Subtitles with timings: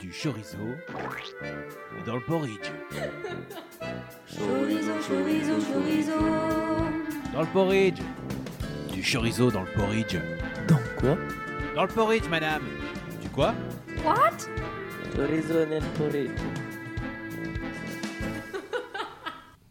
[0.00, 0.56] du chorizo
[2.06, 2.70] dans le porridge.
[4.26, 6.18] Chorizo, chorizo, chorizo.
[7.32, 8.00] Dans le porridge.
[8.92, 10.16] Du chorizo dans le porridge.
[10.66, 11.18] Dans quoi?
[11.74, 12.62] Dans le porridge, madame.
[13.20, 13.54] Du quoi?
[14.02, 14.48] What?
[15.14, 16.40] Chorizo nel porridge.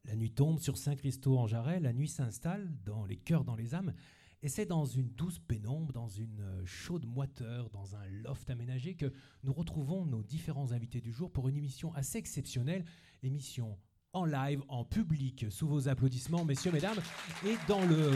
[0.05, 3.73] La nuit tombe sur Saint-Christo en Jarret, la nuit s'installe dans les cœurs, dans les
[3.73, 3.93] âmes,
[4.41, 8.95] et c'est dans une douce pénombre, dans une euh, chaude moiteur, dans un loft aménagé
[8.95, 9.11] que
[9.43, 12.85] nous retrouvons nos différents invités du jour pour une émission assez exceptionnelle,
[13.21, 13.77] émission
[14.13, 16.97] en live, en public, sous vos applaudissements, messieurs, mesdames,
[17.45, 18.11] et dans le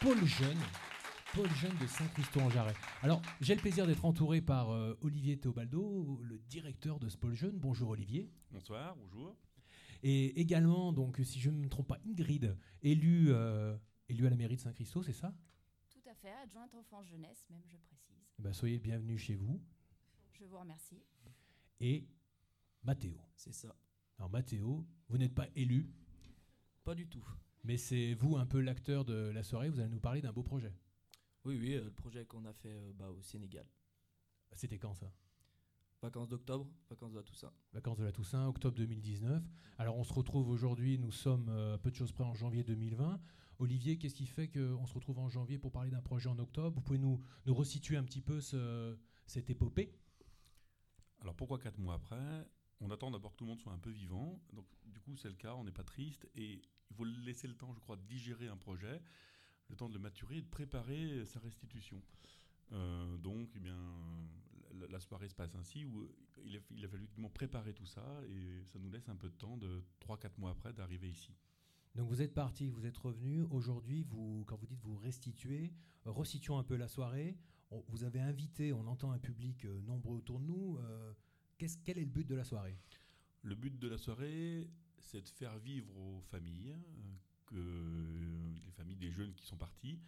[0.00, 0.58] pôle jeune.
[1.34, 2.74] Pôle jeune de Saint-Christo en Jarret.
[3.02, 7.32] Alors, j'ai le plaisir d'être entouré par euh, Olivier Théobaldo, le directeur de ce pôle
[7.32, 7.58] jeune.
[7.58, 8.30] Bonjour Olivier.
[8.50, 9.34] Bonsoir, bonjour.
[10.02, 13.74] Et également, donc, si je ne me trompe pas, Ingrid, élue, euh,
[14.10, 15.32] élue à la mairie de Saint-Christo, c'est ça?
[16.22, 18.16] Fait, adjointe enfance jeunesse, même je précise.
[18.38, 19.60] Eh ben, Soyez bienvenue chez vous.
[20.32, 21.02] Je vous remercie.
[21.80, 22.06] Et
[22.84, 23.18] Mathéo.
[23.34, 23.74] C'est ça.
[24.18, 25.90] Alors Mathéo, vous n'êtes pas élu,
[26.84, 27.24] Pas du tout.
[27.64, 29.68] mais c'est vous un peu l'acteur de la soirée.
[29.68, 30.72] Vous allez nous parler d'un beau projet.
[31.44, 33.66] Oui, oui, euh, le projet qu'on a fait euh, bah, au Sénégal.
[34.54, 35.12] C'était quand ça?
[36.02, 37.52] Vacances d'octobre, vacances de la Toussaint.
[37.72, 39.42] Vacances de la Toussaint, octobre 2019.
[39.78, 42.62] Alors on se retrouve aujourd'hui, nous sommes euh, à peu de choses près en janvier
[42.62, 43.20] 2020.
[43.62, 46.74] Olivier, qu'est-ce qui fait qu'on se retrouve en janvier pour parler d'un projet en octobre?
[46.74, 49.94] Vous pouvez nous, nous resituer un petit peu ce- cette épopée
[51.20, 52.44] Alors pourquoi quatre mois après?
[52.80, 54.42] On attend d'abord que tout le monde soit un peu vivant.
[54.52, 56.28] Donc du coup c'est le cas, on n'est pas triste.
[56.34, 56.60] Et
[56.90, 59.00] il faut laisser le temps, je crois, de digérer un projet,
[59.68, 62.02] le temps de le maturer et de préparer sa restitution.
[62.72, 63.78] Euh, donc eh bien,
[64.90, 66.08] la, soirée se passe ainsi où
[66.44, 69.36] il a, il a fallu préparer tout ça et ça nous laisse un peu de
[69.36, 71.32] temps de 3-4 mois après d'arriver ici.
[71.94, 73.42] Donc vous êtes parti, vous êtes revenu.
[73.50, 74.06] Aujourd'hui,
[74.46, 75.72] quand vous dites vous restituez,
[76.06, 77.36] euh, resituons un peu la soirée.
[77.88, 80.78] Vous avez invité, on entend un public euh, nombreux autour de nous.
[80.78, 81.12] euh,
[81.58, 82.76] quel est le but de la soirée?
[83.42, 86.74] Le but de la soirée, c'est de faire vivre aux familles,
[87.46, 90.00] que les familles des jeunes qui sont partis,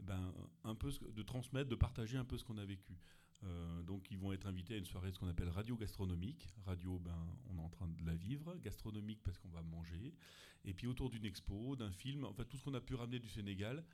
[0.00, 0.32] ben,
[0.64, 2.96] un peu de transmettre, de partager un peu ce qu'on a vécu.
[3.44, 6.48] Euh, donc ils vont être invités à une soirée ce qu'on appelle radio gastronomique.
[6.66, 7.16] Radio, ben,
[7.50, 8.56] on est en train de la vivre.
[8.62, 10.14] Gastronomique parce qu'on va manger.
[10.64, 13.28] Et puis autour d'une expo, d'un film, enfin tout ce qu'on a pu ramener du
[13.28, 13.84] Sénégal.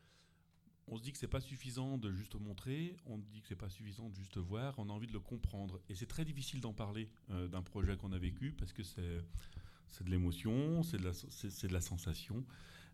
[0.87, 3.69] On se dit que c'est pas suffisant de juste montrer, on dit que c'est pas
[3.69, 5.81] suffisant de juste voir, on a envie de le comprendre.
[5.89, 9.23] Et c'est très difficile d'en parler euh, d'un projet qu'on a vécu parce que c'est
[10.05, 12.45] de l'émotion, c'est de, de la sensation.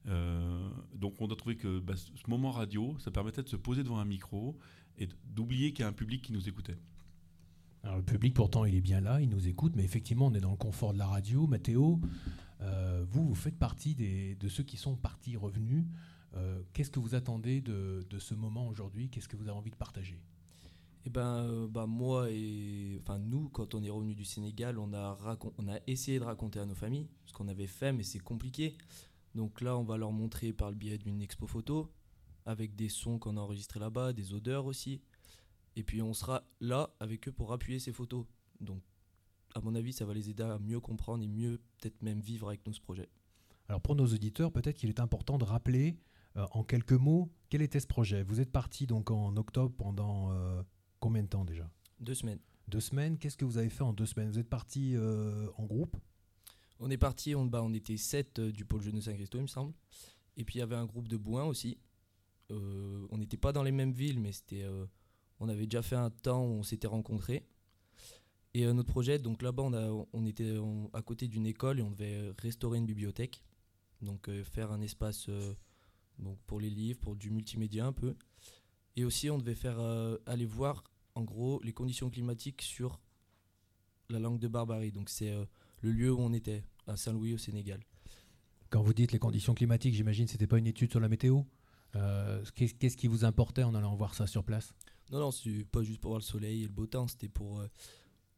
[0.08, 3.82] Euh, donc on a trouvé que bah, ce moment radio, ça permettait de se poser
[3.82, 4.56] devant un micro
[4.98, 6.76] et d'oublier qu'il y a un public qui nous écoutait.
[7.82, 10.40] Alors le public, pourtant, il est bien là, il nous écoute, mais effectivement, on est
[10.40, 11.46] dans le confort de la radio.
[11.46, 12.00] Mathéo,
[12.60, 15.84] euh, vous, vous faites partie des- de ceux qui sont partis, revenus.
[16.34, 19.08] Euh, Qu'est-ce que vous attendez de, de ce moment aujourd'hui?
[19.08, 20.20] Qu'est-ce que vous avez envie de partager?
[21.04, 24.92] Et ben, euh, bah, moi et enfin nous, quand on est revenu du Sénégal, on
[24.92, 25.16] a,
[25.58, 28.76] on a essayé de raconter à nos familles ce qu'on avait fait, mais c'est compliqué.
[29.36, 31.92] Donc là, on va leur montrer par le biais d'une expo photo,
[32.47, 35.02] avec des sons qu'on a enregistrés là-bas, des odeurs aussi.
[35.76, 38.24] Et puis on sera là avec eux pour appuyer ces photos.
[38.60, 38.82] Donc,
[39.54, 42.48] à mon avis, ça va les aider à mieux comprendre et mieux peut-être même vivre
[42.48, 43.10] avec nous ce projet.
[43.69, 45.98] Alors pour nos auditeurs, peut-être qu'il est important de rappeler
[46.36, 48.22] euh, en quelques mots quel était ce projet.
[48.22, 50.62] Vous êtes parti donc en octobre pendant euh,
[50.98, 51.70] combien de temps déjà?
[52.00, 52.41] Deux semaines.
[52.68, 53.18] Deux semaines.
[53.18, 54.30] Qu'est-ce que vous avez fait en deux semaines?
[54.30, 55.97] Vous êtes parti euh, en groupe?
[56.78, 59.47] On est parti, on, bah, on était 7 du pôle jeune de Saint-Christo, il me
[59.47, 59.72] semble.
[60.37, 61.78] Et puis il y avait un groupe de Bouin aussi.
[62.50, 64.86] Euh, on n'était pas dans les mêmes villes, mais c'était, euh,
[65.41, 67.47] on avait déjà fait un temps où on s'était rencontrés.
[68.54, 69.65] Et euh, notre projet, donc là-bas,
[70.12, 70.54] on, était
[70.92, 73.42] à côté d'une école et on devait restaurer une bibliothèque.
[74.03, 75.54] Donc euh, faire un espace euh,
[76.19, 78.15] donc pour les livres, pour du multimédia un peu.
[78.97, 80.84] Et aussi, on devait faire euh, aller voir
[81.15, 83.00] en gros les conditions climatiques sur
[84.09, 84.92] la langue de Barbarie.
[84.92, 85.44] Donc c'est euh,
[85.82, 87.81] le lieu où on était, à Saint-Louis au Sénégal.
[88.70, 91.42] Quand vous dites les conditions climatiques, j'imagine que c'était pas une étude sur la météo.
[91.94, 94.75] Euh, Qu'est-ce qui vous importait en allant voir ça sur place?
[95.10, 97.60] Non, non, c'est pas juste pour voir le soleil et le beau temps, c'était pour...
[97.60, 97.69] euh,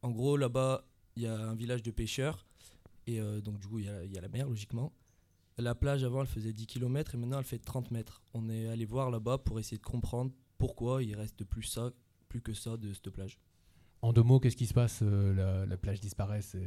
[0.03, 0.87] En gros, là-bas,
[1.17, 2.47] il y a un village de pêcheurs,
[3.07, 4.93] et euh, donc du coup, il y, a- il y a la mer, logiquement.
[5.57, 8.23] La plage, avant, elle faisait 10 km, et maintenant, elle fait 30 mètres.
[8.35, 11.91] On est allé voir là-bas pour essayer de comprendre pourquoi il reste plus, ça,
[12.29, 13.39] plus que ça de cette plage.
[14.00, 16.62] En deux mots, qu'est-ce qui se passe Euh, la, la plage disparaît, c'est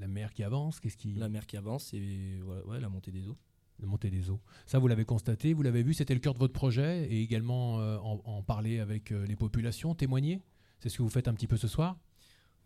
[0.00, 3.28] la mer qui avance Qu'est-ce qui La mer qui avance, et ouais, la montée des
[3.28, 3.36] eaux.
[3.78, 6.38] la montée des eaux Ça, vous l'avez constaté, vous l'avez vu, c'était le cœur de
[6.40, 10.42] votre projet et également euh, en, en parler avec euh, les populations, témoigner.
[10.80, 11.98] C'est ce que vous faites un petit peu ce soir?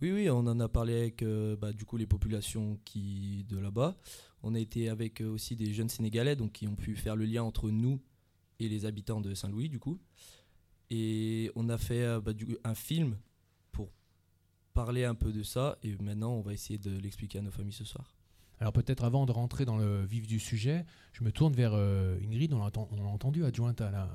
[0.00, 3.58] Oui, oui, on en a parlé avec euh, bah, du coup les populations qui de
[3.58, 3.98] là-bas.
[4.42, 7.26] On a été avec euh, aussi des jeunes Sénégalais, donc qui ont pu faire le
[7.26, 8.00] lien entre nous
[8.60, 9.98] et les habitants de Saint-Louis, du coup.
[10.88, 13.16] Et on a fait bah, du un film
[14.74, 17.72] parlé un peu de ça et maintenant on va essayer de l'expliquer à nos familles
[17.72, 18.14] ce soir.
[18.58, 22.18] Alors peut-être avant de rentrer dans le vif du sujet, je me tourne vers euh,
[22.22, 24.10] Ingrid, on l'a entendu, adjointe à la,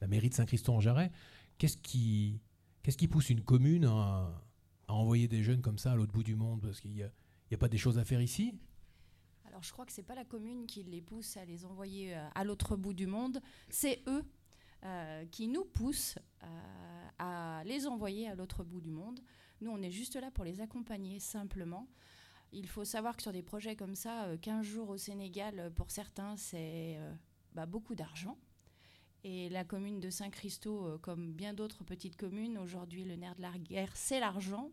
[0.00, 1.10] la mairie de Saint-Christo-en-Jarret.
[1.58, 2.40] Qu'est-ce qui,
[2.82, 4.44] qu'est-ce qui pousse une commune à,
[4.86, 6.60] à envoyer des jeunes comme ça à l'autre bout du monde?
[6.62, 7.10] Parce qu'il n'y a,
[7.50, 8.54] il y a pas des choses à faire ici
[9.46, 12.28] Alors je crois que c'est pas la commune qui les pousse à les envoyer euh,
[12.34, 14.24] à l'autre bout du monde, c'est eux
[14.84, 19.20] euh, qui nous poussent euh, à les envoyer à l'autre bout du monde.
[19.60, 21.88] Nous, on est juste là pour les accompagner simplement.
[22.52, 25.70] Il faut savoir que sur des projets comme ça, euh, 15 jours au Sénégal, euh,
[25.70, 27.14] pour certains, c'est euh,
[27.52, 28.38] bah, beaucoup d'argent.
[29.22, 33.42] Et la commune de Saint-Christo, euh, comme bien d'autres petites communes, aujourd'hui, le nerf de
[33.42, 34.70] la guerre, c'est l'argent.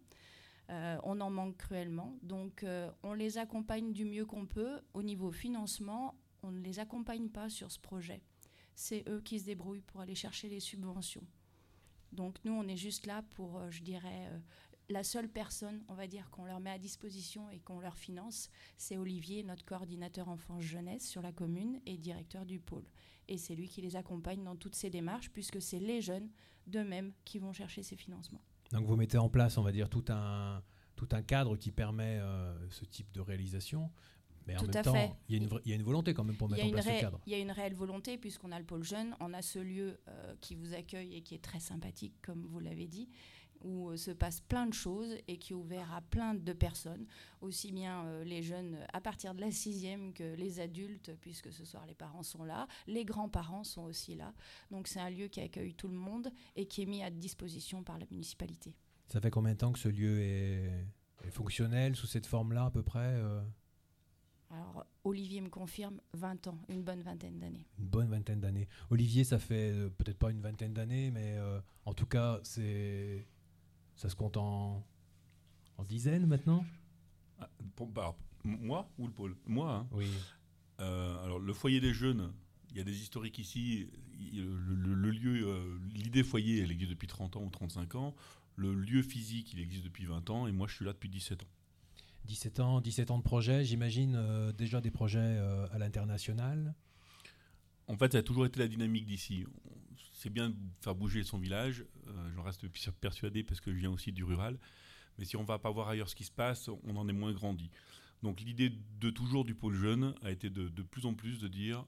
[0.69, 2.18] Euh, on en manque cruellement.
[2.24, 4.81] Donc, euh, on les accompagne du mieux qu'on peut.
[4.94, 8.22] Au niveau financement, on ne les accompagne pas sur ce projet.
[8.75, 11.25] C'est eux qui se débrouillent pour aller chercher les subventions.
[12.12, 14.40] Donc, nous, on est juste là pour, euh, je dirais, euh,
[14.89, 18.50] la seule personne, on va dire, qu'on leur met à disposition et qu'on leur finance,
[18.78, 22.86] c'est Olivier, notre coordinateur enfance-jeunesse sur la commune et directeur du pôle.
[23.28, 26.30] Et c'est lui qui les accompagne dans toutes ces démarches, puisque c'est les jeunes
[26.68, 28.42] d'eux-mêmes qui vont chercher ces financements.
[28.72, 30.63] Donc vous mettez en place, on va dire, tout un,
[30.95, 33.90] tout un cadre qui permet euh, ce type de réalisation.
[34.45, 35.12] Mais en Tout même à temps, fait.
[35.28, 36.69] il y, a une vra- il y a une volonté quand même pour mettre en
[36.72, 37.19] place ce cadre.
[37.25, 40.00] il y a une réelle volonté, puisqu'on a le pôle jeune, on a ce lieu
[40.07, 43.10] euh, qui vous accueille et qui est très sympathique, comme vous l'avez dit,
[43.63, 47.06] où euh, se passent plein de choses et qui est ouvert à plein de personnes,
[47.42, 51.65] aussi bien euh, les jeunes à partir de la sixième que les adultes, puisque ce
[51.65, 54.33] soir les parents sont là, les grands-parents sont aussi là.
[54.71, 57.83] Donc c'est un lieu qui accueille tout le monde et qui est mis à disposition
[57.83, 58.75] par la municipalité.
[59.07, 60.86] Ça fait combien de temps que ce lieu est,
[61.24, 63.42] est fonctionnel sous cette forme-là à peu près euh,
[64.51, 67.65] Alors Olivier me confirme 20 ans, une bonne vingtaine d'années.
[67.80, 68.68] Une bonne vingtaine d'années.
[68.89, 73.25] Olivier, ça fait euh, peut-être pas une vingtaine d'années, mais euh, en tout cas, c'est
[73.97, 74.85] ça se compte en,
[75.77, 76.65] en dizaines maintenant?
[77.39, 79.35] Ah, pour- bah, alors, moi ou le pôle?
[79.45, 79.71] Moi.
[79.71, 79.88] hein.
[79.91, 80.07] Oui.
[80.79, 82.31] Euh, alors, le foyer des jeunes,
[82.71, 83.89] il y a des historiques ici.
[84.19, 87.95] Il- Le, le- le lieu, euh, l'idée foyer, elle existe depuis 30 ans ou 35
[87.95, 88.15] ans.
[88.55, 90.47] Le lieu physique, il existe depuis 20 ans.
[90.47, 91.47] Et moi, je suis là depuis 17 ans.
[92.25, 95.38] 17 ans, 17 ans de projet, j'imagine euh, déjà des projets
[95.71, 96.73] à l'international?
[97.88, 99.45] En fait, ça a toujours été la dynamique d'ici.
[100.18, 102.68] C'est bien de faire bouger son village, euh, j'en reste
[103.00, 104.58] persuadé parce que je viens aussi du rural.
[105.19, 107.34] Mais si on va pas voir ailleurs ce qui se passe, on en est moins
[107.34, 107.69] grandi.
[108.24, 111.48] Donc l'idée de toujours du pôle jeune a été de, de plus en plus de
[111.48, 111.86] dire,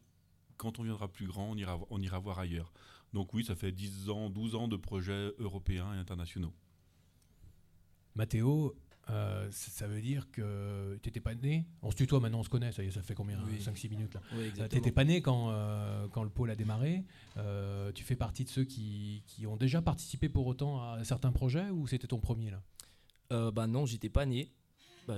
[0.58, 2.72] quand on viendra plus grand, on ira, on ira voir ailleurs.
[3.14, 6.54] Donc oui, ça fait 10 ans, 12 ans de projets européens et internationaux.
[8.14, 8.76] Mathéo,
[9.10, 12.50] euh, ça veut dire que tu n'étais pas né On se tutoie maintenant, on se
[12.50, 13.58] connaît, ça y est, ça fait combien Oui.
[13.60, 14.22] 5-6 minutes là?
[14.36, 17.04] Oui, Tu n'étais pas né quand, euh, quand le pôle a démarré.
[17.38, 21.32] Euh, tu fais partie de ceux qui, qui ont déjà participé pour autant à certains
[21.32, 22.62] projets ou c'était ton premier là?
[23.32, 24.52] Euh, bah non, j'étais pas né.
[25.08, 25.18] Bah,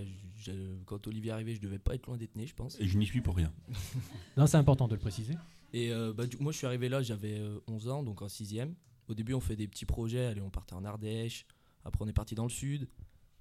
[0.85, 2.79] quand Olivier est arrivé, je devais pas être loin d'être né, je pense.
[2.79, 3.51] Et je n'y suis pour rien.
[4.37, 5.35] Non, c'est important de le préciser.
[5.73, 8.27] Et euh, bah, du- moi, je suis arrivé là, j'avais euh, 11 ans, donc en
[8.27, 8.73] 6ème.
[9.07, 10.25] Au début, on fait des petits projets.
[10.27, 11.45] Allez, on partait en Ardèche.
[11.83, 12.87] Après, on est parti dans le sud.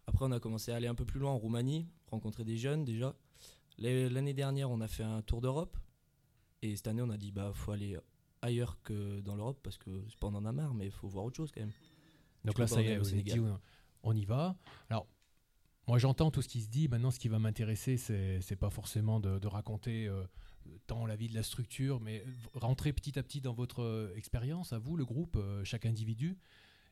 [0.06, 2.85] Après, on a commencé à aller un peu plus loin en Roumanie, rencontrer des jeunes
[2.85, 3.14] déjà.
[3.79, 5.76] L'année dernière, on a fait un tour d'Europe.
[6.62, 7.99] Et cette année, on a dit, bah, faut aller
[8.43, 11.08] ailleurs que dans l'Europe parce que c'est pas on en a marre, mais il faut
[11.08, 11.73] voir autre chose quand même.
[12.44, 13.41] Donc là, ça y est, vous avez dit,
[14.02, 14.56] on y va.
[14.88, 15.06] Alors,
[15.87, 16.88] moi, j'entends tout ce qui se dit.
[16.88, 20.25] Maintenant, ce qui va m'intéresser, c'est pas forcément de, de raconter euh,
[20.87, 24.73] tant la vie de la structure, mais rentrer petit à petit dans votre euh, expérience,
[24.73, 26.38] à vous, le groupe, euh, chaque individu.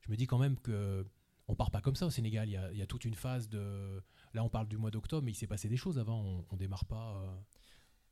[0.01, 1.07] Je me dis quand même que
[1.49, 2.49] on part pas comme ça au Sénégal.
[2.49, 4.03] Il y a, toute une phase de.
[4.35, 6.21] Là, on parle du mois d'octobre, mais il s'est passé des choses avant.
[6.23, 7.17] On, on démarre pas.
[7.25, 7.37] euh,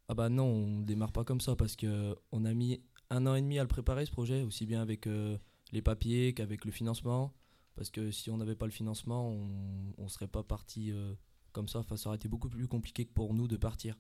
[0.08, 3.34] Ah bah non, on démarre pas comme ça parce que on a mis un an
[3.34, 5.38] et demi à le préparer ce projet, aussi bien avec euh,
[5.72, 7.34] les papiers qu'avec le financement.
[7.74, 11.14] Parce que si on n'avait pas le financement, on, on serait pas parti euh,
[11.52, 11.80] comme ça.
[11.80, 13.98] Enfin, ça aurait été beaucoup plus compliqué que pour nous de partir.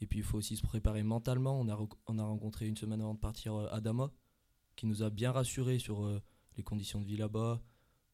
[0.00, 1.60] Et puis il faut aussi se préparer mentalement.
[1.60, 4.10] On a, on a rencontré une semaine avant de partir Adama,
[4.74, 6.08] qui nous a bien rassuré sur
[6.56, 7.60] les conditions de vie là-bas,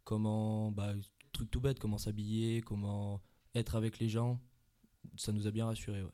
[0.06, 0.94] comment, bah,
[1.32, 3.20] truc tout bête, comment s'habiller, comment
[3.54, 4.40] être avec les gens.
[5.16, 6.02] Ça nous a bien rassuré.
[6.02, 6.10] Ouais.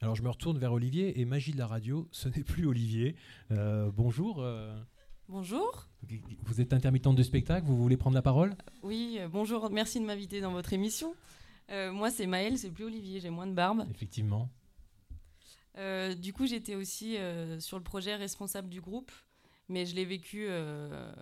[0.00, 3.16] Alors, je me retourne vers Olivier et magie de la radio, ce n'est plus Olivier.
[3.50, 4.40] Euh, bonjour.
[4.40, 4.80] euh,
[5.28, 5.88] Bonjour.
[6.44, 7.66] vous êtes intermittente de spectacle.
[7.66, 8.54] Vous voulez prendre la parole?
[8.82, 9.68] Oui, euh, bonjour.
[9.70, 11.14] Merci de m'inviter dans votre émission.
[11.70, 13.84] Euh, moi, c'est Maëlle, c'est plus Olivier, j'ai moins de barbe.
[13.90, 14.48] Effectivement.
[15.76, 19.12] Euh, du coup, j'étais aussi euh, sur le projet responsable du groupe,
[19.68, 21.12] mais je l'ai vécu, euh,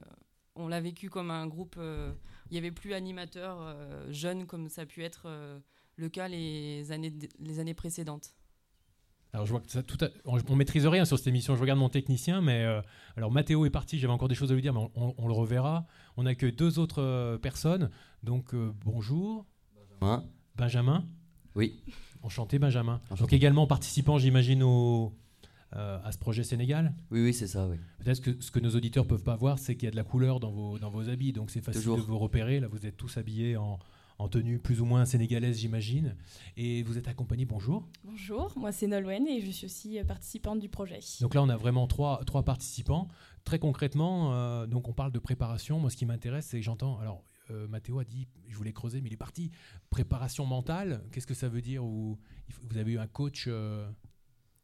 [0.57, 2.13] on l'a vécu comme un groupe, euh,
[2.51, 5.59] il n'y avait plus animateurs euh, jeunes comme ça a pu être euh,
[5.97, 8.35] le cas les années, les années précédentes.
[9.33, 11.57] Alors je vois que ça, tout a- on, on maîtrise rien sur cette émission.
[11.57, 12.81] Je regarde mon technicien, mais euh,
[13.17, 13.99] alors Mathéo est parti.
[13.99, 15.87] J'avais encore des choses à lui dire, mais on, on- on le reverra.
[16.17, 17.91] On n'a que deux autres euh, personnes.
[18.23, 19.45] Donc euh, bonjour,
[20.01, 21.07] Hein Benjamin.
[21.55, 21.83] Oui.
[22.23, 23.01] Enchanté, Benjamin.
[23.07, 23.21] Enchanté.
[23.21, 25.13] Donc également participant, j'imagine, au,
[25.75, 26.95] euh, à ce projet Sénégal.
[27.11, 27.77] Oui, oui, c'est ça, oui.
[27.99, 30.05] Peut-être que ce que nos auditeurs peuvent pas voir, c'est qu'il y a de la
[30.05, 31.97] couleur dans vos, dans vos habits, donc c'est facile Toujours.
[31.99, 32.61] de vous repérer.
[32.61, 33.79] Là, vous êtes tous habillés en,
[34.19, 36.17] en tenue plus ou moins sénégalaise, j'imagine.
[36.57, 37.89] Et vous êtes accompagnés, bonjour.
[38.05, 41.01] Bonjour, moi c'est Nolwenn et je suis aussi euh, participante du projet.
[41.21, 43.09] Donc là, on a vraiment trois, trois participants.
[43.45, 45.79] Très concrètement, euh, donc on parle de préparation.
[45.79, 46.99] Moi, ce qui m'intéresse, c'est que j'entends.
[46.99, 49.51] Alors, euh, Mathéo a dit, je voulais creuser, mais il est parti.
[49.91, 51.85] Préparation mentale, qu'est-ce que ça veut dire?
[51.85, 52.19] Ou
[52.63, 53.89] Vous avez eu un coach euh,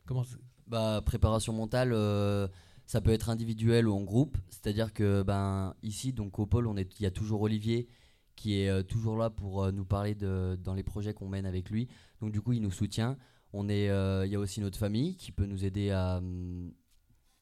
[0.07, 0.25] Comment
[0.67, 2.49] Bah, préparation mentale, euh,
[2.87, 4.39] ça peut être individuel ou en groupe.
[4.49, 7.89] C'est-à-dire que ben, ici, donc au pôle, il y a toujours Olivier
[8.37, 11.71] qui est euh, toujours là pour euh, nous parler dans les projets qu'on mène avec
[11.71, 11.89] lui.
[12.21, 13.17] Donc du coup, il nous soutient.
[13.55, 16.23] Il y a aussi notre famille qui peut nous aider à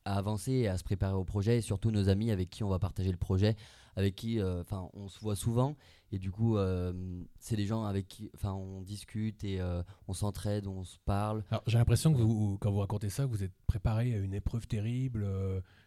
[0.05, 1.59] avancer et à se préparer au projet.
[1.59, 3.55] Et surtout nos amis avec qui on va partager le projet,
[3.97, 5.77] avec qui euh, enfin, on se voit souvent.
[6.13, 6.93] Et du coup, euh,
[7.39, 11.45] c'est des gens avec qui enfin, on discute et euh, on s'entraide, on se parle.
[11.67, 14.67] J'ai l'impression que vous, quand vous racontez ça, que vous êtes préparé à une épreuve
[14.67, 15.25] terrible.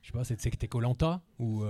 [0.01, 1.63] je sais pas, c'est- c'était Colanta ou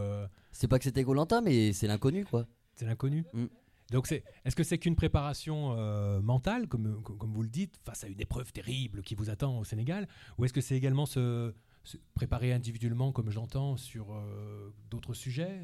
[0.52, 2.48] C'est pas que c'était Colanta, mais c'est l'inconnu, quoi.
[2.76, 3.46] c'est l'inconnu Mm.
[3.92, 7.78] Donc, c'est, est-ce que c'est qu'une préparation euh, mentale, comme, comme comme vous le dites,
[7.84, 11.06] face à une épreuve terrible qui vous attend au Sénégal Ou est-ce que c'est également
[11.06, 15.62] se, se préparer individuellement, comme j'entends, sur euh, d'autres sujets?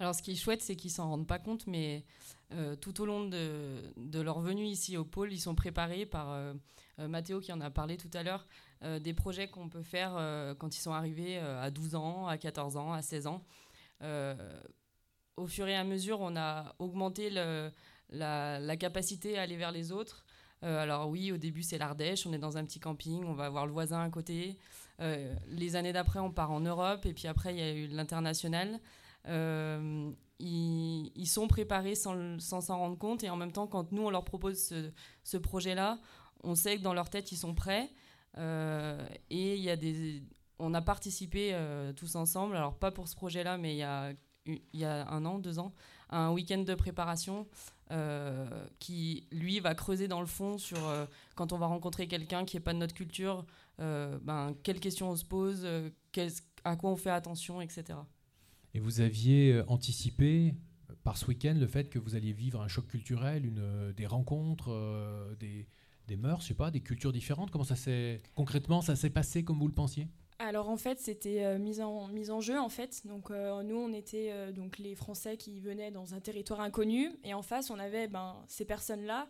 [0.00, 2.04] Alors, ce qui est chouette, c'est qu'ils s'en rendent pas compte, mais
[2.54, 6.54] euh, tout au long de, leur venue ici au pôle, ils sont préparés par euh,
[6.98, 8.48] euh, Mathéo qui en a parlé tout à l'heure,
[9.02, 10.12] des projets qu'on peut faire
[10.58, 13.44] quand ils sont arrivés à 12 ans, à 14 ans, à 16 ans.
[15.36, 17.70] Au fur et à mesure, on a augmenté la,
[18.08, 20.24] la capacité à aller vers les autres.
[20.62, 23.66] Alors oui, au début c'est l'Ardèche, on est dans un petit camping, on va voir
[23.66, 24.56] le voisin à côté.
[25.48, 28.80] Les années d'après, on part en Europe, et puis après, il y a eu l'international.
[29.28, 34.10] Euh, ils, sont préparés sans s'en rendre compte, et en même temps, quand nous, on
[34.10, 34.72] leur propose
[35.22, 35.98] ce, projet-là,
[36.42, 37.90] on sait que dans leur tête, ils sont prêts.
[38.38, 40.22] Euh, et y a des,
[40.58, 44.12] on a participé euh, tous ensemble, alors pas pour ce projet-là, mais il y a,
[44.72, 45.74] y a un an, deux ans,
[46.08, 47.46] à un week-end de préparation
[48.78, 50.78] qui, lui, va creuser dans le fond sur
[51.34, 53.44] quand on va rencontrer quelqu'un qui n'est pas de notre culture,
[53.78, 55.66] ben, quelles questions on se pose,
[56.64, 57.98] à quoi on fait attention, etc.
[58.74, 60.54] Et vous aviez euh, anticipé
[60.90, 64.06] euh, par ce week-end le fait que vous alliez vivre un choc culturel, euh, des
[64.06, 64.70] rencontres,
[65.38, 65.66] des,
[66.16, 67.50] mœurs, je sais pas, des cultures différentes.
[67.50, 70.08] Comment ça s'est concrètement ça s'est passé comme vous le pensiez?
[70.40, 73.06] Alors en fait c'était euh, mise, en, mise en jeu en fait.
[73.06, 77.42] Donc nous on était donc les Français qui venaient dans un territoire inconnu et en
[77.42, 79.28] face on avait ben, ces personnes-là.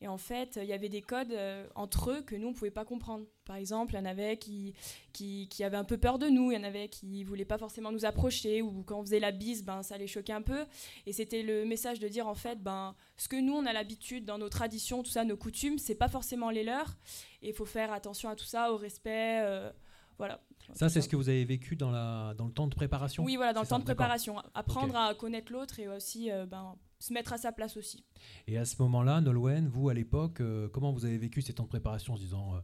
[0.00, 2.54] Et en fait, il y avait des codes euh, entre eux que nous, on ne
[2.54, 3.24] pouvait pas comprendre.
[3.44, 4.74] Par exemple, il y en avait qui,
[5.12, 7.58] qui, qui avaient un peu peur de nous, il y en avait qui voulaient pas
[7.58, 10.66] forcément nous approcher, ou quand on faisait la bise, ben, ça les choquait un peu.
[11.06, 14.24] Et c'était le message de dire, en fait, ben, ce que nous, on a l'habitude
[14.24, 16.96] dans nos traditions, tout ça, nos coutumes, c'est pas forcément les leurs.
[17.42, 19.40] Et il faut faire attention à tout ça, au respect.
[19.42, 19.72] euh,
[20.16, 20.40] voilà.
[20.74, 23.36] Ça, c'est ce que vous avez vécu dans, la, dans le temps de préparation Oui,
[23.36, 24.36] voilà, dans le ça, temps de préparation.
[24.54, 28.04] Apprendre à connaître l'autre et aussi euh, ben, se mettre à sa place aussi.
[28.46, 31.64] Et à ce moment-là, Nolwenn, vous, à l'époque, euh, comment vous avez vécu ces temps
[31.64, 32.58] de préparation en se disant, euh,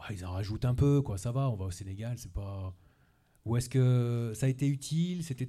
[0.00, 2.74] ouais, ils en rajoutent un peu, quoi, ça va, on va au Sénégal, c'est pas...
[3.44, 5.48] Ou est-ce que ça a été utile C'était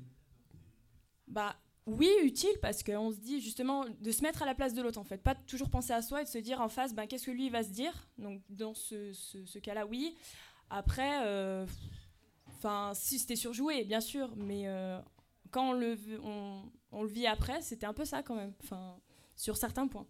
[1.28, 1.56] Bah
[1.88, 5.00] oui, utile parce qu'on se dit justement de se mettre à la place de l'autre
[5.00, 7.26] en fait, pas toujours penser à soi et de se dire en face, ben, qu'est-ce
[7.26, 8.08] que lui il va se dire?
[8.18, 10.16] Donc dans ce, ce- ce cas-là, oui.
[10.70, 11.66] Après, euh,
[12.94, 14.68] si c'était surjoué, bien sûr, mais
[15.52, 18.54] quand on le, on, on le vit après, c'était un peu ça quand même.
[18.64, 18.98] Enfin,
[19.36, 20.08] sur certains points.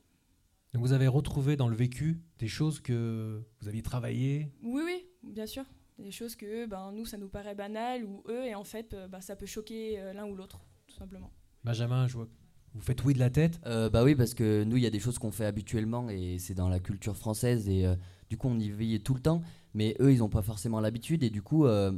[0.73, 5.05] Donc vous avez retrouvé dans le vécu des choses que vous aviez travaillées Oui, oui,
[5.23, 5.63] bien sûr.
[5.97, 9.07] Des choses que ben, nous, ça nous paraît banal ou eux, et en fait, euh,
[9.07, 11.31] ben, ça peut choquer euh, l'un ou l'autre, tout simplement.
[11.63, 12.31] Benjamin, je vois que
[12.73, 13.59] vous faites oui de la tête.
[13.65, 16.37] Euh, bah oui, parce que nous, il y a des choses qu'on fait habituellement et
[16.37, 17.95] c'est dans la culture française et euh,
[18.29, 19.41] du coup, on y veille tout le temps.
[19.73, 21.91] Mais eux, ils n'ont pas forcément l'habitude et du coup, euh,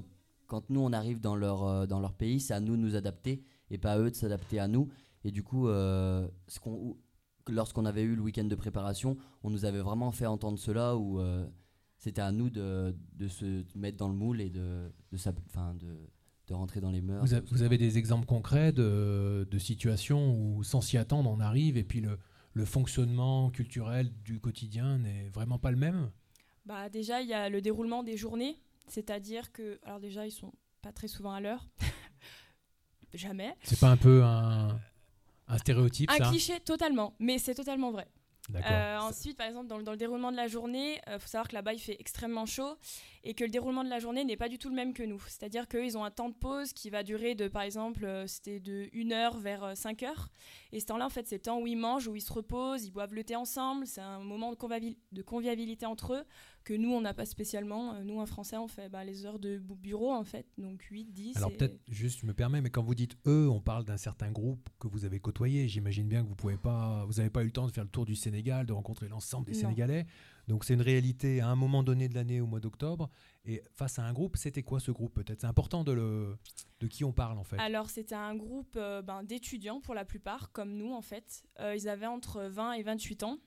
[0.48, 2.95] quand nous, on arrive dans leur, euh, dans leur pays, c'est à nous de nous
[2.95, 4.90] adapter et pas à eux de s'adapter à nous.
[5.24, 6.98] Et du coup, euh, ce qu'on-
[7.50, 11.20] lorsqu'on avait eu le week-end de préparation, on nous avait vraiment fait entendre cela où
[11.20, 11.46] euh,
[11.98, 16.10] c'était à nous de, de se mettre dans le moule et de, de, de,
[16.48, 17.26] de rentrer dans les mœurs.
[17.26, 21.40] Vous, a- vous avez des exemples concrets de, de situations où, sans s'y attendre, on
[21.40, 22.18] arrive et puis le,
[22.54, 26.12] le fonctionnement culturel du quotidien n'est vraiment pas le même?
[26.66, 28.56] Bah, déjà, il y a le déroulement des journées,
[28.88, 31.68] c'est-à-dire que, alors déjà, ils sont pas très souvent à l'heure.
[33.13, 33.56] Jamais.
[33.63, 34.80] C'est pas un peu un,
[35.48, 36.30] un stéréotype, Un ça?
[36.30, 38.08] cliché, totalement, mais c'est totalement vrai.
[38.56, 41.48] Euh, ensuite, par exemple, dans, le- dans le déroulement de la journée, il faut savoir
[41.48, 42.75] que là-bas, il fait extrêmement chaud
[43.24, 45.22] et que le déroulement de la journée n'est pas du tout le même que nous.
[45.27, 48.60] C'est-à-dire qu'ils ont un temps de pause qui va durer de, par exemple, euh, c'était
[48.60, 50.29] de 1 heure vers euh, 5 heures.
[50.72, 52.86] Et ce temps-là, en fait, c'est le temps où ils mangent, où ils se reposent,
[52.86, 53.86] ils boivent le thé ensemble.
[53.88, 56.24] C'est un moment de, convivi- de convivialité entre eux
[56.65, 57.94] que nous, on n'a pas spécialement.
[57.96, 60.46] Euh, Nous, en français, on fait bah, les heures de bureau, en fait.
[60.58, 61.38] Donc 8, 10.
[61.38, 63.98] Alors et- peut-être, juste, je me permets, mais quand vous dites eux, on parle d'un
[63.98, 65.68] certain groupe que vous avez côtoyé.
[65.68, 67.89] J'imagine bien que vous pouvez pas, vous n'avez pas eu le temps de faire le
[67.89, 69.60] tour du Sénégal, de rencontrer l'ensemble des Non.
[69.60, 70.05] Sénégalais.
[70.48, 73.10] Donc c'est une réalité à un moment donné de l'année, au mois d'octobre.
[73.46, 75.41] Et face à un groupe, c'était quoi ce groupe Peut-être?
[75.41, 76.38] C'est important de le,
[76.79, 77.58] de qui on parle en fait.
[77.60, 81.43] Alors, c'était un groupe euh, ben, d'étudiants pour la plupart, comme nous en fait.
[81.60, 83.38] Euh, ils avaient entre 20 et 28 ans.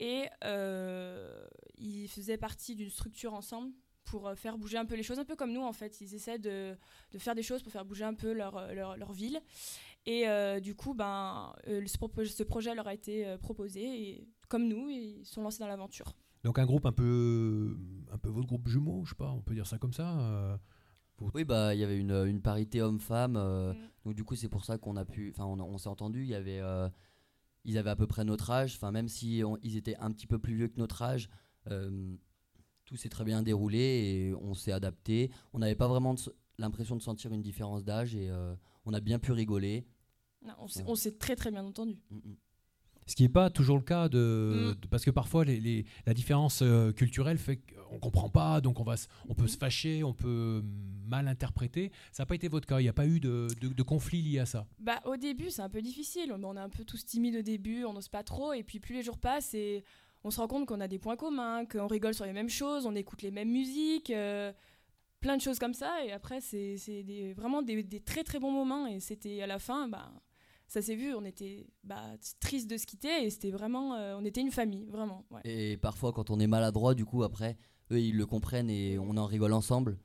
[0.00, 1.46] Et euh,
[1.78, 3.72] ils faisaient partie d'une structure ensemble
[4.04, 6.00] pour faire bouger un peu les choses, un peu comme nous en fait.
[6.02, 6.76] Ils essaient de,
[7.12, 9.40] de faire des choses pour faire bouger un peu leur, leur, leur ville.
[10.06, 13.80] Et euh, du coup, ben, euh, ce, projet leur a été euh, proposé.
[13.82, 16.14] Et comme nous, ils sont lancés dans l'aventure.
[16.44, 17.76] Donc un groupe un peu,
[18.12, 20.18] un peu votre groupe jumeau, je sais pas, on peut dire ça comme ça.
[20.20, 20.56] euh,
[21.32, 23.36] Oui, bah il y avait une, une parité homme-femme.
[23.36, 23.76] euh, Mm.
[24.04, 26.22] Donc du coup, c'est pour ça qu'on a pu, enfin, on, on s'est entendu.
[26.22, 26.90] Il y avait, euh,
[27.64, 28.74] ils avaient à peu près notre âge.
[28.76, 31.30] Enfin, même si on- ils étaient un petit peu plus vieux que notre âge,
[31.70, 32.14] euh,
[32.84, 35.30] tout s'est très bien déroulé et on s'est adapté.
[35.54, 36.14] On n'avait pas vraiment
[36.58, 39.86] l'impression de sentir une différence d'âge et euh, on a bien pu rigoler.
[40.44, 40.84] Non, on s'est- Ouais.
[40.88, 41.96] on s'est très très bien entendu.
[42.10, 42.36] Mm, mm.
[43.06, 44.80] Ce qui n'est pas toujours le cas de, Mm.
[44.80, 48.80] de- parce que parfois les, les- la différence euh, culturelle fait qu'on comprend pas, donc
[48.80, 48.94] on va,
[49.28, 50.62] on peut se fâcher, on peut
[51.06, 51.92] mal interpréter.
[52.12, 52.80] Ça n'a pas été votre cas.
[52.80, 54.66] Il n'y a pas eu de, de, de conflit lié à ça?
[54.78, 56.32] Bah, au début, c'est un peu difficile.
[56.32, 58.54] On on est un peu tous timides au début, on n'ose pas trop.
[58.54, 59.84] Et puis, plus les jours passent, et
[60.24, 62.86] on se rend compte qu'on a des points communs, qu'on rigole sur les mêmes choses,
[62.86, 64.50] on écoute les mêmes musiques, euh,
[65.20, 66.02] plein de choses comme ça.
[66.06, 68.86] Et après, c'est c'est des- vraiment des, des très très bons moments.
[68.86, 70.10] Et c'était à la fin, bah,
[70.66, 72.02] ça s'est vu, on était bah,
[72.40, 73.24] triste de se quitter.
[73.24, 75.24] Et c'était vraiment, euh, on était une famille, vraiment.
[75.30, 75.40] ouais.
[75.44, 77.56] Et parfois, quand on est maladroit, du coup, après,
[77.92, 79.98] eux, ils le comprennent et on en rigole ensemble.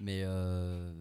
[0.00, 0.92] Mais euh,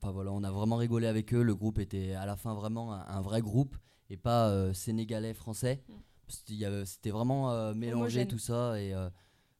[0.00, 1.42] enfin, voilà, on a vraiment rigolé avec eux.
[1.42, 3.76] Le groupe était à la fin vraiment un, un vrai groupe
[4.10, 5.82] et pas euh, sénégalais, français.
[5.88, 5.92] Mm.
[6.28, 8.28] C'était il y avait- C'était vraiment euh, mélangé Homogène.
[8.28, 9.08] tout ça et euh,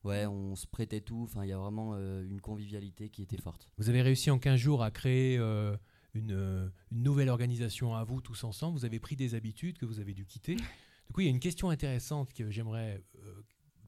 [0.04, 1.22] ouais, on se prêtait tout.
[1.24, 3.70] Enfin, il y a vraiment euh, une convivialité qui était forte.
[3.78, 5.76] Vous avez réussi en 15 jours à créer euh,
[6.18, 8.78] une, euh, une nouvelle organisation à vous tous ensemble.
[8.78, 10.56] Vous avez pris des habitudes que vous avez dû quitter.
[10.56, 13.42] Du coup, il y a une question intéressante que j'aimerais euh,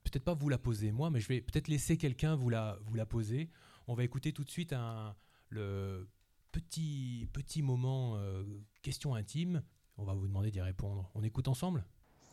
[0.04, 3.50] peut-être pas vous la poser moi, mais je vais peut-être laisser quelqu'un vous la, poser.
[3.86, 5.14] On va écouter tout de suite un,
[5.50, 6.08] le
[6.52, 8.42] petit, petit moment euh,
[8.82, 9.62] question intime.
[9.98, 11.10] On va vous demander d'y répondre.
[11.14, 11.84] On écoute ensemble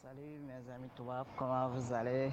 [0.01, 2.31] Salut mes amis touaves, comment vous allez?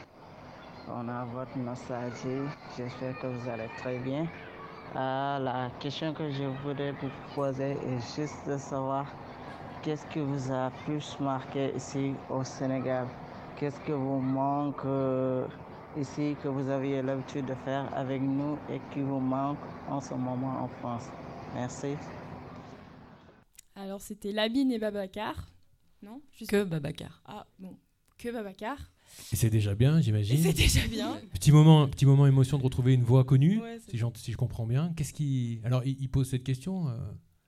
[0.86, 4.28] On a votre nostalgie, j'espère que vous allez très bien.
[4.96, 9.06] Euh, la question que je voudrais vous poser est juste de savoir
[9.82, 13.06] qu'est-ce qui vous a plus marqué ici au Sénégal?
[13.56, 15.46] Qu'est-ce que vous manque euh,
[15.96, 20.14] ici que vous aviez l'habitude de faire avec nous et qui vous manque en ce
[20.14, 21.08] moment en France?
[21.54, 21.96] Merci.
[23.76, 25.34] Alors, c'était Labine et Babacar.
[26.02, 26.20] Non?
[26.32, 27.20] Juste- Que Babacar.
[27.26, 27.76] Ah, bon.
[28.16, 28.76] Que Babacar.
[29.32, 30.38] Et c'est déjà bien, Et j'imagine.
[30.38, 31.16] c'est déjà bien.
[31.32, 34.66] Petit moment, petit moment émotion de retrouver une voix connue, Ouais, si, si je comprends
[34.66, 34.92] bien.
[34.96, 36.88] Qu'est-ce qui Alors, il, il pose cette question.
[36.88, 36.92] euh,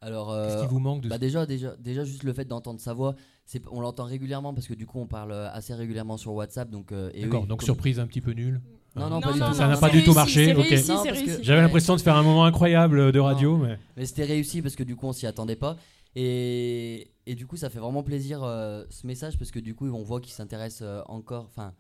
[0.00, 2.80] Alors, Qu'est-ce euh, qui vous manque de Bah déjà, déjà, déjà juste le fait d'entendre
[2.80, 6.16] sa voix, c'est, on l'entend régulièrement parce que du coup on parle euh, assez régulièrement
[6.16, 6.70] sur WhatsApp.
[6.70, 8.60] Donc, euh, et D'accord, oui, donc comme- surprise un petit peu nulle.
[8.96, 9.52] Non, non, pas du tout.
[9.52, 10.64] Ça n'a pas du tout marché, c'est ok.
[10.68, 11.44] réussi, Non, c'est parce que réussi.
[11.44, 14.82] J'avais l'impression de faire un moment incroyable de radio, mais Mais c'était réussi parce que
[14.82, 15.76] du coup on s'y attendait pas.
[16.14, 19.88] Et, et du coup ça fait vraiment plaisir euh, ce message parce que du coup
[19.88, 21.74] on voit qu'ils s'intéressent euh, encore, enfin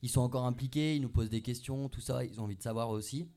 [0.00, 2.62] ils sont encore impliqués, ils nous posent des questions, tout ça, ils ont envie de
[2.62, 3.28] savoir aussi.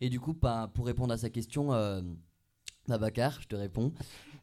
[0.00, 2.02] Et du coup bah, pour répondre à sa question, euh,
[2.88, 3.92] Babacar, je te réponds.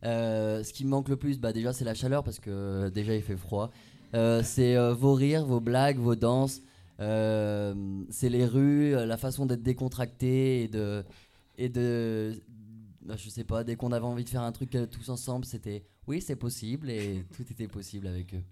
[0.04, 3.16] Euh, ce qui me manque le plus, bah, déjà c'est la chaleur parce que déjà
[3.16, 3.72] il fait froid.
[4.14, 6.62] C'est vos rires, vos blagues, vos danses.
[6.98, 11.04] C'est les rues, la façon d'être décontracté et de
[11.60, 12.42] et de
[13.02, 15.84] bah, je sais pas dès qu'on avait envie de faire un truc tous ensemble c'était
[16.10, 18.44] oui c'est possible et tout était possible avec eux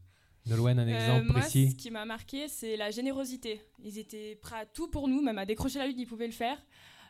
[0.49, 3.59] Nolwenn, un Euh, exemple moi, précis ce qui m'a marqué, c'est la générosité.
[3.83, 6.31] Ils étaient prêts à tout pour nous, même à décrocher la lune, ils pouvaient le
[6.31, 6.57] faire.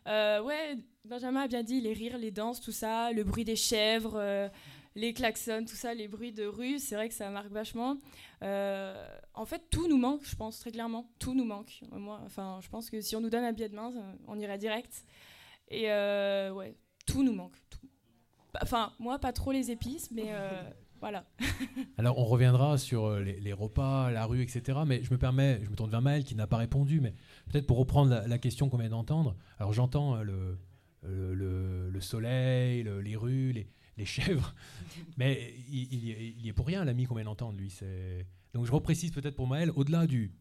[0.08, 3.56] Euh, ouais, Benjamin a bien dit les rires, les danses, tout ça, le bruit des
[3.56, 4.50] chèvres, euh,
[4.96, 7.98] les klaxons, tout ça, les bruits de rue, c'est vrai que ça marque vachement.
[8.42, 11.08] Euh, en fait, tout nous manque, je pense, très clairement.
[11.20, 11.82] Tout nous manque.
[11.94, 14.14] Euh, Moi, enfin, je pense que si on nous donne un billet de main, euh,
[14.28, 15.06] on irait direct.
[15.70, 17.56] Et euh, ouais, tout nous manque.
[17.70, 17.88] tout.
[18.62, 20.50] Enfin, moi, pas trop les épices, mais euh,
[21.00, 21.26] voilà.
[21.98, 24.80] Alors, on reviendra sur euh, les, les repas, la rue, etc.
[24.86, 27.14] Mais je me permets, je me tourne vers Maël qui n'a pas répondu, mais
[27.50, 29.36] peut-être pour reprendre la, la question qu'on vient d'entendre.
[29.60, 30.58] Alors, j'entends euh, le,
[31.04, 33.68] le, le- le soleil, le- les rues, les,
[33.98, 34.54] les chèvres.
[35.18, 37.70] Mais il, il y est- il y est pour rien, l'ami qu'on vient d'entendre, lui.
[37.70, 40.32] c'est- Donc je reprécise peut-être pour Maël, au-delà du,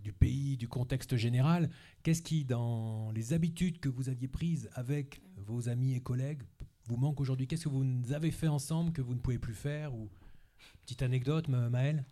[0.00, 1.70] du pays, du contexte général,
[2.02, 6.42] qu'est-ce qui, dans les habitudes que vous aviez prises avec vos amis et collègues,
[6.86, 7.46] vous manque aujourd'hui?
[7.46, 9.92] Qu'est-ce que vous avez fait ensemble que vous ne pouvez plus faire.
[10.84, 12.04] Petite anecdote, Ma- Maël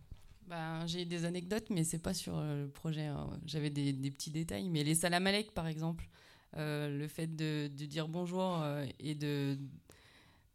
[0.48, 3.06] Ben, j'ai des anecdotes, mais c'est pas sur euh, le projet.
[3.06, 3.28] hein.
[3.46, 6.08] J'avais des, petits détails, mais les salamalek, par exemple,
[6.56, 9.58] euh, le fait de, dire bonjour euh, et de,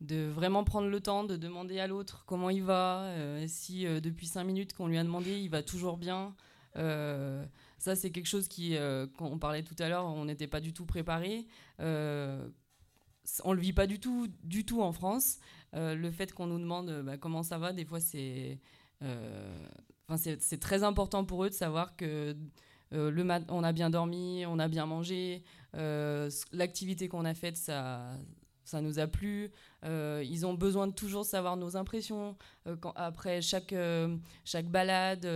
[0.02, 3.12] vraiment prendre le temps de demander à l'autre comment il va,
[3.48, 6.36] si depuis cinq minutes qu'on lui a demandé, il va toujours bien.
[6.76, 8.76] Ça, c'est quelque chose qui,
[9.18, 11.48] quand on parlait tout à l'heure, on n'était pas du tout préparé.
[13.44, 15.40] On le vit pas du tout, du tout en France.
[15.76, 18.60] Euh, le fait qu'on nous demande euh, bah, comment ça va, des fois, c'est
[19.04, 19.68] euh,
[20.16, 22.36] c'est c'est très important pour eux de savoir que
[22.92, 28.18] le mat on a bien dormi, on a bien mangé, l'activité qu'on a faite, ça,
[28.64, 29.52] ça nous a plu.
[29.84, 32.38] Ils ont besoin de toujours savoir nos impressions.
[32.96, 33.76] Après chaque,
[34.46, 35.28] chaque balade,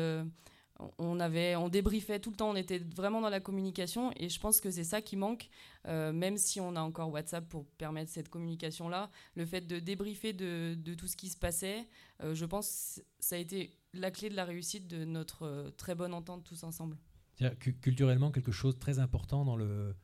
[0.97, 4.39] on, avait, on débriefait tout le temps, on était vraiment dans la communication et je
[4.39, 5.49] pense que c'est ça qui manque,
[5.87, 9.09] euh, même si on a encore WhatsApp pour permettre cette communication-là.
[9.35, 11.87] Le fait de débriefer de, de tout ce qui se passait,
[12.23, 15.69] euh, je pense que ça a été la clé de la réussite de notre euh,
[15.71, 16.97] très bonne entente tous ensemble.
[17.35, 19.95] C'est-à-dire cu- culturellement quelque chose de très important dans le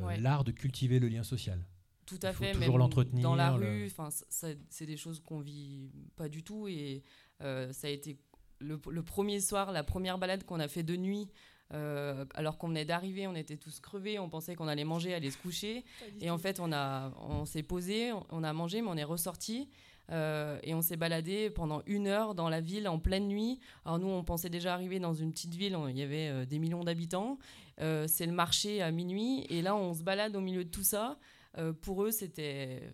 [0.00, 0.18] Ouais.
[0.20, 1.64] l'art de cultiver le lien social.
[2.04, 5.20] Tout à Il faut fait, toujours l'entretenir, dans la le- rue, enfin, c'est des choses
[5.20, 7.02] qu'on vit pas du tout et
[7.40, 8.18] ça a été
[8.58, 11.28] le, le premier soir, la première balade qu'on a fait de nuit.
[11.74, 15.30] euh, alors qu'on venait d'arriver, on était tous crevés, on pensait qu'on allait manger, aller
[15.30, 15.84] se coucher.
[16.20, 19.68] Et en fait, on, a, on s'est posé, on, a mangé, mais on est ressorti.
[20.12, 23.58] euh, et on s'est baladé pendant une heure dans la ville en pleine nuit.
[23.84, 26.60] Alors nous, on pensait déjà arriver dans une petite ville, il y avait euh, des
[26.60, 27.38] millions d'habitants.
[27.78, 29.44] C'est le marché à minuit.
[29.50, 31.18] Et là, on se balade au milieu de tout ça.
[31.82, 32.90] Pour eux, c'était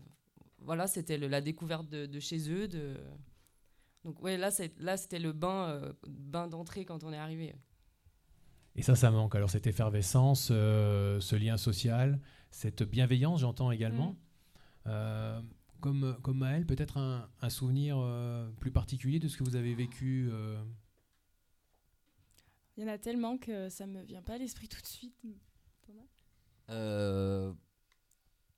[0.58, 2.66] voilà, c'était la découverte de, de chez eux.
[2.66, 2.96] De...
[4.04, 7.54] Donc ouais, là, c'est, là, c'était le bain, euh, bain d'entrée quand on est arrivé.
[8.74, 9.34] Et ça, ça manque.
[9.34, 14.12] Alors cette effervescence, euh, ce lien social, cette bienveillance, j'entends également.
[14.12, 14.16] Mm.
[14.88, 15.42] Euh,
[15.80, 19.74] comme, comme Maël, peut-être un, un souvenir euh, plus particulier de ce que vous avez
[19.74, 20.62] vécu euh,
[22.76, 25.14] Il y en a tellement que ça me vient pas à l'esprit tout de suite.
[25.86, 27.54] Thomas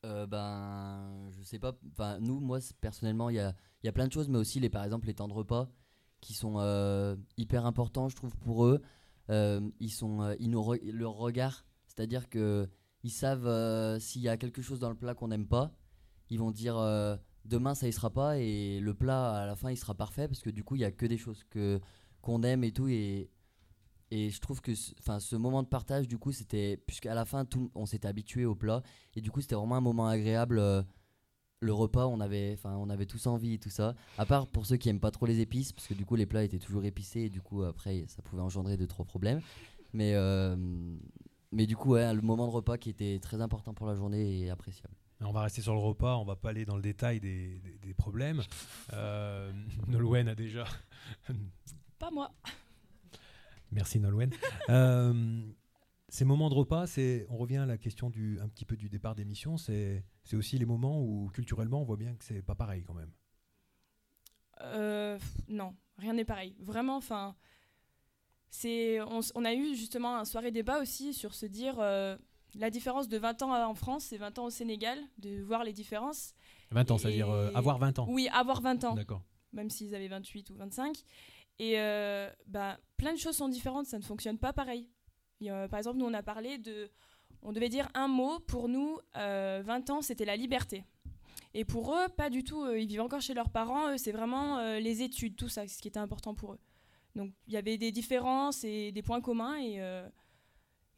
[0.04, 1.72] Euh, ben, je sais pas.
[1.92, 4.70] Enfin, nous, moi, personnellement, il y a, y a plein de choses, mais aussi, les,
[4.70, 5.70] par exemple, les temps de repas
[6.24, 8.80] qui sont euh, hyper importants, je trouve, pour eux.
[9.28, 12.68] Euh, ils sont, euh, ils nous leur regard, c'est-à-dire que
[13.02, 15.76] ils savent s'il y a quelque chose dans le plat qu'on n'aime pas,
[16.30, 16.76] ils vont dire
[17.44, 20.40] demain ça y sera pas et le plat à la fin il sera parfait parce
[20.40, 21.82] que du coup il y a que des choses que
[22.22, 23.30] qu'on aime et tout et
[24.16, 27.24] et je trouve que ce- enfin ce moment de partage du coup c'était puisqu'à la
[27.24, 28.82] fin tout, on s'était habitué au plat
[29.16, 30.82] et du coup c'était vraiment un moment agréable euh,
[31.60, 34.66] le repas on avait enfin on avait tous envie et tout ça à part pour
[34.66, 36.84] ceux qui aiment pas trop les épices parce que du coup les plats étaient toujours
[36.84, 39.40] épicés et du coup après ça pouvait engendrer deux trois problèmes
[39.92, 40.54] mais euh,
[41.52, 44.40] mais du coup ouais, le moment de repas qui était très important pour la journée
[44.40, 47.20] et appréciable On va rester sur le repas, on va pas aller dans le détail
[47.20, 48.42] des, des- des problèmes.
[48.92, 49.50] Euh,
[49.88, 50.64] Nolwenn a déjà.
[51.98, 52.30] Pas moi.
[53.74, 54.30] Merci Nolwenn.
[54.70, 55.42] Euh,
[56.08, 58.88] ces moments de repas, c'est, on revient à la question du, un petit peu du
[58.88, 59.58] départ d'émission.
[59.58, 62.94] C'est, c'est aussi les moments où culturellement on voit bien que c'est pas pareil quand
[62.94, 63.10] même.
[64.62, 66.56] Euh, non, rien n'est pareil.
[66.60, 67.34] Vraiment, enfin,
[68.48, 72.16] c'est, on, a eu justement un soirée débat aussi sur se dire euh,
[72.54, 75.72] la différence de 20 ans en France et 20 ans au Sénégal, de voir les
[75.72, 76.32] différences.
[76.70, 78.06] 20 ans, c'est-à-dire euh, avoir 20 ans.
[78.08, 79.22] Oui, avoir 20 ans, D'accord.
[79.52, 81.04] même s'ils avaient 28 ou 25.
[81.58, 84.88] Et euh, bah, plein de choses sont différentes, ça ne fonctionne pas pareil.
[85.70, 86.90] Par exemple, nous, on a parlé de.
[87.42, 88.38] On devait dire un mot.
[88.40, 90.84] Pour nous, euh, 20 ans, c'était la liberté.
[91.52, 92.64] Et pour eux, pas du tout.
[92.64, 93.96] euh, Ils vivent encore chez leurs parents.
[93.98, 96.58] C'est vraiment euh, les études, tout ça, ce qui était important pour eux.
[97.14, 99.56] Donc, il y avait des différences et des points communs.
[99.58, 100.08] Et, euh,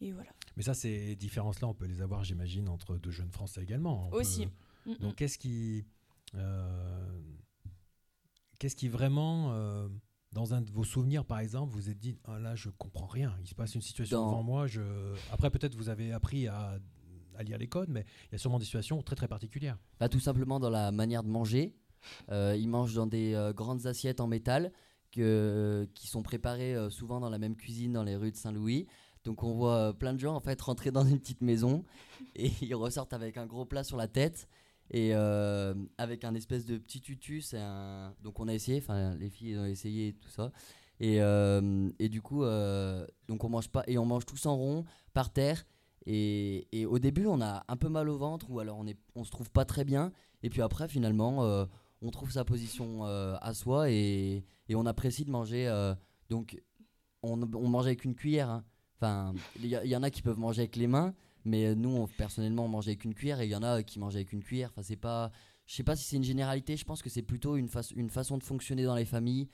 [0.01, 0.31] et voilà.
[0.57, 4.09] Mais ça, ces différences-là, on peut les avoir, j'imagine, entre deux jeunes Français également.
[4.13, 4.47] On Aussi.
[4.47, 4.95] Mm, mm.
[4.99, 5.85] Donc, qu'est-ce qui,
[8.59, 9.51] qu'est-ce qui vraiment,
[10.37, 13.35] dans un de vos souvenirs, par exemple, vous êtes dit, ah, là, je comprends rien.
[13.41, 14.67] Il se passe une situation Dans- devant moi.
[14.67, 14.83] Je...
[15.33, 16.79] Après, peut-être vous avez appris à,
[17.37, 19.79] à lire les codes, mais il y a sûrement des situations très très particulières.
[19.99, 21.75] Bah, tout simplement dans la manière de manger.
[22.31, 24.73] Euh, ils mangent dans des euh, grandes assiettes en métal
[25.11, 28.87] que, qui sont préparées euh, souvent dans la même cuisine dans les rues de Saint-Louis.
[29.25, 31.83] Donc on voit plein de gens en fait rentrer dans une petite maison
[32.35, 34.49] et ils ressortent avec un gros plat sur la tête
[34.91, 37.41] et euh, avec un espèce de petit tutu.
[37.41, 38.15] C'est un...
[38.23, 40.53] Donc on a essayé, enfin les filles ont essayé tout ça.
[40.99, 44.57] Et, euh, et du coup, euh, donc on mange pas et on mange tous en
[44.57, 45.65] rond par terre.
[46.07, 48.99] Et, et au début, on a un peu mal au ventre ou alors on, est,
[49.15, 50.13] on se trouve pas très bien.
[50.43, 51.67] Et puis après, finalement,
[52.01, 55.69] on trouve sa position à soi et, et on apprécie de manger.
[56.31, 56.63] donc,
[57.23, 58.51] on, mange avec une cuillère.
[58.51, 58.65] hein.
[58.99, 61.15] Enfin, il y en a qui peuvent manger avec les mains,
[61.47, 63.99] mais nous, on- personnellement, on mange avec une cuillère et il y en a qui
[63.99, 64.71] mangent avec une cuillère.
[64.73, 65.31] Enfin, c'est pas.
[65.67, 66.77] Je sais pas si c'est une généralité.
[66.77, 69.49] Je pense que c'est plutôt une, façon une façon de fonctionner dans les familles.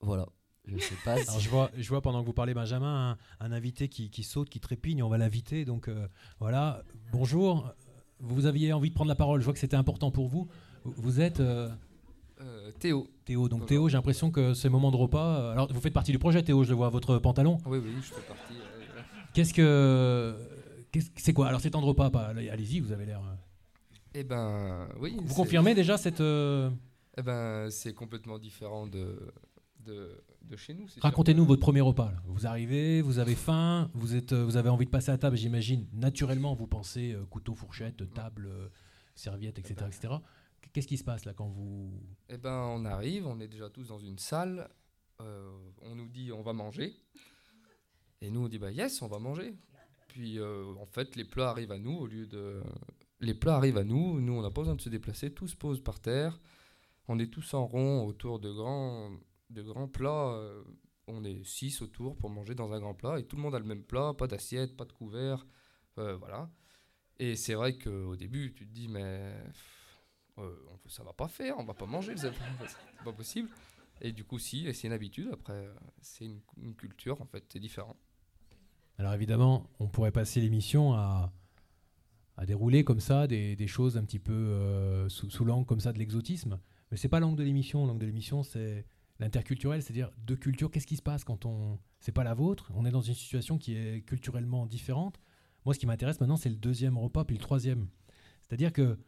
[0.00, 0.26] Voilà.
[0.66, 1.16] Je sais pas.
[1.18, 4.08] si- Alors, je, vois, je vois pendant que vous parlez, Benjamin, un, un invité qui,
[4.10, 5.02] qui saute, qui trépigne.
[5.02, 5.64] On va l'inviter.
[5.64, 6.08] Donc euh,
[6.40, 6.82] voilà.
[7.12, 7.72] Bonjour.
[8.20, 9.40] Vous aviez envie de prendre la parole.
[9.40, 10.48] Je vois que c'était important pour vous.
[10.84, 11.68] Vous- êtes euh,
[12.40, 13.06] Euh, Théo.
[13.24, 13.48] Théo.
[13.48, 13.66] Donc.
[13.66, 15.38] Théo, j'ai l'impression que ces moments de repas.
[15.38, 16.64] euh, alors vous faites partie du projet, Théo.
[16.64, 17.58] Je le vois à votre pantalon.
[17.66, 18.54] Oui, oui, je fais partie.
[18.54, 19.00] euh,
[19.34, 20.34] Qu'est-ce que
[21.16, 21.48] c'est quoi?
[21.48, 22.80] Alors ces temps de repas, pas- allez-y.
[22.80, 23.20] Vous avez l'air.
[23.20, 23.34] euh,
[24.14, 25.16] Eh ben, oui.
[25.20, 26.20] Vous c'est- confirmez déjà cette.
[26.20, 26.70] euh,
[27.16, 29.32] Eh ben, c'est complètement différent de,
[29.80, 30.88] de, de chez nous.
[30.88, 31.00] c'est.
[31.00, 32.10] Racontez-nous votre premier repas.
[32.12, 32.22] là.
[32.26, 35.36] Vous arrivez, vous avez faim, vous, êtes, euh, vous avez envie de passer à table,
[35.36, 35.86] j'imagine.
[35.92, 38.68] Naturellement, vous pensez euh, couteau, fourchette, table, euh,
[39.14, 40.14] serviette, etc., etc.
[40.72, 41.92] Qu'est-ce qui se passe là quand vous...
[42.28, 44.68] Eh ben, on arrive, on est déjà tous dans une salle.
[45.20, 45.50] euh,
[45.82, 46.92] on nous dit on va manger.
[48.20, 49.54] Et nous, on dit bah yes, on va manger.
[50.14, 52.62] Puis euh, en fait, les plats arrivent à nous au lieu de.
[53.18, 54.20] Les plats arrivent à nous.
[54.20, 55.34] Nous, on n'a pas besoin de se déplacer.
[55.34, 56.38] Tout se pose par terre.
[57.08, 59.10] On est tous en rond autour de grands,
[59.50, 60.34] de grands plats.
[60.34, 60.62] euh,
[61.08, 63.18] on est six autour pour manger dans un grand plat.
[63.18, 65.44] Et tout le monde a le même plat, pas d'assiette, pas de couvert.
[65.98, 66.48] euh, voilà.
[67.18, 69.34] Et c'est vrai qu'au début, tu te dis, mais
[70.38, 72.32] euh, ça va pas faire, on va pas manger, c'est
[73.04, 73.48] pas, possible.
[74.00, 75.68] Et du coup, si, c'est une habitude, après,
[76.00, 77.96] c'est une, une culture, en fait, c'est différent.
[78.98, 81.32] Alors évidemment, on pourrait passer l'émission à,
[82.46, 86.58] dérouler comme ça des, choses un petit peu euh, sous, l'angle comme ça de l'exotisme.
[86.90, 87.86] Mais c'est pas l'angle de l'émission.
[87.86, 88.86] L'angle de l'émission, c'est
[89.18, 90.70] l'interculturel, c'est-à-dire deux cultures.
[90.70, 91.78] Qu'est-ce qui se passe quand on...
[92.00, 95.20] C'est pas la vôtre, on est dans une situation qui est culturellement différente.
[95.64, 97.88] Moi, ce qui m'intéresse maintenant, c'est le deuxième repas, puis le troisième.
[98.42, 98.98] C'est-à-dire que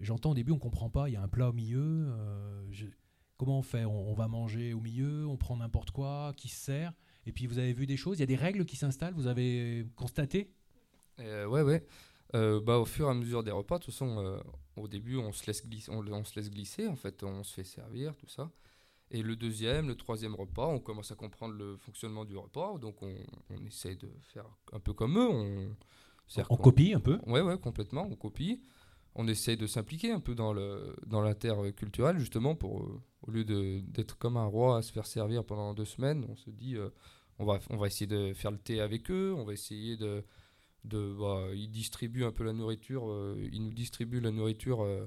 [0.00, 2.06] j'entends au début, on comprend pas, il y a un plat au milieu.
[2.08, 2.64] euh,
[3.36, 3.84] Comment on fait?
[3.84, 6.92] On, on va manger au milieu, on prend n'importe quoi, qui se sert.
[7.28, 9.26] Et puis vous avez vu des choses, il y a des règles qui s'installent, vous
[9.26, 10.50] avez constaté?
[11.20, 11.84] Euh, ouais, ouais.
[12.34, 14.38] Euh, bah, au fur et à mesure des repas, de toute façon, euh,
[14.76, 17.52] au début, on se, laisse glisser, on, on se laisse glisser, en fait, on se
[17.52, 18.50] fait servir, tout ça.
[19.10, 23.02] Et le deuxième, le troisième repas, on commence à comprendre le fonctionnement du repas, donc
[23.02, 23.14] on,
[23.50, 25.28] on essaye de faire un peu comme eux.
[25.28, 25.76] On,
[26.48, 27.18] On copie un peu?
[27.26, 28.62] Ouais, ouais, complètement, on copie.
[29.14, 33.44] On essaye de s'impliquer un peu dans le dans l'interculturel, justement, pour, euh, au lieu
[33.44, 36.76] d'être comme un roi à se faire servir pendant deux semaines, on se dit,
[37.38, 40.24] on, va, on va essayer de faire le thé avec eux, on va essayer de...
[40.84, 45.06] de bah, ils distribuent un peu la nourriture, euh, ils nous distribuent la nourriture euh,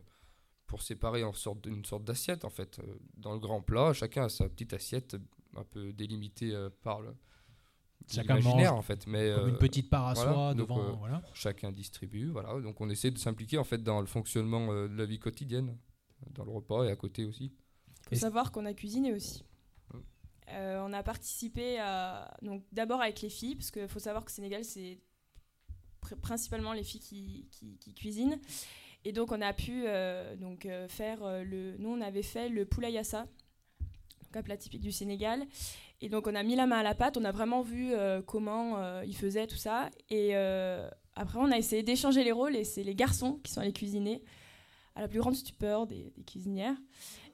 [0.68, 2.80] pour séparer en sorte, une sorte d'assiette, en fait.
[2.80, 5.18] Euh, Dans le grand plat, chacun a sa petite assiette,
[5.56, 7.14] un peu délimitée euh, par le...
[8.10, 10.80] Chacun mange en fait, mais comme une petite part à voilà, soi donc, devant.
[10.82, 11.22] euh, voilà.
[11.34, 12.60] chacun distribue, voilà.
[12.60, 15.78] Donc on essaie de s'impliquer en fait dans le fonctionnement euh, de la vie quotidienne,
[16.32, 17.54] dans le repas et à côté aussi.
[18.10, 19.44] faut savoir qu'on a cuisiné aussi.
[20.50, 21.78] Euh, on a participé
[22.42, 25.00] donc d'abord avec les filles parce qu'il faut savoir que Sénégal c'est
[26.04, 28.40] pr- principalement les filles qui, cuisinent.
[29.06, 32.66] Et donc on a pu euh, donc euh, faire le nous on avait fait le
[32.66, 33.28] poulayassa
[34.24, 35.46] donc un plat typique du Sénégal.
[36.02, 37.94] Et donc on a mis la main à la pâte on a vraiment vu
[38.26, 39.90] comment ils faisaient tout ça.
[40.10, 43.74] Et après on a essayé d'échanger les rôles et c'est les garçons qui sont allés
[43.74, 44.22] cuisiner
[44.96, 46.76] à la plus grande stupeur des cuisinières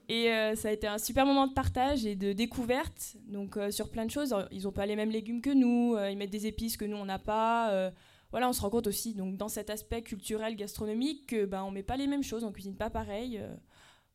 [0.09, 3.71] et euh, ça a été un super moment de partage et de découverte, donc euh,
[3.71, 4.33] sur plein de choses.
[4.33, 6.85] Alors, Ils n'ont pas les mêmes légumes que nous, euh, ils mettent des épices que
[6.85, 7.71] nous on n'a pas.
[7.71, 7.91] euh,
[8.31, 11.71] voilà, on se rend compte aussi, donc dans cet aspect culturel gastronomique, que ben on
[11.71, 13.37] met pas les mêmes choses, on cuisine pas pareil.
[13.39, 13.55] euh,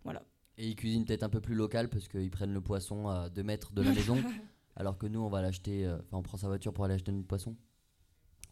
[0.05, 0.23] voilà.
[0.59, 3.43] Et ils cuisinent peut-être un peu plus local parce qu'ils prennent le poisson à 2
[3.43, 4.19] mètres de la maison,
[4.77, 7.11] alors que nous, on va l'acheter, euh, enfin, on prend sa voiture pour aller acheter
[7.11, 7.57] notre poisson.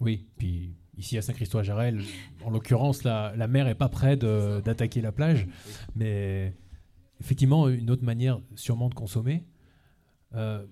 [0.01, 2.01] Oui, puis ici à Saint-Christophe-à-Jarel,
[2.43, 5.47] en l'occurrence, la, la mer est pas près de- d'attaquer la plage,
[5.95, 6.55] mais
[7.21, 9.45] effectivement, une autre manière sûrement de consommer.
[10.35, 10.67] Euh,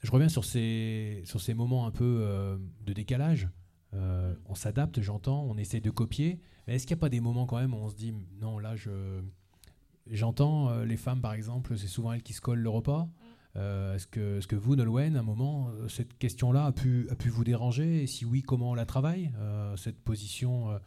[0.00, 3.48] je reviens sur ces, sur ces moments un peu euh, de décalage.
[3.94, 7.20] Euh, on s'adapte, j'entends, on essaie de copier, mais est-ce qu'il n'y a pas des
[7.20, 9.20] moments quand même où on se dit, non, là, je...
[10.08, 13.08] J'entends les femmes, par exemple, c'est souvent elles qui se collent le repas.
[13.56, 17.28] Est-ce, que, est-ce que vous, Nolwenn, à un moment, cette question-là a pu, a pu
[17.28, 18.04] vous déranger?
[18.04, 19.32] Et si oui, comment on la travaille
[19.74, 20.78] Cette position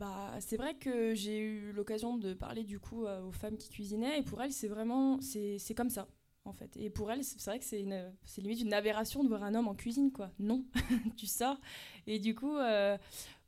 [0.00, 3.68] Bah, c'est vrai que j'ai eu l'occasion de parler du coup euh, aux femmes qui
[3.68, 6.08] cuisinaient et pour elles c'est vraiment c'est comme ça
[6.46, 6.74] en fait.
[6.78, 7.84] Et pour elles c'est vrai que c'est
[8.24, 10.30] c'est limite une aberration de voir un homme en cuisine quoi.
[10.38, 10.64] Non
[11.18, 11.60] tu sors.
[12.06, 12.96] Et du coup euh,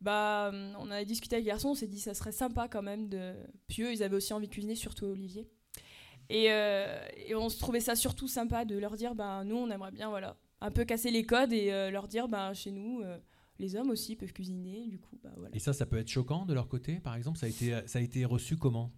[0.03, 3.09] bah on a discuté avec les garçons on s'est dit ça serait sympa quand même
[3.09, 3.33] de
[3.67, 5.49] puis eux ils avaient aussi envie de cuisiner surtout Olivier.
[6.29, 6.99] Et, euh,
[7.35, 10.37] on se trouvait ça surtout sympa de leur dire bah nous on aimerait bien voilà
[10.61, 13.03] un peu casser les codes et leur dire bah chez nous
[13.63, 16.45] les hommes aussi peuvent cuisiner du coup bah voilà Et ça, ça peut être choquant
[16.45, 17.39] de leur côté, par exemple?
[17.39, 18.91] Ça a été, ça a été reçu comment?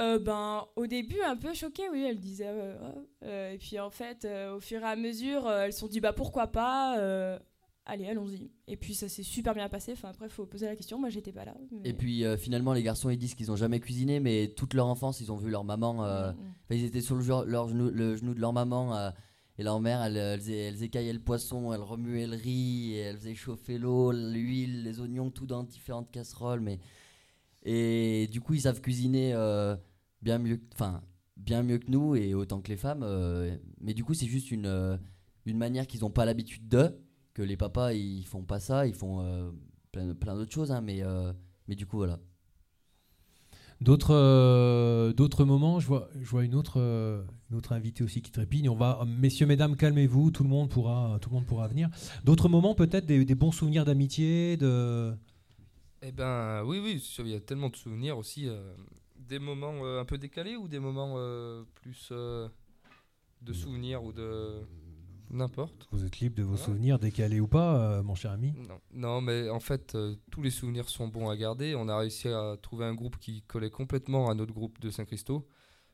[0.00, 2.46] Euh, ben, au début, un peu choquée, oui, elle disait.
[2.48, 3.06] euh, oh.
[3.24, 5.88] Euh, et puis en fait, euh, au fur et à mesure, euh, elles se sont
[5.88, 7.36] dit bah pourquoi pas, euh,
[7.84, 8.52] allez, allons-y.
[8.68, 9.92] Et puis ça s'est super bien passé.
[9.92, 11.00] Enfin, après, faut poser la question.
[11.00, 11.56] Moi, j'étais pas là.
[11.72, 14.74] mais- Et puis euh, finalement, les garçons ils disent qu'ils ont jamais cuisiné, mais toute
[14.74, 16.04] leur enfance ils ont vu leur maman.
[16.04, 16.74] euh, Mm, mm.
[16.76, 19.10] ils étaient sur le, leur genou, le genou de leur maman euh,
[19.58, 22.98] et leur mère, elle, elle, faisait- elle écaillaient le poisson, elle remuait le riz, et
[22.98, 26.62] elle faisait chauffer l'eau, l'huile, les oignons, tout dans différentes casseroles.
[27.64, 29.76] Et du coup ils savent cuisiner euh,
[30.22, 30.60] bien mieux,
[31.36, 33.02] bien mieux que nous et autant que les femmes.
[33.02, 34.96] euh, mais du coup c'est juste une euh,
[35.46, 36.98] une manière qu'ils n'ont pas l'habitude de.
[37.34, 39.52] Que les papas ils font pas ça, ils font
[39.92, 41.02] plein, plein d'autres choses, hein, mais
[41.68, 42.18] mais du coup voilà.
[43.80, 48.22] D'autres euh, d'autres moments, je vois, je vois une, autre, euh, une autre invitée aussi
[48.22, 48.68] qui trépigne.
[48.68, 51.88] On va, messieurs, mesdames, calmez-vous, tout le monde pourra, tout le monde pourra venir.
[52.24, 55.14] D'autres moments, peut-être des, des bons souvenirs d'amitié, de...
[56.02, 58.48] Eh ben oui, oui, il y a tellement de souvenirs aussi.
[58.48, 58.74] euh,
[59.28, 62.48] des moments euh, un peu décalés ou des moments euh, plus euh,
[63.42, 64.60] de souvenirs ou de
[65.30, 65.88] n'importe.
[65.92, 68.52] Vous êtes libre de vos souvenirs, décalés ou pas, euh, mon cher ami?
[68.56, 71.74] Non, non, mais en fait, euh, tous les souvenirs sont bons à garder.
[71.74, 75.46] On a réussi à trouver un groupe qui collait complètement à notre groupe de Saint-Christo.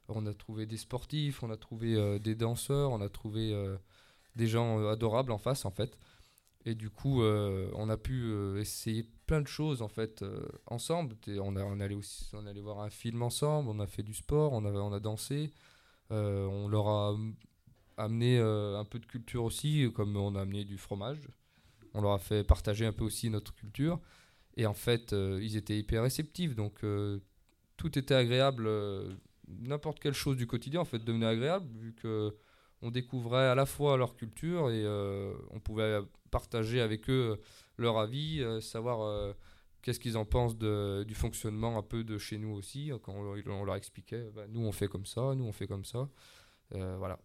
[0.08, 3.54] On a trouvé des sportifs, on a trouvé euh, des danseurs, on a trouvé
[4.36, 5.96] des gens adorables en face, en fait.
[6.66, 10.24] Et du coup, on a pu essayer plein de choses, en fait,
[10.66, 11.14] ensemble.
[11.16, 14.02] T'es- On, a, on, allait aussi, on allait voir un film ensemble, on a fait
[14.02, 15.50] du sport, on a, on a dansé.
[16.10, 17.16] On leur a
[17.96, 21.28] amené euh, un peu de culture aussi, comme on a amené du fromage.
[21.94, 24.00] On leur a fait partager un peu aussi notre culture.
[24.56, 26.54] Et en fait, euh, ils étaient hyper réceptifs.
[26.54, 27.20] Donc, euh,
[27.76, 28.68] tout était agréable.
[29.48, 32.34] N'importe quelle chose du quotidien, en fait, devenait agréable, vu que
[32.82, 34.86] on découvrait à la fois leur culture et
[35.50, 37.40] on pouvait partager avec eux
[37.78, 39.34] leur avis, savoir
[39.80, 42.90] qu'est-ce qu'ils en pensent de- du fonctionnement un peu de chez nous aussi.
[43.02, 46.08] Quand on, leur expliquait, bah, nous on fait comme ça, nous on fait comme ça.
[46.70, 47.18] Voilà.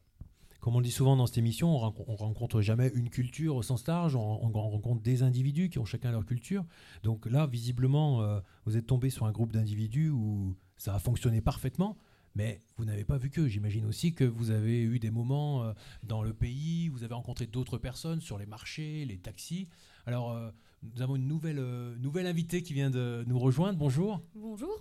[0.60, 3.62] Comme on le dit souvent dans cette émission, on, on rencontre jamais une culture au
[3.64, 6.66] sens large, on, on rencontre des individus qui ont chacun leur culture.
[7.04, 11.40] Donc là, visiblement, euh, vous êtes tombé sur un groupe d'individus où ça a fonctionné
[11.40, 11.98] parfaitement,
[12.36, 13.48] mais vous n'avez pas vu que.
[13.48, 17.46] J'imagine aussi que vous avez eu des moments euh, dans le pays, vous avez rencontré
[17.48, 19.70] d'autres personnes sur les marchés, les taxis.
[20.06, 20.52] Alors, euh,
[20.84, 21.62] nous avons une nouvelle,
[22.00, 23.78] nouvelle invitée qui vient de nous rejoindre.
[23.78, 24.22] Bonjour.
[24.36, 24.72] Bonjour,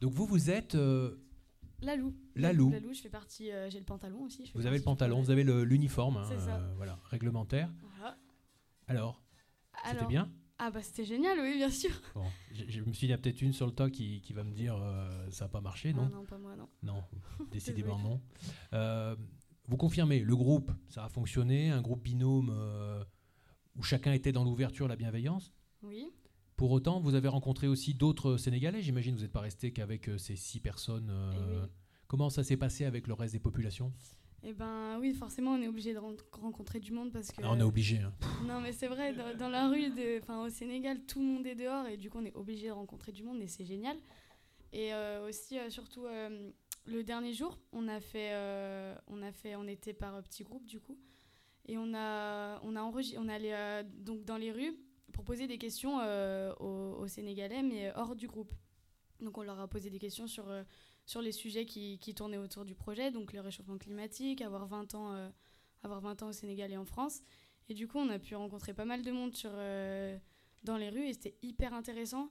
[0.00, 0.76] Donc vous, vous êtes...
[1.80, 2.14] Lalou.
[2.34, 2.70] Lalou.
[2.70, 4.44] Lalou, je fais partie, euh, j'ai le pantalon aussi.
[4.44, 7.70] je fais vous avez le pantalon, vous avez l'uniforme, hein, euh, voilà, réglementaire.
[7.96, 8.18] Voilà.
[8.88, 9.22] Alors,
[9.86, 11.90] c'était bien Ah bah c'était génial, oui, bien sûr.
[12.14, 14.20] Bon, je, je me suis dit, il y a peut-être une sur le tas qui,
[14.22, 16.68] qui va me dire euh, ça n'a pas marché, non Ah non, pas moi, non.
[16.82, 17.04] Non,
[17.52, 18.20] décidément non.
[19.66, 22.50] Vous confirmez, le groupe, ça a fonctionné, un groupe binôme
[23.76, 25.52] où chacun était dans l'ouverture, la bienveillance.
[25.82, 26.10] Oui.
[26.58, 30.18] Pour autant, vous avez rencontré aussi d'autres Sénégalais, j'imagine, vous n'êtes pas resté qu'avec euh,
[30.18, 31.08] ces six personnes.
[31.08, 31.68] euh, Eh oui.
[32.08, 33.92] Comment ça s'est passé avec le reste des populations?
[34.42, 37.42] Eh ben oui, forcément, on est obligé de ren- rencontrer du monde parce que.
[37.44, 37.98] Ah, On est obligé.
[37.98, 38.12] hein.
[38.44, 41.54] Non, mais c'est vrai, dans, dans la rue, de, au Sénégal, tout le monde est
[41.54, 43.96] dehors et du coup, on est obligé de rencontrer du monde et c'est génial.
[44.72, 46.06] Et euh, aussi, euh, surtout,
[46.86, 48.32] le dernier jour, on a fait,
[49.06, 50.98] on a fait, on était par petits groupes du coup,
[51.66, 54.74] et on a, on a enregistré, on allait donc dans les rues
[55.12, 58.52] pour poser des questions euh, aux, Sénégalais, mais hors du groupe.
[59.20, 60.62] Donc, on leur a posé des questions sur euh,
[61.06, 65.14] sur les sujets qui, tournaient autour du projet, donc le réchauffement climatique, avoir 20 ans,
[65.14, 65.30] euh,
[65.82, 67.22] avoir 20 ans au Sénégal et en France.
[67.70, 71.06] Et du coup, on a pu rencontrer pas mal de monde sur, dans les rues
[71.06, 72.30] et c'était hyper intéressant.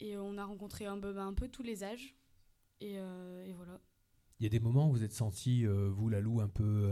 [0.00, 2.16] Et on a rencontré un peu, bah, un peu tous les âges.
[2.80, 3.80] Et, et voilà.
[4.40, 6.90] Il y a des moments où vous êtes senti, vous, Lalou, un peu,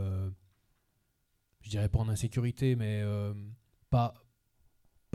[1.59, 3.03] je dirais pas en insécurité, mais
[3.89, 4.24] pas,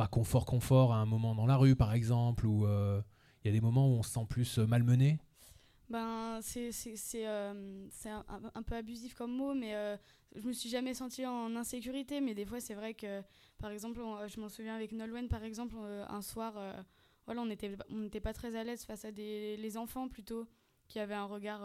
[0.01, 3.03] pas confort, confort à un moment dans la rue, par exemple, ou euh,
[3.45, 5.19] il y a des moments où on se sent plus euh, malmené?
[5.89, 6.71] Ben, c'est
[7.27, 9.97] euh, un, un- peu abusif comme mot, mais euh,
[10.37, 12.21] je me suis jamais sentie en insécurité.
[12.21, 13.23] Mais des fois, c'est vrai que,
[13.59, 16.55] par exemple, je m'en souviens avec Nolwenn, par exemple, euh, un soir,
[17.27, 20.47] voilà, on n'était on n'était pas très à l'aise face à des, les enfants plutôt,
[20.87, 21.63] qui avaient un regard.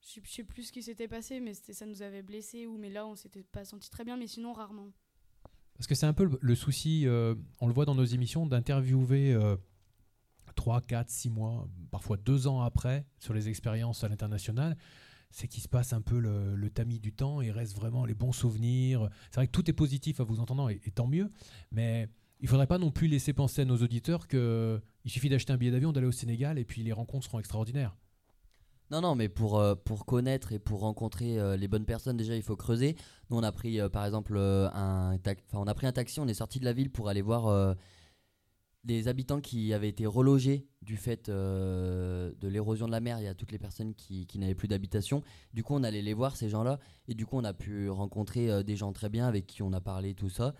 [0.00, 2.66] je je sais plus ce qui s'était passé, mais ça nous avait blessés.
[2.68, 4.92] Ou, mais là, on s'était pas senti très bien, mais sinon, rarement.
[5.80, 9.32] Parce que c'est un peu le, souci, euh, on le voit dans nos émissions, d'interviewer
[9.32, 9.56] euh,
[10.54, 14.76] 3, 4, 6 mois, parfois 2 ans après, sur les expériences à l'international.
[15.30, 18.32] C'est qu'il se passe un peu le, tamis du temps et reste vraiment les bons
[18.32, 19.08] souvenirs.
[19.30, 21.32] C'est vrai que tout est positif à vous entendant et, et tant mieux,
[21.72, 22.10] mais
[22.40, 25.70] il faudrait pas non plus laisser penser à nos auditeurs qu'il suffit d'acheter un billet
[25.70, 27.96] d'avion, d'aller au Sénégal et puis les rencontres seront extraordinaires.
[28.90, 32.34] Non, non, mais pour, euh, pour connaître et pour rencontrer euh, les bonnes personnes, déjà,
[32.34, 32.96] il faut creuser.
[33.30, 36.26] Nous, on a pris, euh, par exemple, un, enfin, on a pris un taxi, on
[36.26, 37.76] est sorti de la ville pour aller voir
[38.82, 43.20] des habitants qui avaient été relogés du fait de l'érosion de la mer.
[43.20, 45.22] Il y a toutes les personnes qui, qui n'avaient plus d'habitation.
[45.54, 46.80] Du coup, on allait les voir, ces gens-là.
[47.06, 49.80] Et du coup, on a pu rencontrer des gens très bien avec qui on a
[49.80, 50.54] parlé, tout ça.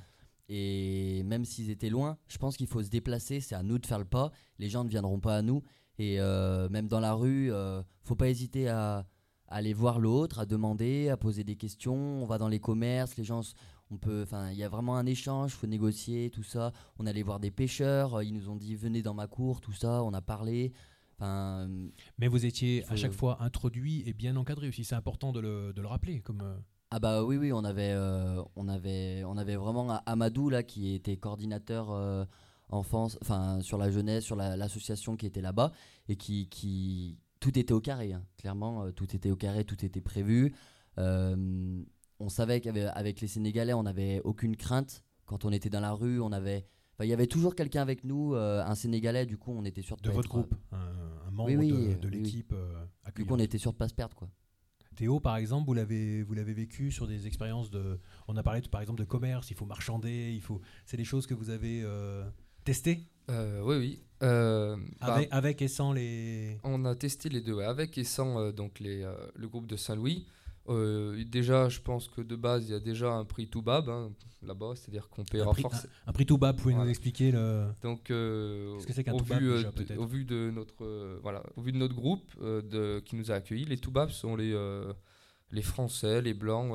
[0.49, 3.41] Et même s'ils étaient loin, je pense qu'il faut se déplacer.
[3.41, 4.31] C'est à nous de faire le pas.
[4.59, 5.62] Les gens ne viendront pas à nous.
[6.01, 9.07] Et euh, même dans la rue, euh, faut pas hésiter à,
[9.48, 12.22] à aller voir l'autre, à demander, à poser des questions.
[12.22, 13.42] On va dans les commerces, les gens,
[13.90, 16.72] on peut, enfin, il y a vraiment un échange, faut négocier, tout ça.
[16.98, 19.72] On allait voir des pêcheurs, euh, ils nous ont dit venez dans ma cour, tout
[19.74, 20.03] ça.
[20.03, 20.72] On a parlé.
[21.18, 21.68] Enfin,
[22.18, 24.84] Mais vous étiez faut- à chaque fois introduit et bien encadré aussi.
[24.84, 26.20] C'est important de le, de le rappeler.
[26.22, 26.42] Comme,
[26.90, 30.94] Ah bah oui oui on avait euh, on avait on avait vraiment Amadou là qui
[30.94, 32.24] était coordinateur euh,
[32.71, 35.73] enfance enfin sur la jeunesse sur la- l'association qui était là-bas
[36.09, 38.25] et qui qui tout était au carré hein.
[38.39, 40.55] clairement euh, tout était au carré tout était prévu
[40.99, 41.83] Euh,
[42.18, 45.93] on savait qu'avec avec les Sénégalais on n'avait aucune crainte quand on était dans la
[45.93, 46.66] rue on avait
[47.03, 49.97] il y avait toujours quelqu'un avec nous euh, un Sénégalais du coup on était sûr
[49.97, 52.14] de, de pas votre être, groupe, un, un membre oui, oui, de, oui, de oui.
[52.16, 54.29] l'équipe euh, du coup on était sûr de pas se perdre quoi
[54.97, 58.01] Théo, par exemple, vous l'avez, vous l'avez vécu sur des expériences de.
[58.29, 60.61] On a parlé de- par exemple de commerce, il faut marchander, il faut.
[60.85, 61.83] C'est des choses que vous avez
[62.65, 63.01] testées
[63.31, 64.03] Euh, oui, oui.
[64.23, 66.59] Euh, bah, avec, avec et sans les.
[66.65, 69.77] On a testé les deux, ouais, avec et sans euh, donc les, le groupe de
[69.77, 70.27] Saint-Louis.
[70.69, 73.89] Euh, déjà, je pense que de base, il y a déjà un prix tout bab
[73.89, 75.71] hein, là-bas, c'est-à-dire qu'on paiera forcément.
[76.07, 76.91] un- un prix tout bas, vous pouvez nous Voilà.
[76.91, 77.67] expliquer le.
[77.83, 80.85] Donc, euh, Qu'est-ce que c'est qu'un au, toubab, vu, déjà, de- au vu de notre
[80.85, 84.37] euh, voilà, au vu de notre groupe de, qui nous a accueillis, les toubabs sont
[84.37, 84.55] les
[85.51, 86.73] les Français, les Blancs,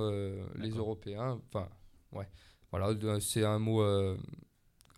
[0.55, 0.69] les.
[0.71, 1.39] Européens.
[1.47, 1.69] Enfin,
[2.11, 2.27] ouais,
[2.71, 2.89] voilà,
[3.21, 3.81] c'est un mot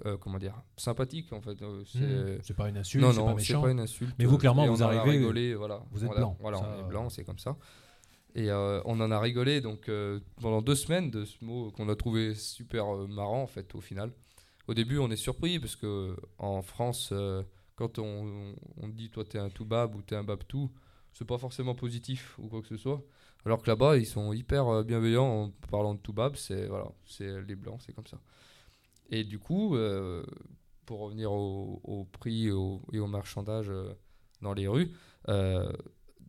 [0.06, 1.62] euh, euh, comment dire sympathique en fait.
[1.62, 4.16] euh, c'est Hmm, c'est pas une insulte, non non, c'est pas une insulte.
[4.20, 5.84] Mais vous, clairement, vous arrivez, rigolé, voilà.
[5.91, 7.58] vous êtes Voilà, blanc, Voilà, ça- on est blanc, c'est comme ça.
[8.36, 11.89] Et euh, on en a rigolé donc euh, pendant deux semaines de ce mot qu'on
[11.89, 14.12] a trouvé super euh, marrant en fait au final.
[14.68, 17.41] Au début, on est surpris parce que en France, euh,
[17.76, 20.70] quand on, on dit toi t'es un toubab ou t'es un babtou,
[21.14, 23.02] c'est pas forcément positif ou quoi que ce soit.
[23.45, 27.41] Alors que là-bas, ils sont hyper euh, bienveillants en parlant de toubab, c'est voilà, c'est
[27.41, 28.20] les blancs, c'est comme ça.
[29.10, 30.24] Et du coup, euh,
[30.86, 33.93] pour revenir au, au prix au- et au marchandage euh,
[34.41, 34.91] dans les rues,
[35.30, 35.72] euh,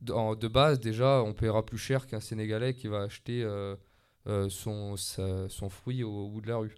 [0.01, 3.74] de base déjà, on paiera plus cher qu'un Sénégalais qui va acheter euh,
[4.29, 6.74] euh, son, sa- son fruit au, au bout de la rue.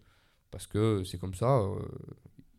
[0.50, 1.78] Parce que c'est comme ça, euh,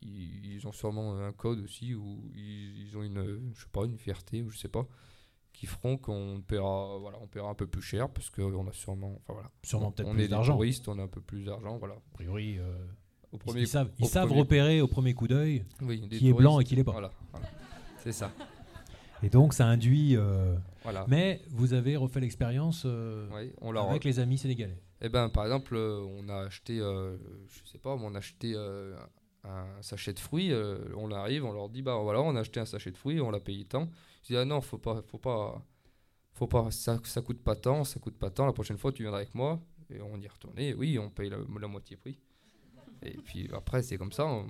[0.02, 3.86] ils, ils ont sûrement un code aussi, ou ils, ils ont une, je sais pas,
[3.86, 4.88] une fierté, ou je sais pas,
[5.52, 9.16] qui feront qu'on paiera, voilà, on paiera un peu plus cher, parce qu'on a sûrement,
[9.24, 9.52] enfin voilà.
[9.64, 10.54] Sûrement on, peut-être on plus est des d'argent.
[10.54, 11.96] touristes, on a un peu plus d'argent, voilà.
[11.96, 12.60] A priori,
[13.32, 16.30] Au ils- premier ils, savent, ils savent premier- repérer au premier coup d'œil Oui, qui
[16.30, 16.92] est blanc et qui l'est pas.
[16.92, 17.48] Voilà, voilà.
[18.04, 18.32] c'est ça.
[19.24, 20.16] Et donc, ça induit.
[20.18, 21.06] euh, Voilà.
[21.08, 24.82] Mais vous avez refait l'expérience euh, Oui, avec les amis sénégalais.
[25.02, 27.18] Eh ben, par exemple, euh, on a acheté, euh,
[27.48, 28.56] je sais pas, on a acheté
[29.44, 30.52] un sachet de fruits.
[30.98, 33.32] on arrive, on leur dit, bah voilà, on a acheté un sachet de fruits, on
[33.32, 33.90] l'a payé tant.
[34.24, 35.64] Je dis, ah non, faut pas, faut pas,
[36.34, 38.46] faut pas, ça, ça coûte pas tant, ça coûte pas tant.
[38.46, 39.60] La prochaine fois, tu viendras avec moi.
[39.94, 40.74] Et on y retourné.
[40.74, 42.18] Oui, on paye la, la moitié prix.
[43.04, 44.26] Et puis après, c'est comme ça.
[44.26, 44.46] On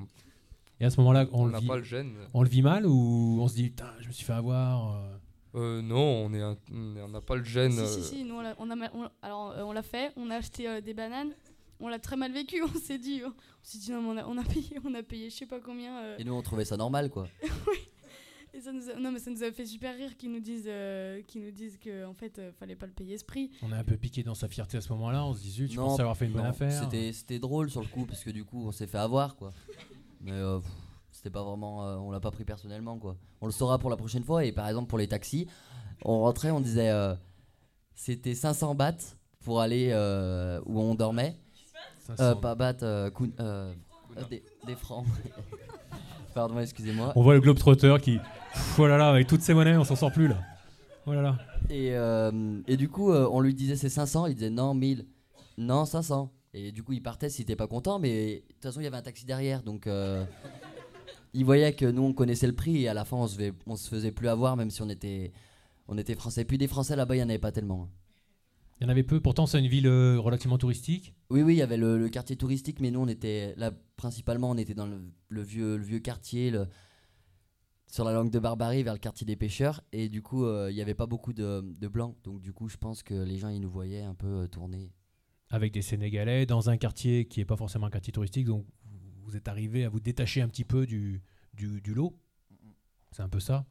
[0.80, 2.14] Et à ce moment-là, on, on le n'a vit, pas le gêne.
[2.34, 5.18] on le vit mal ou on se dit, putain, je me suis fait avoir euh,
[5.56, 5.97] Euh, non,
[6.28, 7.72] on est, un- on n'a pas le gêne.
[7.74, 9.84] Si, euh, si, si, nous on l'a on a ma- on- alors, euh, on l'a
[9.84, 11.34] fait, on a acheté euh, des bananes,
[11.82, 14.26] on l'a très mal vécu, on s'est dit, on s'est dit non, mais on a,
[14.28, 15.97] on a payé, on a payé je sais pas combien.
[16.04, 17.28] euh, et nous on trouvait ça normal quoi
[18.54, 20.66] et ça nous a- non mais ça nous a fait super rire qu'ils nous disent,
[20.68, 23.52] euh, qu'ils nous disent que en fait euh, fallait pas le payer ce prix.
[23.62, 25.24] On est un peu piqué dans sa fierté à ce moment-là.
[25.26, 26.84] On se dit, tu Non, penses avoir fait une bonne affaire.
[26.84, 29.52] C'était, c'était drôle sur le coup parce que du coup on s'est fait avoir quoi.
[30.22, 30.70] Mais euh, pff,
[31.12, 33.16] c'était pas vraiment, euh, on l'a pas pris personnellement quoi.
[33.41, 35.47] On le saura pour la prochaine fois et par exemple pour les taxis,
[36.04, 37.16] on rentrait, on disait euh,
[37.95, 41.36] c'était 500 bahts pour aller euh, où on dormait.
[41.99, 42.24] 500.
[42.24, 43.74] Euh, pas bahts, euh, euh,
[44.18, 44.24] euh,
[44.66, 45.06] des francs.
[46.34, 47.14] Pardon, excusez-moi.
[47.16, 48.18] On voit le Globetrotter qui.
[48.18, 50.38] Pff, oh là là, avec toutes ces monnaies, on s'en sort plus là.
[51.06, 51.38] Oh là là.
[51.70, 55.06] Et, euh, et du coup, euh, on lui disait c'est 500, il disait non, 1000.
[55.58, 56.32] Non, 500.
[56.54, 58.88] Et du coup, il partait s'il était pas content, mais de toute façon, il y
[58.88, 59.64] avait un taxi derrière.
[59.64, 60.26] Donc, euh,
[61.34, 63.54] il voyait que nous, on connaissait le prix et à la fin, on se, faisait-
[63.68, 65.32] on se faisait plus avoir, même si on était,
[65.88, 66.44] on était français.
[66.44, 67.88] Puis des Français là-bas, il n'y en avait pas tellement.
[68.82, 69.20] Il y en avait peu.
[69.22, 71.14] Pourtant, c'est une ville euh, relativement touristique.
[71.30, 74.50] Oui, oui, il y avait le, le quartier touristique, mais nous, on était là, principalement,
[74.50, 76.68] on était dans le, le vieux, le vieux quartier, le-
[77.86, 79.84] sur la langue de Barbarie, vers le quartier des pêcheurs.
[79.92, 82.16] Et du coup, euh, il n'y avait pas beaucoup de, de blancs.
[82.24, 84.92] Donc, du coup, je pense que les gens, ils nous voyaient un peu euh, tourner.
[85.52, 88.46] avec des Sénégalais dans un quartier qui n'est pas forcément un quartier touristique.
[88.46, 88.66] Donc,
[89.24, 91.22] vous êtes arrivé à vous détacher un petit peu du,
[91.54, 92.18] du, du lot.
[93.12, 93.68] C'est un peu ça.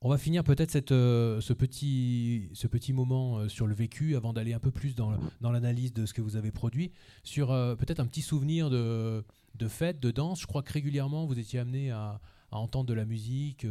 [0.00, 4.32] On va finir peut-être euh, ce, petit, ce petit moment euh, sur le vécu avant
[4.32, 6.92] d'aller un peu plus dans, dans l'analyse de ce que vous avez produit,
[7.24, 9.24] sur euh, peut-être un petit souvenir de,
[9.56, 10.40] de fête, de danse.
[10.40, 12.20] Je crois que régulièrement vous étiez amené à,
[12.52, 13.66] entendre de la musique,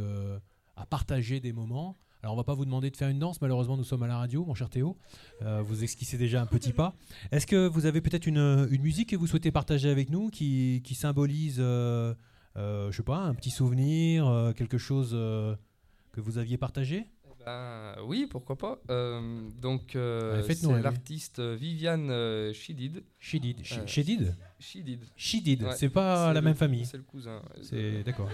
[0.76, 1.96] à partager des moments.
[2.22, 4.18] Alors on va pas vous demander de faire une danse, malheureusement nous sommes à la
[4.18, 4.96] radio, mon cher Théo.
[5.40, 6.94] Vous esquissez déjà un petit pas.
[7.32, 10.80] Est-ce que vous avez peut-être une, une musique que vous souhaitez partager avec nous qui,
[10.84, 12.14] qui symbolise, je
[12.92, 15.16] sais pas, un petit souvenir, quelque chose
[16.12, 17.06] que vous aviez partagé
[17.44, 18.78] Ben, oui, pourquoi pas.
[18.90, 23.04] Euh, donc, euh, faites-nous c'est l'artiste Viviane euh, Chidid.
[23.18, 23.62] Chidid.
[23.62, 25.00] Chi- Chidid Chidid.
[25.16, 26.84] Chidid, Ouais, c'est pas la le- même famille.
[26.84, 27.42] C'est le cousin.
[27.62, 28.28] C'est d'accord.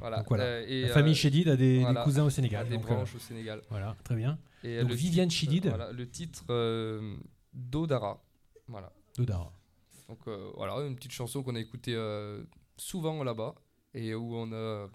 [0.00, 0.18] Voilà.
[0.18, 0.60] Donc voilà.
[0.62, 2.66] Et, la famille Chedid a des, cousins au Sénégal.
[2.66, 3.62] a des donc, branches au Sénégal.
[3.70, 4.38] Voilà, très bien.
[4.62, 6.44] Et donc Viviane titre, Chidid, Voilà, le titre
[7.52, 8.22] Dodara.
[8.68, 8.92] Voilà.
[9.16, 9.52] Dodara.
[10.08, 10.20] Donc
[10.56, 11.96] voilà, une petite chanson qu'on a écoutée
[12.76, 13.54] souvent là-bas
[13.94, 14.88] et où on a,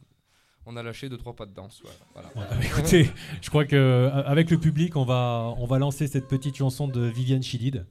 [0.65, 1.81] on a lâché deux trois pas de danse.
[2.13, 2.29] Voilà.
[2.35, 2.49] voilà.
[2.51, 3.09] Ouais, bah, écoutez,
[3.41, 6.87] je crois que euh, avec le public, on va, on va lancer cette petite chanson
[6.87, 7.85] de Viviane Chidid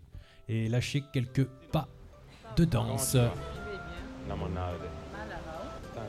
[0.49, 1.89] et lâcher quelques pas
[2.57, 3.17] de danse.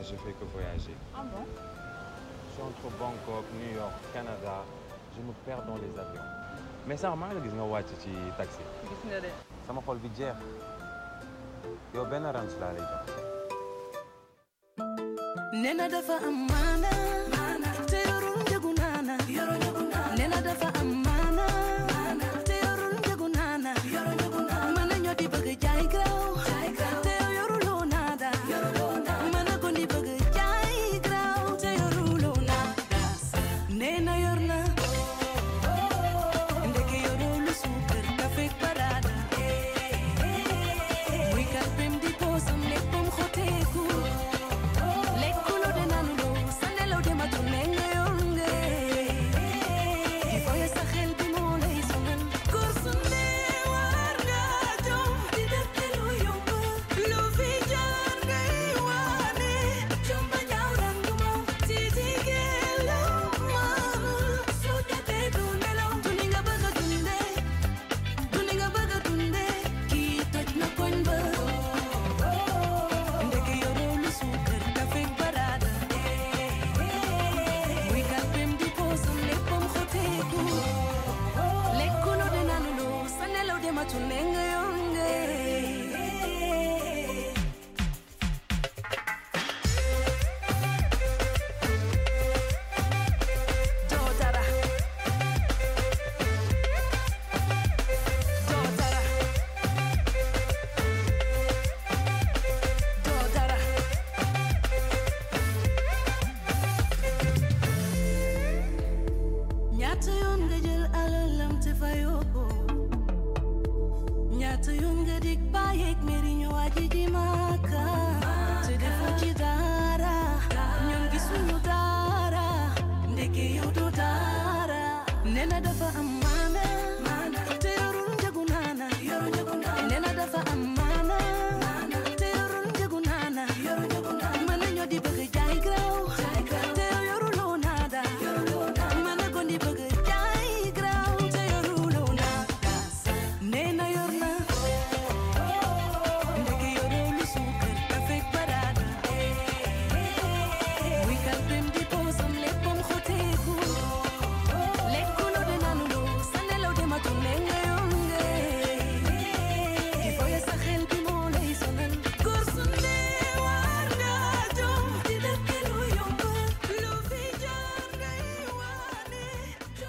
[0.04, 0.94] Je fais que voyager.
[1.14, 1.46] Ah bon?
[1.46, 4.62] Je suis entre Bangkok, New York, Canada.
[5.16, 6.20] Je me perds dans les avions.
[6.86, 8.60] Mais ça remarque gis nga wàcc ci taxi.
[8.84, 9.28] gis nga de
[9.66, 10.36] sama xol bi jeex.
[11.94, 13.23] yow benn ranch laa lay jox.
[15.52, 19.14] Nena dafa am maana te yorul njëgu naana
[20.18, 21.03] nena dafa am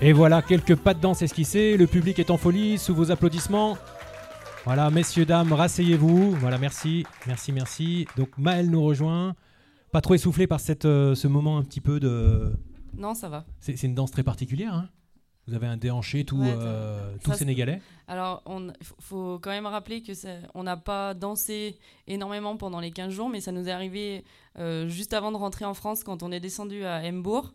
[0.07, 1.77] Et voilà, quelques pas de danse esquissés.
[1.77, 3.75] Le public est en folie sous vos applaudissements.
[4.63, 6.29] Voilà, messieurs, dames, rasseyez-vous.
[6.33, 8.07] Voilà, merci, merci, merci.
[8.15, 9.33] Donc Maël nous rejoint.
[9.91, 12.53] Pas trop essoufflé par cette, euh, ce moment un petit peu de...
[12.95, 13.45] Non, ça va.
[13.59, 14.75] C'est une danse très particulière.
[14.75, 14.89] hein
[15.47, 17.81] Vous avez un déhanché tout, Ouais, euh, tout ça, sénégalais.
[18.07, 22.91] Alors, il faut quand même rappeler que ça- on n'a pas dansé énormément pendant les
[22.91, 24.23] 15 jours, mais ça nous est arrivé
[24.59, 27.53] euh, juste avant de rentrer en France quand on est descendu à Embourg.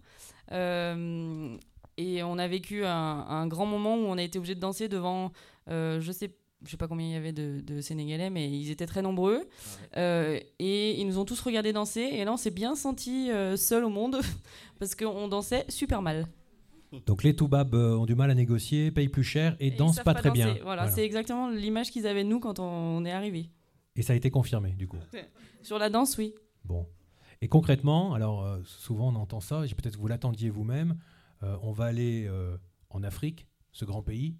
[0.52, 1.56] Euh,
[2.02, 2.90] et on a vécu un,
[3.28, 5.32] un grand moment où on a été obligé de danser devant,
[5.68, 6.34] euh, je sais
[6.64, 9.48] je sais pas combien il y avait de, de Sénégalais, mais ils étaient très nombreux.
[9.96, 12.02] Euh, et ils nous ont tous regardé danser.
[12.02, 14.20] Et là, on s'est bien senti euh, seul au monde
[14.78, 16.26] parce qu'on dansait super mal.
[17.06, 20.00] Donc les toubabs euh, ont du mal à négocier, payent plus cher et, Et dansent
[20.00, 20.42] pas, très danser.
[20.42, 20.46] bien.
[20.62, 20.88] Voilà, Voilà.
[20.90, 23.48] c'est exactement l'image qu'ils avaient de nous quand on est arrivé.
[23.96, 24.98] Et ça a été confirmé du coup.
[25.62, 26.34] Sur la danse, oui.
[26.64, 26.86] Bon.
[27.40, 30.98] Et concrètement, alors euh, souvent on entend ça, peut-être que vous l'attendiez vous-même,
[31.42, 32.56] euh, on va aller euh,
[32.90, 34.36] en Afrique, ce grand pays,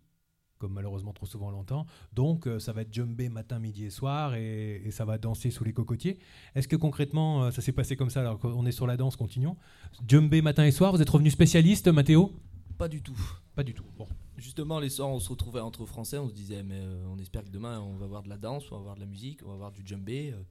[0.58, 1.86] comme malheureusement trop souvent on l'entend.
[2.12, 5.50] Donc euh, ça va être djembé matin, midi et soir, et, et ça va danser
[5.50, 6.18] sous les cocotiers.
[6.54, 9.56] Est-ce que concrètement ça s'est passé comme ça Alors qu'on est sur la danse, continuons.
[10.06, 12.32] Djembé matin et soir, vous êtes revenu spécialiste, Mathéo?
[12.76, 13.18] Pas du tout.
[13.54, 13.84] Pas du tout.
[13.98, 14.06] Bon.
[14.38, 16.80] Justement, les soirs, on se retrouvait entre Français, on se disait, mais
[17.10, 19.06] on espère que demain, on va voir de la danse, on va voir de la
[19.06, 20.42] musique, on va voir du euh.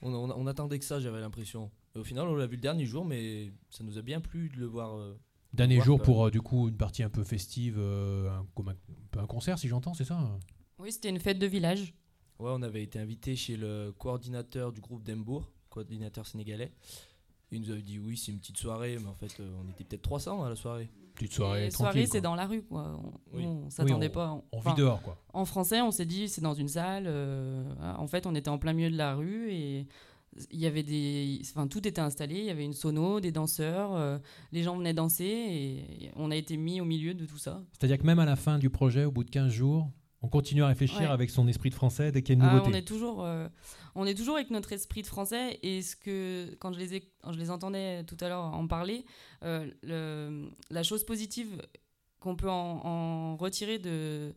[0.00, 1.70] On, on- on attendait que ça, j'avais l'impression.
[1.94, 4.56] Au final, on l'a vu le dernier jour, mais ça nous a bien plu de
[4.58, 4.96] le voir.
[5.54, 8.72] Dernier jour pour euh, du coup une partie un peu festive, euh, un, comme un,
[8.72, 10.18] un peu un concert si j'entends, c'est ça
[10.78, 11.94] Oui, c'était une fête de village.
[12.38, 16.72] Ouais, on avait été invité chez le coordinateur du groupe d'Embourg, coordinateur sénégalais.
[17.50, 19.84] Il nous avait dit oui, c'est une petite soirée, mais en fait, euh, on était
[19.84, 20.90] peut-être 300 à la soirée.
[21.14, 22.98] Petite Et soirée, c'est dans la rue, quoi.
[23.04, 23.44] On, Oui.
[23.44, 24.42] on s'attendait Oui, on- pas.
[24.52, 25.18] on vit dehors, quoi.
[25.34, 27.04] En français, on s'est dit c'est dans une salle.
[27.06, 27.62] euh,
[27.98, 29.86] en fait, on était en plein milieu de la rue et
[30.50, 32.36] il y avait des, enfin tout était installé.
[32.38, 34.18] Il y avait une sono, des danseurs, euh,
[34.52, 37.62] les gens venaient danser et on a été mis au milieu de tout ça.
[37.72, 39.90] C'est-à-dire que même à la fin du projet, au bout de 15 jours,
[40.24, 41.06] on continue à réfléchir Ouais.
[41.06, 42.70] avec son esprit de français dès qu'il y a une Ah, nouveauté.
[42.70, 43.48] on est toujours, euh,
[43.96, 47.12] on est toujours avec notre esprit de français et ce que quand je les ai,
[47.22, 49.04] quand je les entendais tout à l'heure en parler,
[49.42, 51.60] euh, le- la chose positive
[52.20, 54.32] qu'on peut en, en retirer de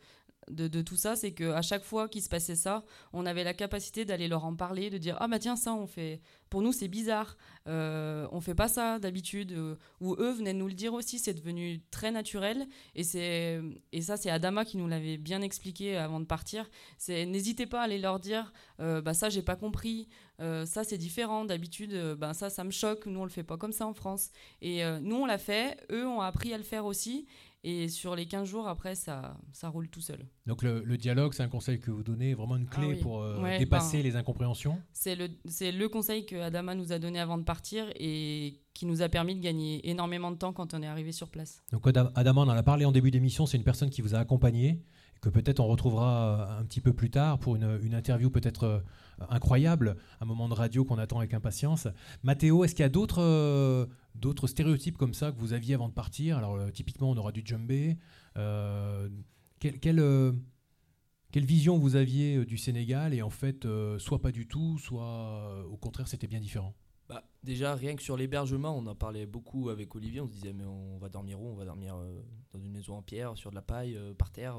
[0.49, 2.83] de, tout ça, c'est que à chaque fois qu'il se passait ça,
[3.13, 5.87] on avait la capacité d'aller leur en parler, de dire ah bah tiens ça on
[5.87, 7.35] fait, pour nous c'est bizarre,
[7.67, 11.33] euh, on fait pas ça d'habitude, euh, ou eux venaient nous le dire aussi, c'est
[11.33, 13.59] devenu très naturel et c'est
[13.91, 16.69] et ça c'est Adama qui nous l'avait bien expliqué avant de partir.
[16.97, 20.07] C'est n'hésitez pas à aller leur dire euh, bah ça j'ai pas compris,
[20.41, 23.57] euh, ça c'est différent d'habitude, bah ça ça me choque, nous on le fait pas
[23.57, 24.29] comme ça en France
[24.61, 27.25] et nous on l'a fait, eux ont appris à le faire aussi
[27.67, 30.25] et sur les 15 jours après ça ça roule tout seul.
[30.45, 32.99] Donc le, le dialogue, c'est un conseil que vous donnez, vraiment une clé Ah oui.
[33.01, 34.77] pour euh, Ouais, dépasser ben, les incompréhensions.
[34.93, 39.01] C'est le, le conseil que Adama nous a donné avant de partir et qui nous
[39.01, 41.63] a permis de gagner énormément de temps quand on est arrivé sur place.
[41.71, 44.13] Donc Adam, Adama, on en a parlé en début d'émission, c'est une personne qui vous
[44.15, 44.83] a accompagné,
[45.21, 48.79] que peut-être on retrouvera euh, un petit peu plus tard pour une, interview peut-être euh,
[49.29, 51.87] incroyable, un moment de radio qu'on attend avec impatience.
[52.23, 53.85] Mathéo, est-ce qu'il y a d'autres euh,
[54.15, 56.37] d'autres stéréotypes comme ça que vous aviez avant de partir?
[56.37, 57.97] Alors typiquement, on aura du djembé.
[58.37, 59.09] Euh,
[59.59, 60.33] quelle, quelle,
[61.31, 65.77] quelle vision vous aviez du Sénégal et en fait, soit pas du tout, soit au
[65.77, 66.75] contraire, c'était bien différent?
[67.07, 70.21] Bah, déjà, rien que sur l'hébergement, on en parlait beaucoup avec Olivier.
[70.21, 71.47] On se disait, mais on va dormir où?
[71.47, 71.95] On va dormir
[72.51, 74.57] dans une maison en pierre, sur de la paille, par terre.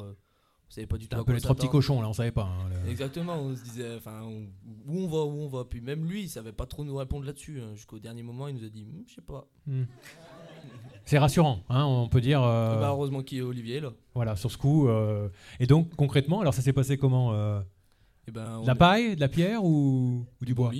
[0.68, 1.16] On savait pas du tout.
[1.16, 2.44] Un peu les trois petits cochons, là, on savait pas.
[2.44, 4.46] hein, le- Exactement, on se disait, enfin, où
[4.88, 5.64] on va, où on va.
[5.64, 7.60] Puis même lui, il savait pas trop nous répondre là-dessus.
[7.60, 7.74] hein.
[7.74, 9.48] Jusqu'au dernier moment, il nous a dit, Hum, je sais pas.
[9.66, 9.84] Hmm.
[11.04, 12.42] C'est rassurant, hein, on peut dire.
[12.42, 13.92] euh, Bah, heureusement qu'il y a Olivier là.
[14.14, 14.88] Voilà, sur ce coup.
[14.88, 15.28] euh,
[15.60, 17.60] Et donc, concrètement, alors ça s'est passé comment euh,
[18.26, 20.72] Eh ben, De la est- paille, de la pierre ou, ou du bons bois?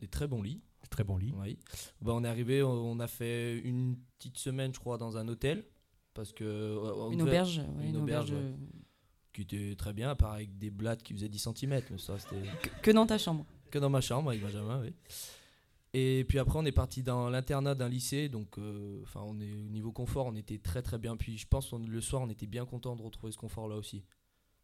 [0.00, 0.60] des très bons lits.
[0.90, 1.34] Très bons lits.
[1.42, 1.58] Oui.
[2.02, 5.64] Bah, on est arrivé, on a fait une petite semaine, je crois, dans un hôtel.
[6.12, 8.54] Parce que, euh, Une auberge, ouais, une auberge, ouais,
[9.34, 11.82] Qui était très bien, à part avec des blattes qui faisaient 10 cm.
[11.90, 12.42] Mais ça, c'était.
[12.82, 13.44] Que dans ta chambre.
[13.70, 14.94] Que dans ma chambre avec Benjamin, oui.
[15.92, 18.28] Et puis après, on est parti dans l'internat d'un lycée.
[18.28, 21.16] Donc, euh, enfin, on est au niveau confort, on était très très bien.
[21.16, 23.76] Puis je pense qu'on- le soir, on était bien content de retrouver ce confort là
[23.76, 24.04] aussi.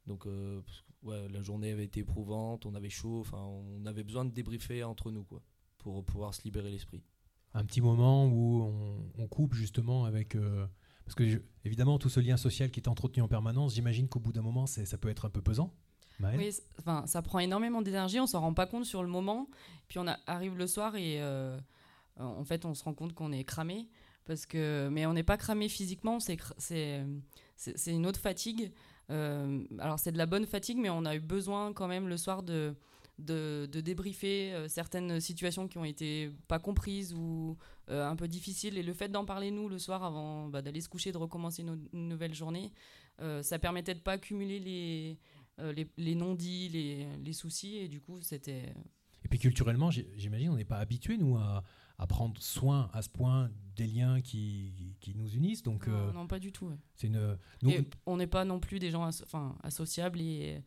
[0.06, 3.20] Donc, euh, que, ouais, la journée avait été éprouvante, on avait chaud.
[3.20, 5.40] Enfin, on avait besoin de débriefer entre nous, quoi,
[5.78, 7.02] pour pouvoir se libérer l'esprit.
[7.54, 10.34] Un petit moment où on, on coupe justement avec.
[10.36, 10.66] euh,
[11.04, 14.32] Parce que évidemment, tout ce lien social qui est entretenu en permanence, j'imagine qu'au bout
[14.32, 15.72] d'un moment, ça peut être un peu pesant.
[16.36, 19.48] Oui, enfin, ça prend énormément d'énergie, on s'en rend pas compte sur le moment.
[19.88, 21.58] Puis on arrive le soir et euh,
[22.16, 23.88] en fait, on se rend compte qu'on est cramé.
[24.26, 27.04] Parce que, mais on n'est pas cramé physiquement, c'est
[27.86, 28.72] une autre fatigue.
[29.10, 32.16] Euh, alors c'est de la bonne fatigue, mais on a eu besoin quand même le
[32.16, 32.76] soir de,
[33.20, 37.56] de, de débriefer euh, certaines situations qui ont été pas comprises ou
[37.88, 38.76] euh, un peu difficiles.
[38.78, 41.62] Et le fait d'en parler nous le soir avant bah, d'aller se coucher, de recommencer
[41.62, 42.72] une, une nouvelle journée,
[43.20, 45.18] euh, ça permettait de pas accumuler les,
[45.74, 47.76] les, les non-dits, les, les soucis.
[47.76, 48.74] Et du coup, c'était
[49.24, 51.62] Et puis culturellement, j'imagine, on n'est pas habitué, nous, à,
[51.98, 55.62] à prendre soin à ce point des liens qui, qui nous unissent.
[55.62, 56.76] Donc, Non, euh, non, pas du tout, ouais.
[56.94, 57.36] C'est une.
[57.62, 57.72] nous-
[58.06, 59.08] on n'est pas non plus des gens
[59.62, 60.20] associables.
[60.20, 60.62] Et,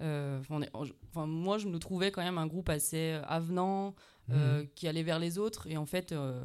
[0.00, 3.94] on est- enfin, moi, je me trouvais quand même un groupe assez euh, avenant,
[4.30, 4.68] euh, Mhm.
[4.74, 5.66] qui allait vers les autres.
[5.66, 6.44] Et en fait, euh,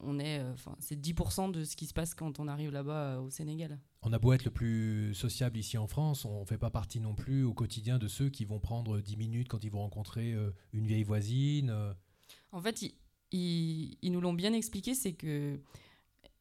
[0.00, 3.14] on est, euh, enfin, c'est 10% de ce qui se passe quand on arrive là-bas
[3.16, 3.78] euh, au Sénégal.
[4.02, 7.00] On a beau être le plus sociable ici en France, on ne fait pas partie
[7.00, 10.32] non plus au quotidien de ceux qui vont prendre 10 minutes quand ils vont rencontrer
[10.34, 11.70] euh, une vieille voisine.
[11.70, 11.92] euh.
[12.52, 12.94] En fait, ils,
[13.32, 15.58] ils- ils nous l'ont bien expliqué, c'est que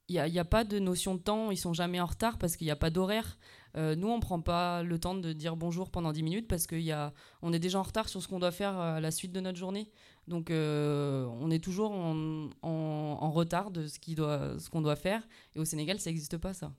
[0.10, 2.58] il n'y a, a pas de notion de temps, ils sont jamais en retard parce
[2.58, 3.38] qu'il n'y a pas d'horaire.
[3.76, 7.54] Euh, nous, on prend pas le temps de dire bonjour pendant 10 minutes parce qu'on
[7.54, 9.90] est déjà en retard sur ce qu'on doit faire à la suite de notre journée.
[10.28, 15.28] Donc, euh, on est toujours en, en- en retard de ce qu'on doit, faire.
[15.56, 16.72] Et au Sénégal, ça n'existe pas, ça.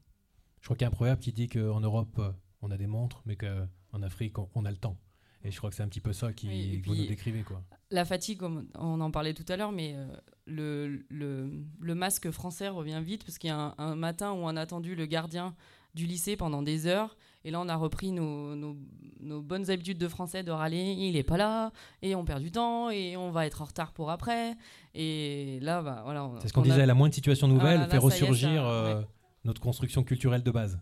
[0.60, 2.30] Je crois qu'il y a un proverbe qui dit qu'en Europe, euh,
[2.62, 4.96] on a des montres, mais qu'en Afrique, on, a le temps.
[5.42, 7.06] Et je crois que c'est un petit peu ça qui, Oui, et que vous nous
[7.06, 7.42] décrivez.
[7.42, 7.62] Quoi.
[7.90, 10.06] La fatigue, on en parlait tout à l'heure, mais euh,
[10.46, 14.36] le, le, le masque français revient vite parce qu'il y a un, un matin où
[14.36, 15.54] on a attendu le gardien
[15.94, 17.16] du lycée pendant des heures.
[17.46, 18.74] Et là, on a repris nos, nos,
[19.20, 22.50] nos bonnes habitudes de français de râler, il est pas là, et on perd du
[22.50, 24.56] temps, et on va être en retard pour après.
[24.94, 26.30] Et là, bah, voilà.
[26.40, 29.06] C'est ce qu'on a- disait, la moindre situation nouvelle Voilà, fait ressurgir euh, ouais.
[29.44, 30.80] notre construction culturelle de base.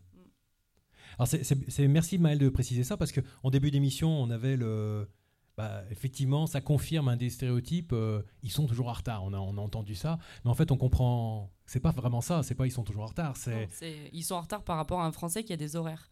[1.18, 4.56] Alors c'est- c'est c'est- merci Maël de préciser ça parce qu'en début d'émission, on avait
[4.56, 5.08] le...
[5.57, 7.92] bah, effectivement, ça confirme un des stéréotypes.
[7.92, 9.22] euh, ils sont toujours en retard.
[9.24, 11.50] On a, on a entendu ça, mais en fait, on comprend.
[11.66, 12.42] C'est pas vraiment ça.
[12.42, 13.36] C'est pas ils sont toujours en retard.
[13.36, 13.68] C'est
[14.12, 16.11] ils sont en retard par rapport à un Français qui a des horaires.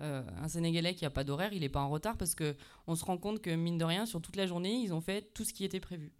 [0.00, 2.94] Euh, un Sénégalais qui n'a pas d'horaire, il n'est pas en retard parce que on
[2.94, 5.44] se rend compte que mine de rien, sur toute la journée, ils ont fait tout
[5.44, 6.12] ce qui était prévu.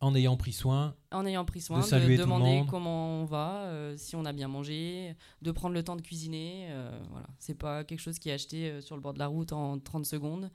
[0.00, 0.96] en ayant pris soin.
[1.12, 4.24] En ayant pris soin De de, saluer le demander comment on va, euh, si on
[4.24, 6.68] a bien mangé, de prendre le temps de cuisiner.
[7.10, 9.78] voilà, c'est pas quelque chose qui est acheté sur le bord de la route en
[9.78, 10.50] 30 secondes.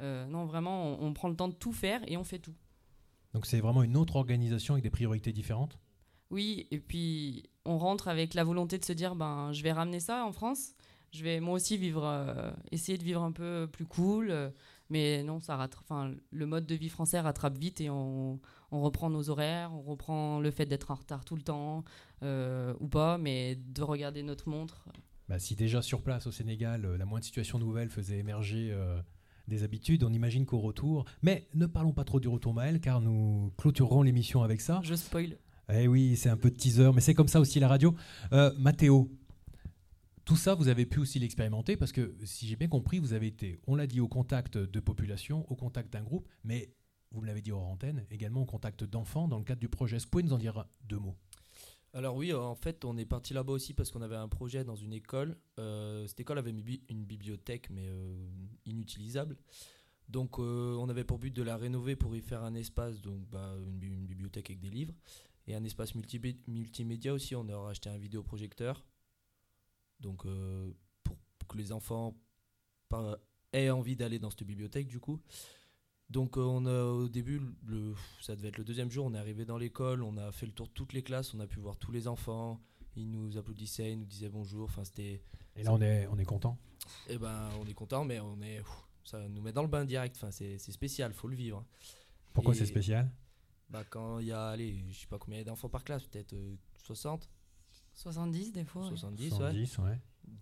[0.00, 2.54] Euh, non, vraiment, on, on prend le temps de tout faire et on fait tout.
[3.34, 5.78] Donc c'est vraiment une autre organisation avec des priorités différentes?
[6.30, 10.00] Oui, et puis on rentre avec la volonté de se dire ben je vais ramener
[10.00, 10.74] ça en France.
[11.12, 14.30] Je vais moi aussi vivre, euh, essayer de vivre un peu plus cool.
[14.30, 14.50] euh,
[14.90, 15.84] mais non, ça rattrape.
[15.84, 18.40] Enfin, le mode de vie français rattrape vite et on,
[18.70, 21.84] on reprend nos horaires, on reprend le fait d'être en retard tout le temps
[22.22, 24.84] euh, ou pas, mais de regarder notre montre.
[25.28, 28.74] Bah, si déjà sur place au Sénégal, la moindre situation nouvelle faisait émerger
[29.48, 31.04] des habitudes, on imagine qu'au retour.
[31.22, 34.80] Mais ne parlons pas trop du retour Maël, car nous clôturerons l'émission avec ça.
[34.84, 35.38] Je spoil.
[35.72, 37.94] Eh oui, c'est un peu de teaser, mais c'est comme ça aussi la radio.
[38.32, 39.10] Euh, Mathéo,
[40.24, 43.26] tout ça, vous avez pu aussi l'expérimenter parce que, si j'ai bien compris, vous avez
[43.26, 46.72] été, on l'a dit, au contact de population, au contact d'un groupe, mais
[47.10, 49.96] vous me l'avez dit hors antenne, également au contact d'enfants dans le cadre du projet.
[49.96, 51.16] Est-ce que vous pouvez nous en dire deux mots?
[51.94, 54.76] Alors oui, en fait, on est parti là-bas aussi parce qu'on avait un projet dans
[54.76, 55.36] une école.
[55.58, 58.28] Euh, cette école avait une bi- une bibliothèque, mais euh,
[58.66, 59.36] inutilisable.
[60.08, 63.26] Donc euh, on avait pour but de la rénover pour y faire un espace, donc
[63.30, 64.94] bah, une, bi- une bibliothèque avec des livres,
[65.46, 67.34] et un espace multi- multimédia aussi.
[67.34, 68.84] On a acheté un vidéoprojecteur,
[70.00, 70.24] donc
[71.04, 71.16] pour,
[71.48, 72.14] que les enfants
[73.52, 75.20] aient envie d'aller dans cette bibliothèque du coup.
[76.10, 79.18] Donc euh, on a au début, le, ça devait être le deuxième jour, on est
[79.18, 81.60] arrivé dans l'école, on a fait le tour de toutes les classes, on a pu
[81.60, 82.60] voir tous les enfants,
[82.96, 85.22] ils nous applaudissaient, ils nous disaient bonjour, enfin c'était...
[85.54, 86.56] Et là, on est, on est content.
[87.08, 88.62] Eh ben on est content, mais on est,
[89.04, 91.62] ça nous met dans le bain direct, enfin c'est c'est spécial, faut le vivre.
[92.32, 93.10] Pourquoi c'est spécial?
[93.68, 96.56] Bah quand il y a, allez, je sais pas combien d'enfants par classe, peut-être euh,
[96.78, 97.28] 60
[97.92, 98.82] 70 des fois.
[98.84, 98.88] ouais.
[98.90, 99.84] 70, 70, ouais.
[99.84, 99.98] ouais.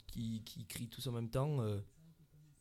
[0.07, 1.61] Qui, qui crient tous en même temps.
[1.61, 1.81] euh,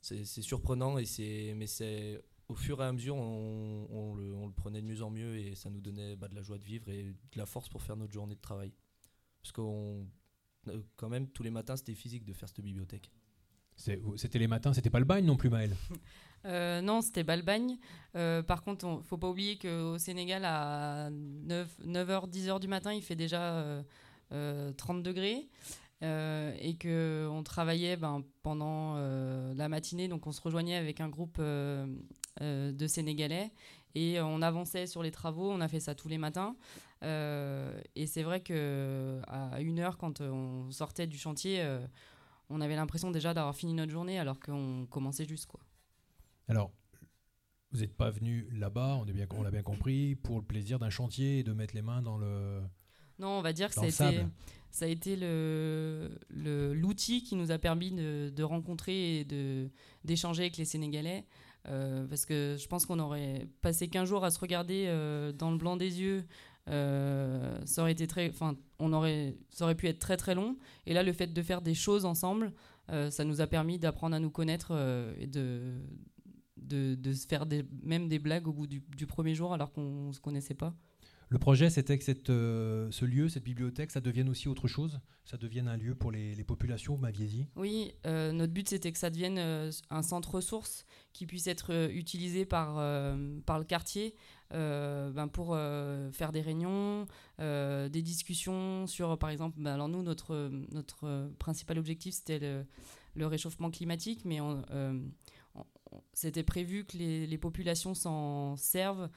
[0.01, 4.33] c'est c'est surprenant, et c'est, mais c'est au fur et à mesure, on, on le,
[4.33, 6.57] on le prenait de mieux en mieux et ça nous donnait bah, de la joie
[6.57, 8.71] de vivre et de la force pour faire notre journée de travail.
[9.41, 10.05] Parce qu'on,
[10.67, 13.09] euh, quand même, tous les matins, c'était physique de faire cette bibliothèque.
[13.75, 15.75] C'est- C'était les matins, c'était pas le bagne non plus, Maël.
[16.47, 17.79] Euh, non, c'était Balbagne.
[18.15, 22.93] Euh, par contre, il faut pas oublier qu'au Sénégal, à 9, 9h, 10h du matin,
[22.93, 23.81] il fait déjà euh,
[24.31, 25.49] euh, 30 degrés.
[26.03, 31.09] Euh, et qu'on travaillait ben, pendant euh, la matinée, donc on se rejoignait avec un
[31.09, 31.87] groupe euh,
[32.41, 33.51] de Sénégalais
[33.95, 36.55] et on avançait sur les travaux, on a fait ça tous les matins.
[37.03, 41.86] Euh, et c'est vrai que à une heure, quand on sortait du chantier, euh,
[42.49, 45.45] on avait l'impression déjà d'avoir fini notre journée alors qu'on commençait juste.
[45.45, 45.59] Quoi.
[46.47, 46.71] Alors,
[47.71, 50.79] vous n'êtes pas venu là-bas, on est bien- on l'a bien compris, pour le plaisir
[50.79, 52.61] d'un chantier et de mettre les mains dans le.
[53.19, 54.19] Non, on va dire que ça a, été,
[54.71, 59.69] ça a été le- le- l'outil qui nous a permis de, de rencontrer et de-
[60.03, 61.25] d'échanger avec les Sénégalais.
[61.68, 65.51] Euh, parce que je pense qu'on aurait passé 15 jours à se regarder euh, dans
[65.51, 66.26] le blanc des yeux.
[66.70, 70.57] euh, ça aurait été très, enfin, on aurait, ça aurait pu être très très long.
[70.86, 72.53] Et là, le fait de faire des choses ensemble,
[73.09, 74.72] ça nous a permis d'apprendre à nous connaître
[75.20, 75.74] et de,
[76.57, 77.45] de, se faire
[77.82, 80.76] même des blagues au bout du, du premier jour alors qu'on se connaissait pas.
[81.36, 85.36] Le projet, c'était que euh, ce lieu, cette bibliothèque, ça devienne aussi autre chose Ça
[85.36, 87.05] devienne un lieu pour les, populations, vous
[87.57, 91.89] Oui, euh, notre but c'était que ça devienne euh, un centre ressource qui puisse être
[91.91, 92.75] utilisé par,
[93.45, 94.15] par le quartier
[94.49, 95.57] ben, pour
[96.13, 97.05] faire des réunions,
[97.38, 102.63] des discussions sur, par exemple, ben, alors nous, notre, notre principal objectif c'était
[103.15, 104.39] le, réchauffement climatique, mais
[106.13, 109.09] c'était prévu que les populations s'en servent.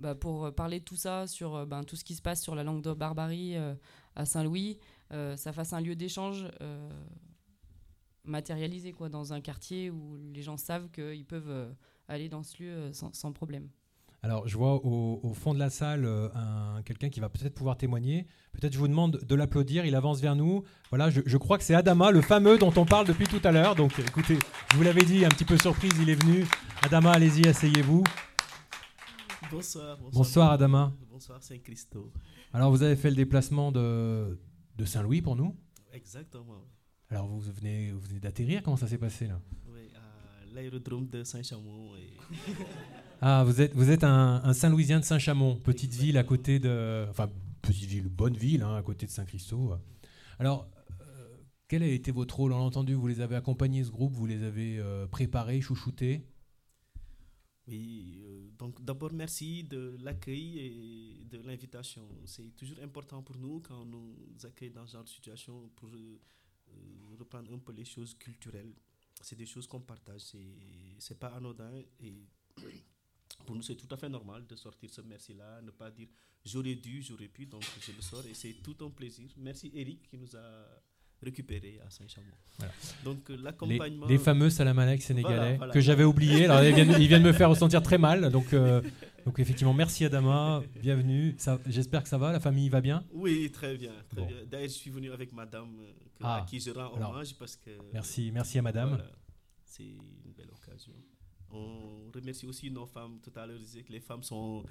[0.00, 2.42] Euh, bah, pour parler de tout ça, sur euh, ben, tout ce qui se passe
[2.42, 3.74] sur la langue de Barbarie euh,
[4.16, 4.78] à Saint-Louis,
[5.12, 6.90] euh, ça fasse un lieu d'échange euh,
[8.24, 11.70] matérialisé quoi, dans un quartier où les gens savent qu'ils peuvent euh,
[12.08, 13.68] aller dans ce lieu euh, sans, problème.
[14.22, 17.78] Alors, je vois au, fond de la salle euh, un, quelqu'un qui va peut-être pouvoir
[17.78, 18.26] témoigner.
[18.52, 19.86] Peut-être je vous demande de l'applaudir.
[19.86, 20.62] Il avance vers nous.
[20.90, 23.74] Voilà, je crois que c'est Adama, le fameux dont on parle depuis tout à l'heure.
[23.76, 24.38] Donc, écoutez,
[24.72, 26.44] je vous l'avais dit, un petit peu surprise, il est venu.
[26.82, 28.04] Adama, allez-y, asseyez-vous.
[29.48, 30.12] Bonsoir, bonsoir.
[30.12, 30.92] Bonsoir, Adama.
[31.08, 32.12] Bonsoir, Saint-Christo.
[32.52, 34.38] Alors, vous avez fait le déplacement de,
[34.76, 35.56] de Saint-Louis pour nous?
[35.92, 36.66] Exactement.
[37.08, 38.62] Alors, vous venez, vous venez d'atterrir?
[38.62, 39.40] Comment ça s'est passé là?
[39.66, 41.96] Oui, à l'aérodrome de Saint-Chamond.
[41.96, 42.16] Et...
[43.22, 47.06] Ah, vous êtes, vous êtes un, un Saint-Louisien de Saint-Chamond, petite ville à côté de.
[47.10, 47.28] Enfin,
[47.60, 49.74] petite ville, bonne ville, hein, à côté de Saint-Christo.
[50.38, 50.66] Alors,
[51.02, 51.36] euh,
[51.68, 52.54] quel a été votre rôle?
[52.54, 56.24] En entendu, vous les avez accompagnés, ce groupe, vous les avez euh, préparés, chouchoutés?
[57.68, 62.06] Oui, euh, donc d'abord merci de l'accueil et de l'invitation.
[62.26, 65.88] C'est toujours important pour nous quand on nous accueille dans ce genre de situation pour
[65.88, 66.18] euh,
[67.18, 68.74] reprendre un peu les choses culturelles.
[69.22, 70.20] C'est des choses qu'on partage,
[70.98, 72.26] c'est pas anodin et
[73.46, 76.08] pour nous c'est tout à fait normal de sortir ce merci-là, ne pas dire
[76.44, 79.30] j'aurais dû, j'aurais pu, donc je le sors et c'est tout un plaisir.
[79.38, 80.66] Merci Eric qui nous a
[81.22, 82.26] récupéré à Saint-Chamond.
[82.58, 82.72] Voilà.
[83.04, 84.06] Donc euh, les, l'accompagnement...
[84.06, 85.72] les fameux salamalek sénégalais Voilà, voilà.
[85.72, 86.46] que j'avais oubliés.
[86.46, 88.30] Alors, ils viennent, ils viennent me faire ressentir très mal.
[88.30, 88.80] Donc, euh,
[89.26, 91.36] donc effectivement, merci Adama, bienvenue.
[91.66, 93.04] J'espère que ça va, la famille va bien?
[93.12, 93.92] Oui, très bien.
[94.08, 94.26] Très Bon.
[94.26, 94.36] bien.
[94.50, 97.34] D'ailleurs, je suis venu avec madame euh, que- Ah, à qui je rends alors, hommage
[97.38, 97.70] parce que.
[97.92, 99.02] merci- merci à madame.
[99.64, 100.94] C'est une belle occasion.
[101.52, 103.18] On remercie aussi nos femmes.
[103.22, 104.64] Tout à l'heure, je disais que les femmes sont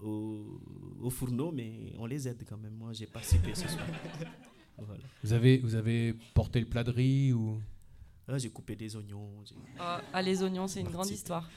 [0.00, 0.60] au,
[1.00, 2.74] au fourneau, mais on les aide quand même.
[2.74, 3.86] Moi, j'ai participé ce soir.
[4.78, 5.02] Voilà.
[5.22, 7.60] Vous avez, vous avez porté le plat de riz ou?
[8.28, 9.30] Ah, j'ai coupé des oignons.
[9.78, 11.48] Ah, ah, les oignons, c'est une grande histoire.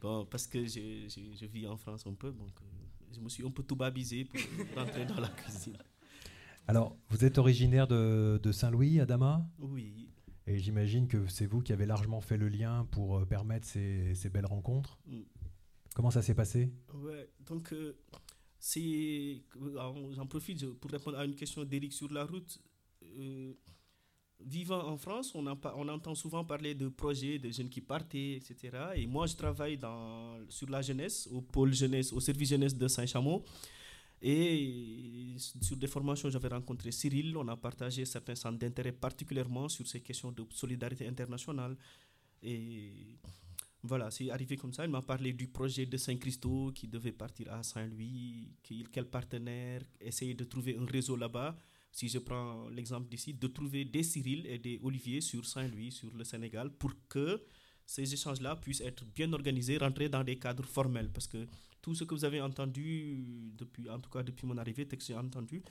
[0.00, 2.66] Bon, parce que j'ai- j'ai- je vis en France un peu, donc euh,
[3.14, 4.40] je me suis un peu tout babisé pour
[4.76, 5.78] rentrer dans la cuisine.
[6.66, 10.08] Alors, vous êtes originaire de, de Saint-Louis, Adama Oui.
[10.46, 14.14] Et j'imagine que c'est vous qui avez largement fait le lien pour euh, permettre ces,
[14.14, 14.98] ces belles rencontres.
[15.06, 15.20] Mm.
[15.94, 16.70] Comment ça s'est passé?
[16.92, 17.96] Ouais, donc euh,
[18.76, 22.60] euh, J'en profite pour répondre à une question d'Éric sur la route.
[23.02, 23.52] Euh,
[24.40, 28.56] vivant en France, on, entend souvent parler de projets, de jeunes qui partaient, etc.
[28.96, 29.78] Et moi, je travaille
[30.48, 33.42] sur la jeunesse, au pôle jeunesse, au service jeunesse de Saint-Chamond.
[34.26, 37.36] Et sur des formations, j'avais rencontré Cyril.
[37.36, 41.76] On a partagé certains centres d'intérêt, particulièrement sur ces questions de solidarité internationale.
[42.42, 43.18] Et
[43.86, 44.84] voilà, c'est arrivé comme ça.
[44.86, 48.50] Il m'a parlé du projet de Saint-Christo qui devait partir à Saint-Louis,
[48.90, 51.54] quel partenaire, essayer de trouver un réseau là-bas.
[51.92, 56.10] Si je prends l'exemple d'ici, de trouver des Cyril et des Olivier sur Saint-Louis, sur
[56.16, 57.44] le Sénégal, pour que
[57.84, 61.10] ces échanges-là puissent être bien organisés, rentrer dans des cadres formels.
[61.12, 61.46] Parce que
[61.82, 65.14] tout ce que vous avez entendu, depuis, en tout cas depuis mon arrivée, que j'ai
[65.14, 65.62] entendu,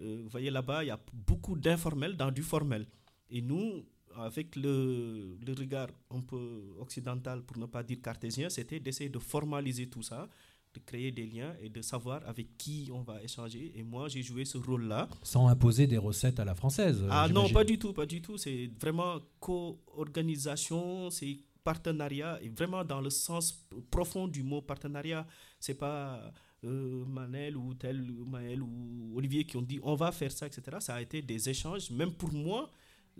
[0.00, 2.86] euh, vous voyez là-bas, il y a beaucoup d'informel dans du formel.
[3.28, 3.84] Et nous,
[4.18, 9.18] avec le, le regard un peu occidental, pour ne pas dire cartésien, c'était d'essayer de
[9.18, 10.28] formaliser tout ça,
[10.74, 13.72] de créer des liens et de savoir avec qui on va échanger.
[13.76, 15.08] Et moi, j'ai joué ce rôle-là.
[15.22, 17.02] Sans imposer des recettes à la française.
[17.02, 18.36] euh, Ah non, pas du tout, pas du tout.
[18.36, 25.26] C'est vraiment co-organisation, c'est partenariat, et vraiment dans le sens profond du mot partenariat.
[25.58, 26.32] C'est pas
[26.64, 30.76] euh, Manel ou tel Maël ou Olivier qui ont dit on va faire ça, etc.
[30.80, 32.70] Ça a été des échanges, même pour moi.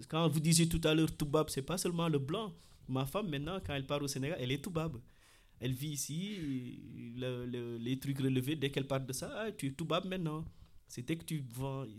[0.08, 2.54] Quand vous disiez tout à l'heure Toubab, c'est pas seulement le blanc.
[2.88, 4.98] Ma femme, maintenant, quand elle part au Sénégal, elle est Toubab.
[5.60, 6.36] Elle vit ici,
[7.16, 10.44] le- le- les trucs relevés, dès qu'elle part de ça, ah, tu es Toubab maintenant.
[10.96, 11.42] Dès que tu,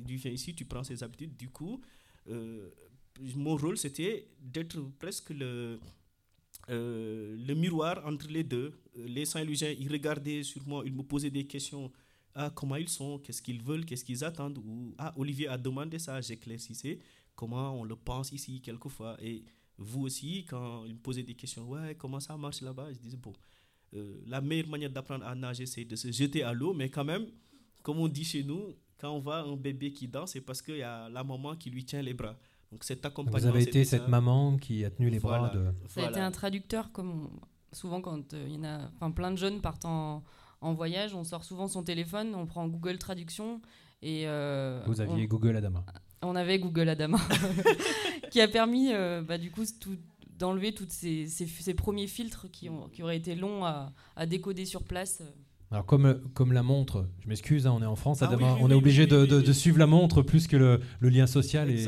[0.07, 1.35] viens ici, tu prends ses habitudes.
[1.37, 1.81] Du coup,
[2.29, 2.69] euh,
[3.35, 5.79] mon rôle, c'était d'être presque le,
[6.69, 8.73] euh, le miroir entre les deux.
[8.95, 11.91] Les Saint-Louisiens, ils regardaient sur moi, ils me posaient des questions.
[12.35, 14.59] Ah, comment ils sont, qu'est-ce qu'ils veulent, qu'est-ce qu'ils attendent?
[14.59, 16.99] Ou, ah, Olivier a demandé ça, j'éclaircissais
[17.37, 19.15] comment on le pense ici quelquefois.
[19.21, 19.45] Et
[19.77, 23.15] vous aussi, quand ils me posaient des questions, ouais, comment ça marche là-bas, je disais,
[23.17, 23.31] bon,
[23.93, 27.05] euh, la meilleure manière d'apprendre à nager, c'est de se jeter à l'eau, mais quand
[27.05, 27.27] même,
[27.83, 30.77] comme on dit chez nous, quand on voit un bébé qui danse, c'est parce qu'il
[30.77, 32.35] y a la maman qui lui tient les bras.
[32.71, 33.39] Donc cet accompagnement.
[33.39, 34.07] Vous avez été c'était cette ça.
[34.09, 35.71] maman qui a tenu les bras de.
[35.87, 37.29] Ça a été un traducteur, comme on-
[37.75, 40.23] souvent quand euh, il y en a, enfin plein de jeunes partent en,
[40.61, 43.61] en voyage, on sort souvent son téléphone, on prend Google Traduction
[44.01, 45.85] et euh, Vous aviez on- Google Adama.
[46.21, 47.19] On avait Google Adama,
[48.31, 49.97] qui a permis, euh, bah, du coup, tout-
[50.37, 54.25] d'enlever tous ces, ces, ces premiers filtres qui, ont, qui auraient été longs à, à
[54.25, 55.23] décoder sur place.
[55.71, 58.53] Alors comme, comme la montre, je m'excuse, hein, on est en France, Ah Adama, oui,
[58.53, 59.43] oui, on est oui, obligé oui, de, oui, de- oui.
[59.43, 61.83] de suivre la montre plus que le, le lien social et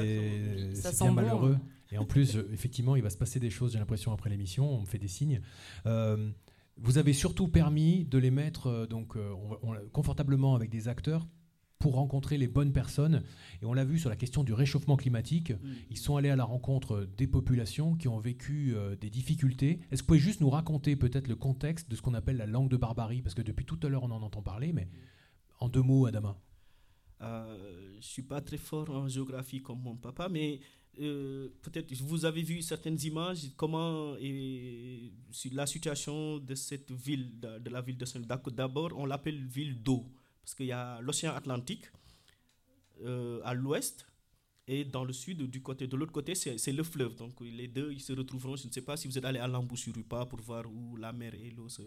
[0.75, 1.57] Ça c'est bien bon, malheureux.
[1.59, 1.67] hein.
[1.91, 4.69] Et en plus, je- effectivement, il va se passer des choses, j'ai l'impression, après l'émission,
[4.69, 5.41] on me fait des signes.
[5.85, 6.29] Euh,
[6.77, 10.87] vous avez surtout permis de les mettre euh, donc, on va- on- confortablement avec des
[10.87, 11.25] acteurs
[11.79, 13.23] pour rencontrer les bonnes personnes.
[13.61, 15.51] Et on l'a vu sur la question du réchauffement climatique.
[15.51, 15.57] Mm.
[15.89, 19.79] Ils sont allés à la rencontre des populations qui ont vécu euh, des difficultés.
[19.89, 22.45] Est-ce que vous pouvez juste nous raconter peut-être le contexte de ce qu'on appelle la
[22.45, 23.21] langue de barbarie?
[23.21, 24.89] Parce que depuis tout à l'heure, on en entend parler, mais
[25.59, 26.37] en deux mots, Adama.
[27.21, 30.59] Euh, je suis pas très fort en géographie comme mon papa, mais
[30.99, 37.39] euh, peut-être vous avez vu certaines images, comment est sur la situation de cette ville,
[37.39, 40.05] de, de la ville de saint D'abord, on l'appelle ville d'eau,
[40.49, 41.85] parce qu'il y a l'océan Atlantique
[43.05, 44.07] euh, à l'ouest,
[44.67, 47.15] et dans le sud, du côté de l'autre côté, c'est le fleuve.
[47.15, 48.55] Donc les deux, ils se retrouveront.
[48.55, 51.33] Je ne sais pas si vous êtes allé à Lamboussourupa pour voir où la mer
[51.35, 51.81] et l'eau se...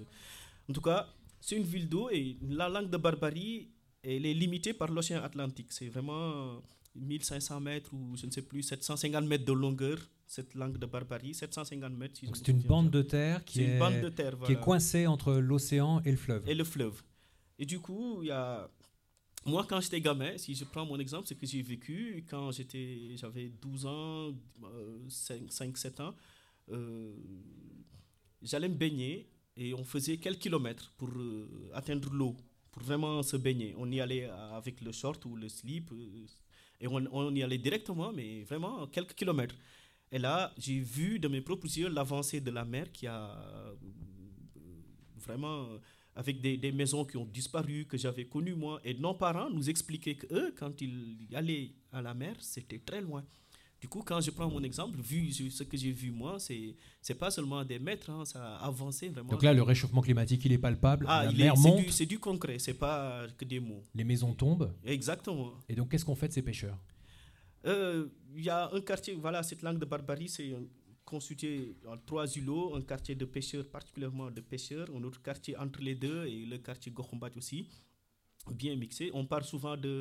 [0.69, 1.09] En tout cas,
[1.41, 3.69] c'est une ville d'eau et la langue de barbarie,
[4.03, 5.73] elle est limitée par l'océan Atlantique.
[5.73, 6.61] C'est vraiment
[6.95, 11.35] 1500 mètres ou je ne sais plus, 750 mètres de longueur, cette langue de barbarie.
[11.35, 12.19] 750 mètres.
[12.19, 14.55] si c'est une bande de terre qui C'est est, une bande de terre, qui voilà.
[14.55, 16.49] est coincée entre l'océan et le fleuve.
[16.49, 17.03] Et le fleuve.
[17.59, 18.68] Et du coup, il y a.
[19.46, 23.16] Moi, quand j'étais gamin, si je prends mon exemple, c'est que j'ai vécu quand j'étais,
[23.16, 24.32] j'avais 12 ans,
[24.64, 26.14] euh, 5-7 ans.
[26.70, 27.14] euh,
[28.42, 32.36] J'allais me baigner et on faisait quelques kilomètres pour euh, atteindre l'eau,
[32.72, 33.74] pour vraiment se baigner.
[33.78, 36.26] On y allait avec le short ou le slip euh,
[36.80, 39.55] et on, on y allait directement, mais vraiment quelques kilomètres.
[40.11, 43.74] Et là, j'ai vu de mes propres yeux l'avancée de la mer qui a euh,
[45.16, 45.78] vraiment euh,
[46.15, 48.81] avec des, des maisons qui ont disparu, que j'avais connues moi.
[48.85, 53.01] Et nos parents nous expliquaient que eux, quand ils allaient à la mer, c'était très
[53.01, 53.25] loin.
[53.81, 57.17] Du coup, quand je prends mon exemple, vu ce que j'ai vu moi, c'est c'est
[57.17, 59.31] pas seulement des mètres, hein, ça a avancé vraiment.
[59.33, 61.05] Donc là, le réchauffement climatique, il est palpable.
[61.09, 63.59] Ah, la il mer est- c'est monte, du, c'est du concret, c'est pas que des
[63.59, 63.83] mots.
[63.95, 64.73] les maisons tombent.
[64.85, 65.55] Exactement.
[65.69, 66.79] Et donc, qu'est-ce qu'on fait de ces pêcheurs?
[67.67, 70.55] Euh, Il y a un quartier, voilà, cette langue de barbarie, c'est
[71.15, 75.81] constitué en trois îlots, un quartier de pêcheurs, particulièrement de pêcheurs, un autre quartier entre
[75.89, 77.61] les deux et le quartier Gokhombat aussi,
[78.63, 79.11] bien mixé.
[79.13, 79.95] On parle souvent de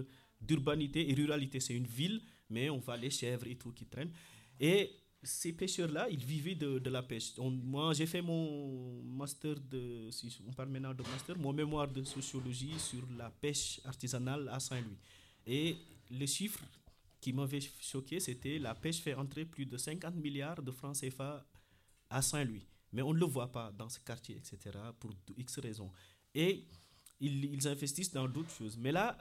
[0.49, 1.59] d'urbanité et ruralité.
[1.59, 4.14] C'est une ville, mais on voit les chèvres et tout qui traînent.
[4.59, 4.78] Et
[5.22, 7.38] ces pêcheurs-là, ils vivaient de, de la pêche.
[7.38, 10.09] Moi, j'ai fait mon master de,
[10.47, 15.01] on parle maintenant de master, mon mémoire de sociologie sur la pêche artisanale à Saint-Louis.
[15.45, 15.76] Et
[16.09, 16.64] les chiffres
[17.22, 21.45] qui m'avaient choqué, c'était la pêche fait entrer plus de 50 milliards de francs CFA
[22.09, 22.67] à Saint-Louis.
[22.91, 25.91] Mais on ne le voit pas dans ce quartier, etc., pour X raisons.
[26.36, 26.67] Et
[27.19, 28.76] ils, ils investissent dans d'autres choses.
[28.76, 29.17] Mais là,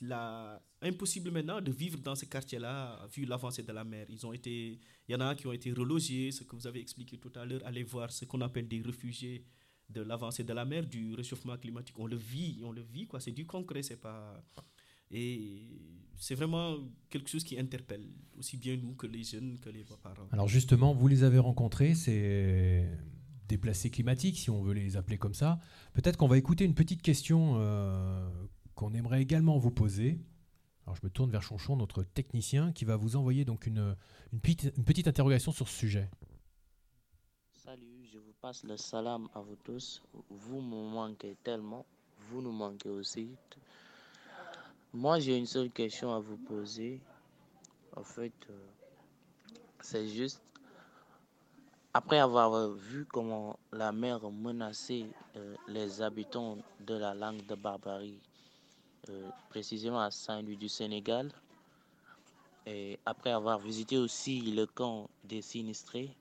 [0.00, 4.06] la, impossible maintenant de vivre dans ce quartier-là, vu l'avancée de la mer.
[4.08, 6.80] Ils ont été, il y en a qui ont été relogés, ce que vous avez
[6.80, 9.44] expliqué tout à l'heure, allez voir ce qu'on appelle des réfugiés
[9.88, 11.98] de l'avancée de la mer, du réchauffement climatique.
[11.98, 13.20] On le vit, on le vit, quoi.
[13.20, 14.42] C'est du concret, c'est pas.
[15.12, 15.68] Et
[16.16, 16.78] c'est vraiment
[17.10, 18.06] quelque chose qui interpelle
[18.38, 20.26] aussi bien nous que les jeunes, que les parents.
[20.32, 22.88] Alors justement, vous les avez rencontrés, ces
[23.48, 25.60] déplacés climatiques, si on veut les appeler comme ça.
[25.92, 28.28] Peut-être qu'on va écouter une petite question euh,
[28.74, 30.18] qu'on aimerait également vous poser.
[30.86, 33.94] Alors je me tourne vers Chonchon, notre technicien, qui va vous envoyer donc une,
[34.32, 36.10] une, petite, une petite interrogation sur ce sujet.
[37.52, 40.02] Salut, je vous passe le salam à vous tous.
[40.30, 41.84] Vous me manquez tellement,
[42.30, 43.28] vous nous manquez aussi.
[44.94, 47.00] Moi, j'ai une seule question à vous poser.
[47.96, 48.68] En fait, euh,
[49.80, 50.42] c'est juste,
[51.94, 58.20] après avoir vu comment la mer menaçait euh, les habitants de la langue de barbarie,
[59.08, 61.32] euh, précisément à Saint-Louis du Sénégal,
[62.66, 66.14] et après avoir visité aussi le camp des sinistrés,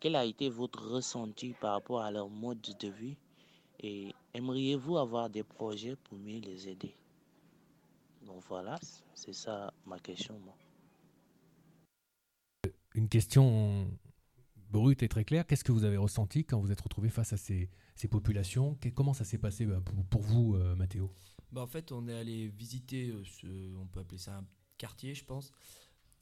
[0.00, 3.16] quel a été votre ressenti par rapport à leur mode de vie?
[3.80, 6.92] Et aimeriez-vous avoir des projets pour mieux les aider?
[8.30, 8.78] Donc voilà,
[9.14, 10.38] c'est ça ma question.
[10.38, 10.56] Moi.
[12.94, 13.90] Une question
[14.70, 15.46] brute et très claire.
[15.46, 18.76] Qu'est-ce que vous avez ressenti quand vous êtes retrouvé face à ces, ces populations?
[18.76, 21.12] Que- Comment ça s'est passé bah, pour, pour vous, euh, Mathéo?
[21.50, 24.44] Bah, en fait, on est allé visiter, euh, ce, on peut appeler ça un
[24.78, 25.50] quartier, je pense.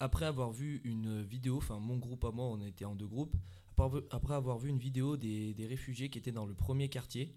[0.00, 3.36] Après avoir vu une vidéo, enfin mon groupe à moi, on était en deux groupes.
[3.72, 6.88] Après avoir- Après avoir vu une vidéo des, des réfugiés qui étaient dans le premier
[6.88, 7.34] quartier.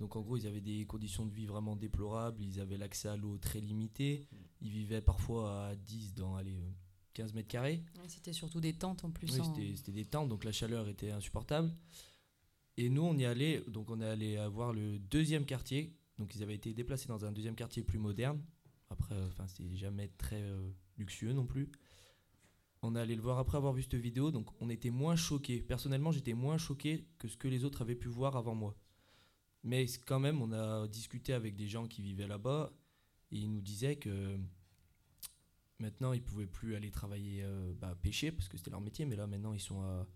[0.00, 2.42] Donc en gros, ils avaient des conditions de vie vraiment déplorables.
[2.42, 4.26] Ils avaient l'accès à l'eau très limité.
[4.60, 6.70] Ils vivaient parfois à 10 dans allez, euh,
[7.12, 7.84] 15 mètres carrés.
[7.98, 9.30] Ouais, C'était surtout des tentes en plus.
[9.32, 11.72] Oui, en- c'était- des tentes, donc la chaleur était insupportable.
[12.76, 15.96] Et nous, on y allait, donc on est allé voir le deuxième quartier.
[16.18, 18.42] Donc ils avaient été déplacés dans un deuxième quartier plus moderne.
[18.90, 21.70] Après, euh, enfin, c'était jamais très euh, luxueux non plus.
[22.82, 25.60] On est allé le voir après avoir vu cette vidéo, donc on était moins choqués.
[25.62, 28.76] Personnellement, j'étais moins choqué que ce que les autres avaient pu voir avant moi.
[29.64, 32.72] Mais quand même, on a discuté avec des gens qui vivaient là-bas
[33.32, 34.38] et ils nous disaient que
[35.78, 39.16] maintenant ils pouvaient plus aller travailler euh, bah, pêcher parce que c'était leur métier, mais
[39.16, 40.06] là maintenant ils sont,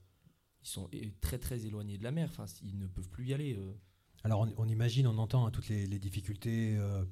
[1.22, 2.28] très très éloignés de la mer.
[2.30, 3.56] Enfin, ils ne peuvent plus y aller.
[3.56, 3.72] euh.
[4.22, 7.04] Alors on, imagine, on entend hein, toutes les, difficultés, euh,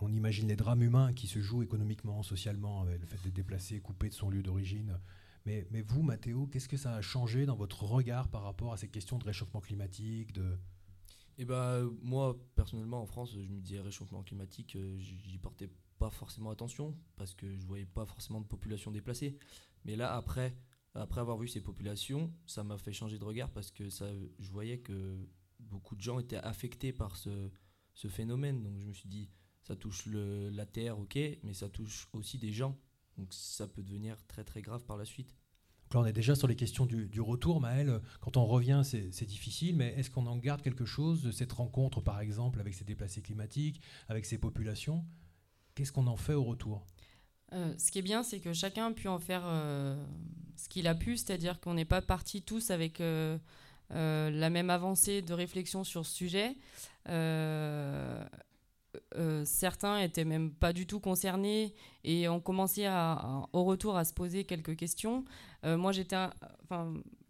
[0.00, 3.78] on imagine les drames humains qui se jouent économiquement, socialement, avec le fait d'être déplacé,
[3.78, 4.98] coupé de son lieu d'origine.
[5.44, 8.76] Mais, mais vous, Mathéo, qu'est-ce que ça a changé dans votre regard par rapport à
[8.76, 10.58] ces questions de réchauffement climatique de...
[11.38, 16.10] Et bah, moi, personnellement, en France, je me disais réchauffement climatique, euh, j'y portais pas
[16.10, 19.38] forcément attention parce que je voyais pas forcément de population déplacée.
[19.84, 20.56] Mais là, après,
[20.94, 24.78] après avoir vu ces populations, ça m'a fait changer de regard parce que je voyais
[24.78, 25.18] que
[25.60, 27.50] beaucoup de gens étaient affectés par ce,
[28.08, 28.62] phénomène.
[28.62, 29.30] Donc je me suis dit,
[29.62, 32.78] ça touche la terre, ok, mais ça touche aussi des gens.
[33.16, 35.34] Donc ça peut devenir très très grave par la suite.
[35.86, 37.60] Donc là, on est déjà sur les questions du, retour.
[37.60, 41.52] Maël, quand on revient, c'est difficile, mais est-ce qu'on en garde quelque chose de cette
[41.52, 45.04] rencontre, par exemple, avec ces déplacés climatiques, avec ces populations?
[45.74, 46.84] Qu'est-ce qu'on en fait au retour?
[47.52, 49.96] Euh, ce qui est bien, c'est que chacun a pu en faire euh,
[50.56, 53.38] ce qu'il a pu, c'est-à-dire qu'on n'est pas partis tous avec euh,
[53.90, 56.56] la même avancée de réflexion sur ce sujet.
[59.46, 61.74] Certains étaient même pas du tout concernés
[62.04, 62.86] et ont commencé
[63.52, 65.24] au retour à se poser quelques questions.
[65.64, 66.16] Euh, moi, j'étais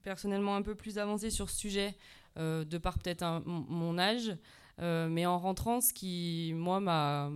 [0.02, 1.94] personnellement un peu plus avancée sur ce sujet
[2.38, 4.36] euh, de par peut-être mon âge,
[4.78, 7.30] Euh, mais en rentrant, ce qui moi m'a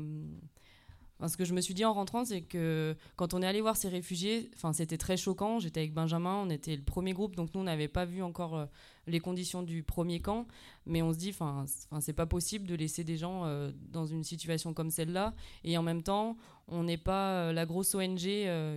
[1.28, 3.76] Ce que je me suis dit en rentrant, c'est que quand on est allé voir
[3.76, 5.58] ces réfugiés, c'était très choquant.
[5.58, 8.56] J'étais avec Benjamin, on était le premier groupe, donc nous, on n'avait pas vu encore
[8.56, 8.66] euh,
[9.06, 10.46] les conditions du premier camp.
[10.86, 11.66] Mais on se dit, enfin,
[12.00, 15.34] c'est pas possible de laisser des gens euh, dans une situation comme celle-là.
[15.62, 18.28] Et en même temps, on n'est pas euh, la grosse ONG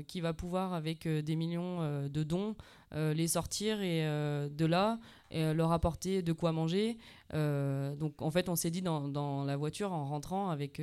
[0.08, 2.56] qui va pouvoir, avec des millions de dons,
[2.92, 5.00] les sortir et de là
[5.32, 6.98] et leur apporter de quoi manger.
[7.32, 10.82] Donc, en fait, on s'est dit dans, la voiture en rentrant avec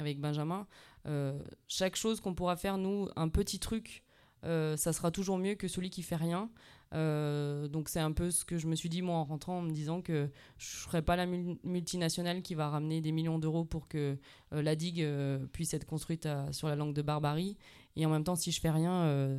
[0.00, 0.66] avec Benjamin,
[1.06, 1.38] euh,
[1.68, 4.02] chaque chose qu'on pourra faire, nous, un petit truc,
[4.44, 6.50] euh, ça sera toujours mieux que celui qui fait rien.
[6.92, 9.62] Euh, donc c'est un peu ce que je me suis dit moi en rentrant en
[9.62, 10.28] me disant que
[10.58, 14.18] je ne serais pas la mul- multinationale qui va ramener des millions d'euros pour que
[14.50, 15.06] la digue
[15.52, 17.56] puisse être construite sur la langue de barbarie.
[17.94, 19.38] Et en même temps, si je fais rien,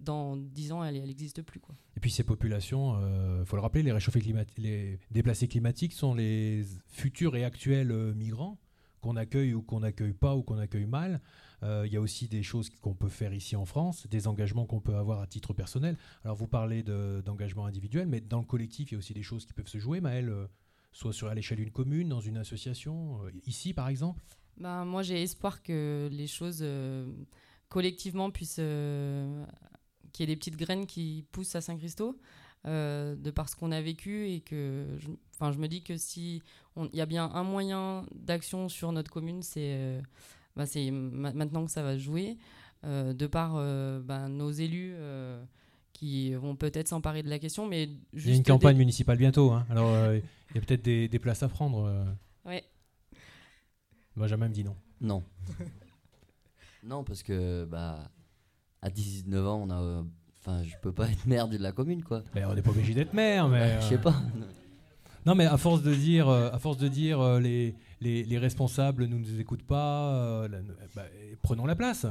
[0.00, 1.60] dans 10 ans, elle n'existe plus.
[1.96, 2.98] Et puis ces populations,
[3.40, 4.20] il faut le rappeler, les réchauffés
[4.58, 8.58] les déplacés climatiques sont les futurs et actuels migrants
[9.02, 11.20] qu'on accueille ou qu'on n'accueille pas ou qu'on accueille mal.
[11.62, 14.64] Euh, Il y a aussi des choses qu'on peut faire ici en France, des engagements
[14.64, 15.98] qu'on peut avoir à titre personnel.
[16.24, 19.22] Alors vous parlez de- d'engagement individuel, mais dans le collectif, il y a aussi des
[19.22, 20.46] choses qui peuvent se jouer, Maëlle, euh,
[20.92, 24.22] soit à l'échelle d'une commune, dans une association, euh, ici par exemple?
[24.56, 26.64] Ben, moi, j'ai espoir que les choses
[27.68, 28.60] collectivement puissent.
[30.12, 32.18] qu'il y ait des petites graines qui poussent à Saint-Christo,
[32.66, 34.28] euh, de par ce qu'on a vécu.
[34.30, 34.86] Et que.
[34.98, 36.42] Je, enfin, je me dis que si.
[36.76, 39.74] Il y a bien un moyen d'action sur notre commune, c'est.
[39.74, 40.00] euh,
[40.66, 42.38] c'est ma- maintenant que ça va se jouer,
[42.84, 44.92] euh, de par euh, ben, nos élus.
[44.96, 45.42] euh,
[45.94, 49.18] qui vont peut-être s'emparer de la question, mais Il y a une campagne des- municipale
[49.18, 49.64] bientôt, hein.
[49.68, 50.18] alors euh,
[50.50, 51.84] il y a peut-être des, des places à prendre.
[51.84, 52.04] euh.
[52.46, 52.64] Ouais.
[54.16, 54.74] Benjamin me dit non.
[55.00, 55.22] Non.
[56.82, 58.10] non, parce que bah,
[58.80, 60.04] à 19 ans, on a.
[60.44, 62.24] Enfin, je peux pas être maire de la commune, quoi.
[62.34, 63.80] Mais on n'est pas obligé d'être maire, mais.
[63.80, 64.14] Je sais euh, pas.
[65.24, 68.38] Non, mais à force de dire, euh, à force de dire euh, les, les, les
[68.38, 70.48] responsables ne nous écoutent pas, euh,
[70.96, 71.04] bah,
[71.42, 72.06] prenons la place.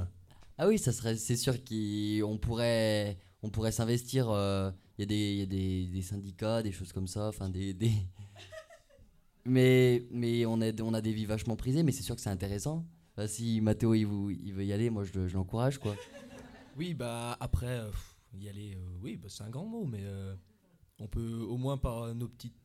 [0.58, 4.30] Ah oui, ça serait, c'est sûr qu'on pourrait, on pourrait s'investir.
[4.30, 7.28] euh, Il y a, des, il y a des, des syndicats, des choses comme ça,
[7.28, 7.92] enfin des, des-
[9.46, 12.30] Mais, mais on, a, on a des vies vachement prisées, mais c'est sûr que c'est
[12.30, 12.86] intéressant.
[13.18, 15.96] Bah, si Mathéo il, vous- il veut y aller, moi je, le- je l'encourage quoi.
[16.78, 17.90] Oui, bah après, euh,
[18.34, 20.36] y aller, euh, oui, bah, c'est un grand mot, mais euh,
[21.00, 22.56] on peut au moins par nos petites,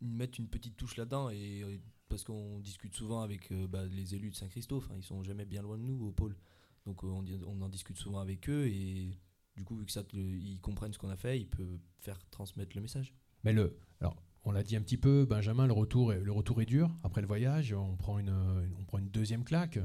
[0.00, 4.30] mettre une petite touche là-dedans, et, euh, parce qu'on discute souvent avec bah, les élus
[4.30, 6.36] de Saint-Christophe, hein, ils sont jamais bien loin de nous au pôle,
[6.84, 9.18] donc on, on en discute souvent avec eux, et
[9.56, 12.76] du coup, vu que ça, ils comprennent ce qu'on a fait, ils peuvent faire transmettre
[12.76, 13.14] le message.
[13.42, 16.60] Mais le, alors, on l'a dit un petit peu, Benjamin, le retour est, le retour
[16.62, 16.94] est dur.
[17.02, 18.30] Après le voyage, on prend une,
[18.78, 19.78] on prend une deuxième claque.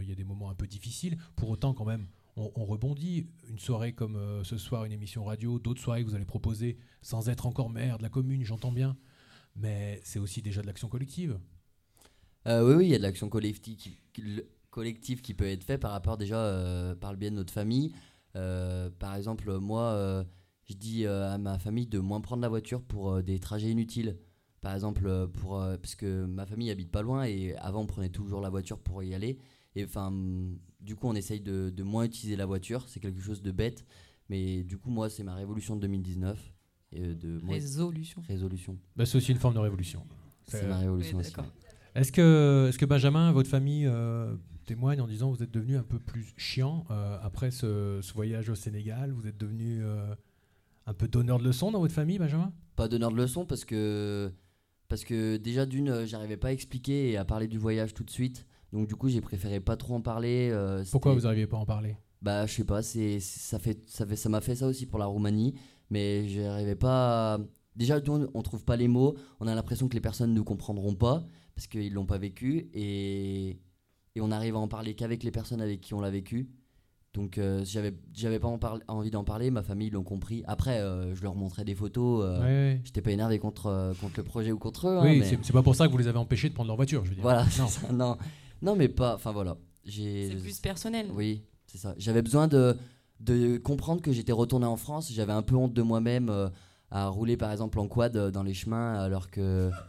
[0.00, 1.18] Il y a des moments un peu difficiles.
[1.36, 2.08] Pour autant, quand même,
[2.38, 3.26] on, on rebondit.
[3.48, 6.78] Une soirée comme euh, ce soir, une émission radio, d'autres soirées que vous allez proposer,
[7.02, 8.96] sans être encore maire de la commune, j'entends bien.
[9.56, 11.38] Mais c'est aussi déjà de l'action collective.
[12.46, 13.76] Euh, oui, oui, il y a de l'action collective
[15.20, 17.92] qui, peut être faite par rapport déjà euh, par le biais de notre famille.
[18.32, 20.24] Par exemple, moi,
[20.66, 24.16] je dis à ma famille de moins prendre la voiture pour des trajets inutiles.
[24.60, 28.40] Par exemple, pour, parce que ma famille habite pas loin et avant on prenait toujours
[28.40, 29.40] la voiture pour y aller.
[29.78, 30.12] Et enfin,
[30.80, 32.84] du coup, on essaye de, de moins utiliser la voiture.
[32.88, 33.84] C'est quelque chose de bête.
[34.28, 36.52] Mais du coup, moi, c'est ma révolution de 2019.
[36.92, 38.22] Et euh, de, moi- Résolution.
[38.26, 38.78] Résolution.
[38.96, 40.04] Bah, c'est aussi une forme de révolution.
[40.44, 41.34] C'est ma révolution Oui, aussi.
[41.94, 44.34] Est-ce que, est-ce que Benjamin, votre famille euh,
[44.66, 48.12] témoigne en disant que vous êtes devenu un peu plus chiant euh, après ce, ce
[48.14, 49.12] voyage au Sénégal?
[49.12, 50.14] Vous êtes devenu euh,
[50.86, 52.52] un peu donneur de leçons dans votre famille, Benjamin?
[52.76, 54.32] Pas donneur de leçons parce que
[54.88, 58.04] Parce que déjà d'une, euh, j'arrivais pas à expliquer et à parler du voyage tout
[58.04, 58.46] de suite.
[58.72, 60.50] Donc du coup, j'ai préféré pas trop en parler.
[60.52, 61.96] euh, Pourquoi vous n'arriviez pas à en parler?
[62.20, 64.98] Bah, je sais pas, c'est ça fait ça fait ça m'a fait ça aussi pour
[64.98, 65.54] la Roumanie,
[65.90, 67.34] mais j'arrivais pas.
[67.34, 67.38] à-
[67.76, 69.14] Déjà, nous, on trouve pas les mots.
[69.38, 71.24] On a l'impression que les personnes ne comprendront pas
[71.54, 73.60] parce qu'ils l'ont pas vécu et
[74.16, 76.50] et on arrive à en parler qu'avec les personnes avec qui on l'a vécu.
[77.14, 80.42] Donc euh, j'avais j'avais pas en parle- envie d'en parler, ma famille l'ont compris.
[80.48, 82.24] Après, euh, je leur montrais des photos.
[82.24, 82.80] euh, Ouais, ouais.
[82.84, 84.98] J'étais pas énervé contre contre le projet ou contre eux.
[84.98, 86.76] hein, Oui, mais- c'est pas pour ça que vous les avez empêchés de prendre leur
[86.76, 87.22] voiture, je veux dire.
[87.22, 87.68] Voilà, c'est Non.
[87.68, 88.16] ça, non,
[88.62, 89.14] non, mais pas.
[89.14, 90.28] Enfin voilà, j'ai.
[90.30, 91.08] C'est plus personnel.
[91.12, 91.94] Oui, c'est ça.
[91.98, 92.76] J'avais besoin de
[93.20, 95.10] de comprendre que j'étais retourné en France.
[95.12, 96.48] J'avais un peu honte de moi-même euh,
[96.90, 99.70] à rouler par exemple en quad euh, dans les chemins, alors que.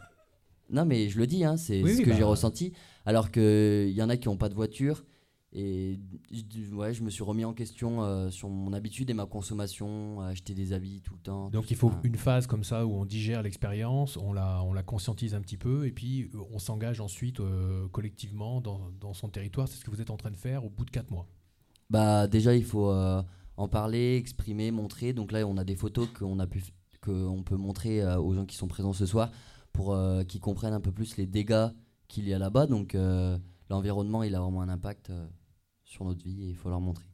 [0.72, 2.16] Non, mais je le dis, hein, c'est Oui, ce oui, que bah.
[2.16, 2.72] j'ai ressenti.
[3.04, 5.04] Alors que il y en a qui n'ont pas de voiture.
[5.52, 5.98] Et
[6.30, 10.20] je- ouais, je me suis remis en question euh, sur mon habitude et ma consommation,
[10.20, 11.50] à acheter des habits tout le temps.
[11.50, 14.84] Donc il faut une phase comme ça où on digère l'expérience, on la, on la
[14.84, 19.28] conscientise un petit peu, et puis euh, on s'engage ensuite euh, collectivement dans, dans son
[19.28, 19.66] territoire.
[19.66, 21.26] C'est ce que vous êtes en train de faire au bout de 4 mois.
[21.90, 23.20] Bah déjà il faut euh,
[23.56, 25.12] en parler, exprimer, montrer.
[25.12, 26.70] Donc là on a des photos qu'on a pu f-
[27.04, 29.30] qu'on peut montrer aux gens qui sont présents ce soir
[29.72, 29.96] pour
[30.28, 31.68] qu'ils comprennent un peu plus les dégâts
[32.06, 32.66] qu'il y a là-bas.
[32.66, 32.94] Donc
[33.68, 35.10] l'environnement il a vraiment un impact
[35.90, 37.04] sur notre vie et il faut leur montrer.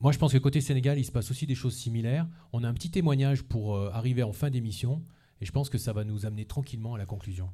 [0.00, 2.28] Moi, je pense que côté Sénégal, il se passe aussi des choses similaires.
[2.52, 5.02] On a un petit témoignage pour euh, arriver en fin d'émission,
[5.40, 7.50] et je pense que ça va nous amener tranquillement à la conclusion.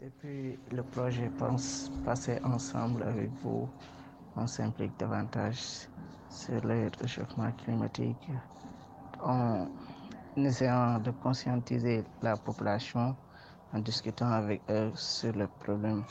[0.00, 3.68] Depuis le projet Pense passer ensemble avec vous,
[4.36, 5.88] on s'implique davantage
[6.28, 8.30] sur le réchauffement climatique
[9.22, 9.68] en
[10.36, 13.14] essayant de conscientiser la population,
[13.72, 16.04] en discutant avec eux sur le problème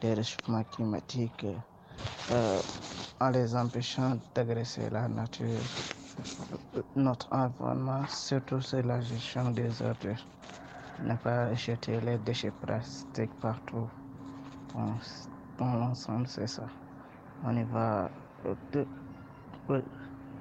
[0.00, 1.46] des réchauffements climatiques,
[2.30, 2.60] euh,
[3.20, 5.60] en les empêchant d'agresser la nature,
[6.96, 10.26] notre environnement, surtout sur la gestion des ordures
[11.00, 13.88] ne pas jeter les déchets plastiques partout.
[15.58, 16.66] Dans l'ensemble, c'est ça.
[17.42, 18.10] On y va
[18.46, 18.86] euh, de-
[19.66, 19.84] pe-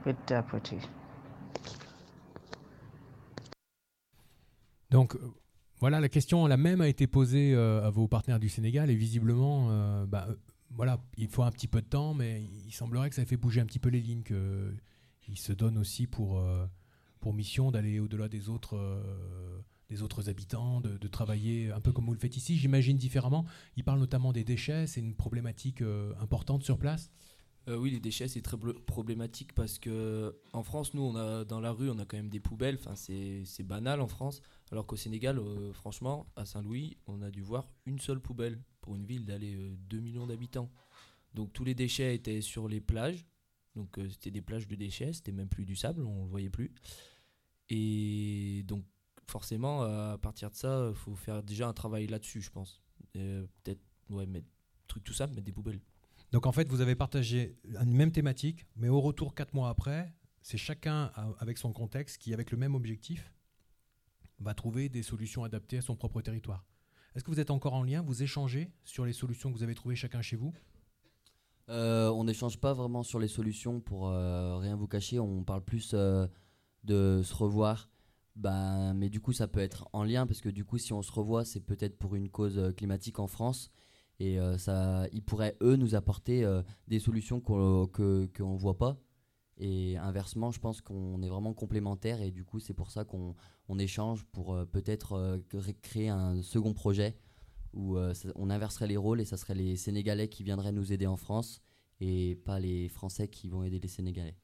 [0.04, 0.82] petit à petit.
[4.90, 5.34] Donc euh,
[5.80, 8.95] voilà, la question la même a été posée euh, à vos partenaires du Sénégal, et
[8.95, 10.36] visiblement, euh, bah, euh,
[10.72, 13.62] voilà, il faut un petit peu de temps, mais il semblerait que ça fait bouger
[13.62, 16.41] un petit peu les lignes, qu'ils se donnent aussi pour,
[17.34, 18.80] mission d'aller au-delà des autres.
[19.90, 23.45] des autres habitants, de, travailler un peu comme vous le faites ici, j'imagine différemment.
[23.76, 25.84] Il parle notamment des déchets, c'est une problématique
[26.22, 27.12] importante sur place.
[27.68, 31.60] Euh, oui, les déchets, c'est très problématique parce que en France, nous, on a dans
[31.60, 32.77] la rue, on a quand même des poubelles.
[32.80, 34.41] Enfin, c'est banal en France.
[34.72, 38.95] Alors qu'au Sénégal, euh, franchement, à Saint-Louis, on a dû voir une seule poubelle pour
[38.95, 39.56] une ville d'aller
[39.89, 40.72] 2 millions d'habitants.
[41.34, 43.26] Donc tous les déchets étaient sur les plages.
[43.76, 46.49] Donc euh, c'était des plages de déchets, c'était même plus du sable, on le voyait
[46.49, 46.73] plus.
[47.69, 48.84] Et donc
[49.27, 52.81] forcément, euh, à partir de ça, il faut faire déjà un travail là-dessus, je pense.
[53.15, 54.48] Euh, Peut-être, ouais, mettre
[54.88, 55.81] truc tout simple, mettre des poubelles.
[56.32, 60.14] Donc en fait, vous avez partagé une même thématique, mais au retour, quatre mois après,
[60.41, 63.34] c'est chacun avec son contexte qui, avec le même objectif,
[64.40, 66.66] va trouver des solutions adaptées à son propre territoire.
[67.16, 69.74] Est-ce que vous êtes encore en lien Vous échangez sur les solutions que vous avez
[69.74, 70.54] trouvées chacun chez vous?
[71.70, 75.20] Euh, on n'échange pas vraiment sur les solutions pour euh, rien vous cacher.
[75.20, 76.28] On parle plus euh,
[76.84, 77.90] de se revoir.
[78.36, 81.02] Bah, mais du coup, ça peut être en lien parce que du coup, si on
[81.02, 83.72] se revoit, c'est peut-être pour une cause climatique en France.
[84.19, 88.77] Et euh, ça, ils pourraient, eux, nous apporter euh, des solutions qu'on que, qu'on voit
[88.77, 88.98] pas.
[89.57, 92.22] Et inversement, je pense qu'on est vraiment complémentaires.
[92.22, 93.35] Et du coup, c'est pour ça qu'on
[93.68, 97.18] on échange pour euh, peut-être cré- créer un second projet
[97.73, 97.98] où
[98.35, 101.61] on inverserait les rôles et ça serait les Sénégalais qui viendraient nous aider en France
[101.99, 104.35] et pas les Français qui vont aider les Sénégalais.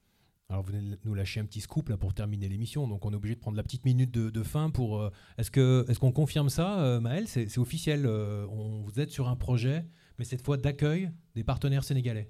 [0.54, 3.12] Alors vous venez de nous lâcher un petit scoop là pour terminer l'émission, donc on
[3.12, 5.02] est obligé de prendre la petite minute de, fin pour.
[5.02, 5.10] euh,
[5.40, 7.28] est-ce que est-ce qu'on confirme ça, euh, Maël?
[7.28, 8.06] C'est officiel.
[8.06, 9.84] euh, on vous êtes sur un projet,
[10.20, 12.30] mais cette fois d'accueil des partenaires sénégalais.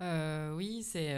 [0.00, 1.14] Oui, c'est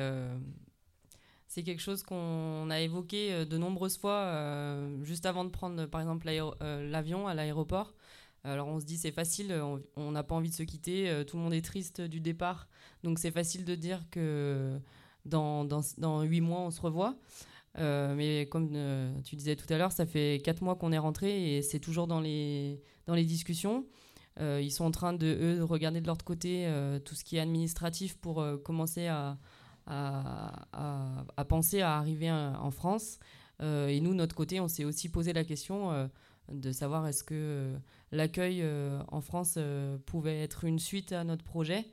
[1.46, 6.28] c'est quelque chose qu'on a évoqué de nombreuses fois juste avant de prendre par exemple
[6.60, 7.94] l'avion à l'aéroport.
[8.44, 9.58] Alors on se dit c'est facile,
[9.96, 12.68] on- n'a pas envie de se quitter, tout le monde est triste du départ,
[13.04, 14.78] donc c'est facile de dire que
[15.27, 17.16] dans, dans, dans 8 mois on se revoit.
[17.78, 20.98] Euh, mais comme euh, tu disais tout à l'heure, ça fait 4 mois qu'on est
[20.98, 23.86] rentré et c'est toujours dans les, discussions.
[24.40, 26.69] Euh, ils sont en train de, regarder de leur côté
[27.05, 29.39] tout ce qui est administratif pour commencer à,
[29.86, 33.19] à, penser à arriver en France.
[33.61, 36.11] Et nous, de notre côté, on s'est aussi posé la question
[36.51, 37.74] de savoir est-ce que
[38.12, 38.65] l'accueil
[39.09, 39.59] en France
[40.07, 41.86] pouvait être une suite à notre projet.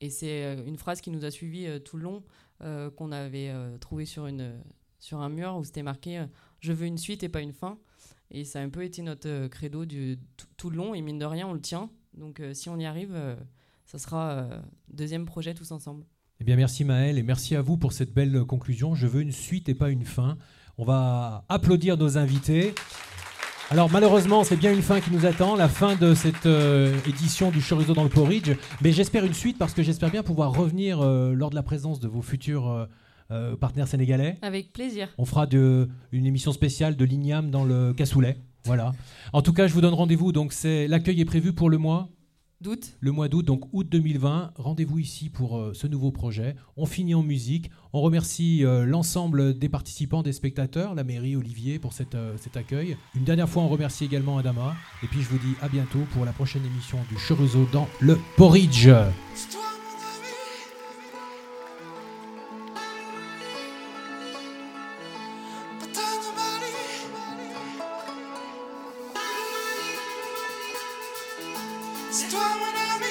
[0.00, 2.22] Et c'est euh, une phrase qui nous a suivi euh, tout le long,
[2.62, 4.54] euh, qu'on avait euh, trouvé sur une,
[4.98, 6.26] sur un mur où c'était marqué euh,
[6.60, 7.78] Je veux une suite et pas une fin.
[8.30, 10.18] Et ça a un peu été notre credo du,
[10.56, 10.94] tout, le long.
[10.94, 11.90] Et mine de rien, on le tient.
[12.14, 13.14] Donc si on y arrive,
[13.84, 14.48] ça sera
[14.88, 16.04] deuxième projet tous ensemble.
[16.40, 18.96] Eh bien, merci Maël et merci à vous pour cette belle conclusion.
[18.96, 20.38] Je veux une suite et pas une fin.
[20.76, 22.74] On va applaudir nos invités.
[23.68, 27.50] Alors malheureusement, c'est bien une fin qui nous attend, la fin de cette euh, édition
[27.50, 28.52] du Chorizo dans le Porridge.
[28.80, 31.98] Mais j'espère une suite parce que j'espère bien pouvoir revenir euh, lors de la présence
[31.98, 32.86] de vos futurs
[33.32, 34.38] euh, partenaires sénégalais.
[34.42, 35.08] Avec plaisir.
[35.18, 38.36] On fera de, une émission spéciale de l'igname dans le cassoulet.
[38.66, 38.92] Voilà.
[39.32, 40.30] En tout cas, je vous donne rendez-vous.
[40.30, 42.08] Donc, c'est l'accueil est prévu pour le mois.
[43.00, 44.52] Le mois d'août, donc août 2020.
[44.56, 46.56] Rendez-vous ici pour euh, ce nouveau projet.
[46.76, 47.70] On finit en musique.
[47.92, 52.56] On remercie euh, l'ensemble des participants, des spectateurs, la mairie, Olivier, pour cette, euh, cet
[52.56, 52.96] accueil.
[53.14, 54.74] Une dernière fois, on remercie également Adama.
[55.02, 58.18] Et puis, je vous dis à bientôt pour la prochaine émission du Chorizo dans le
[58.36, 58.88] Porridge.
[72.18, 73.05] C'est toi mon ami.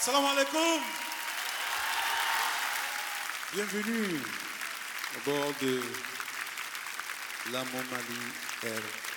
[0.00, 0.80] Assalamu alaikum.
[3.52, 4.18] Bienvenue
[5.14, 5.82] à bord de
[7.52, 8.22] la Momali
[8.62, 9.09] Air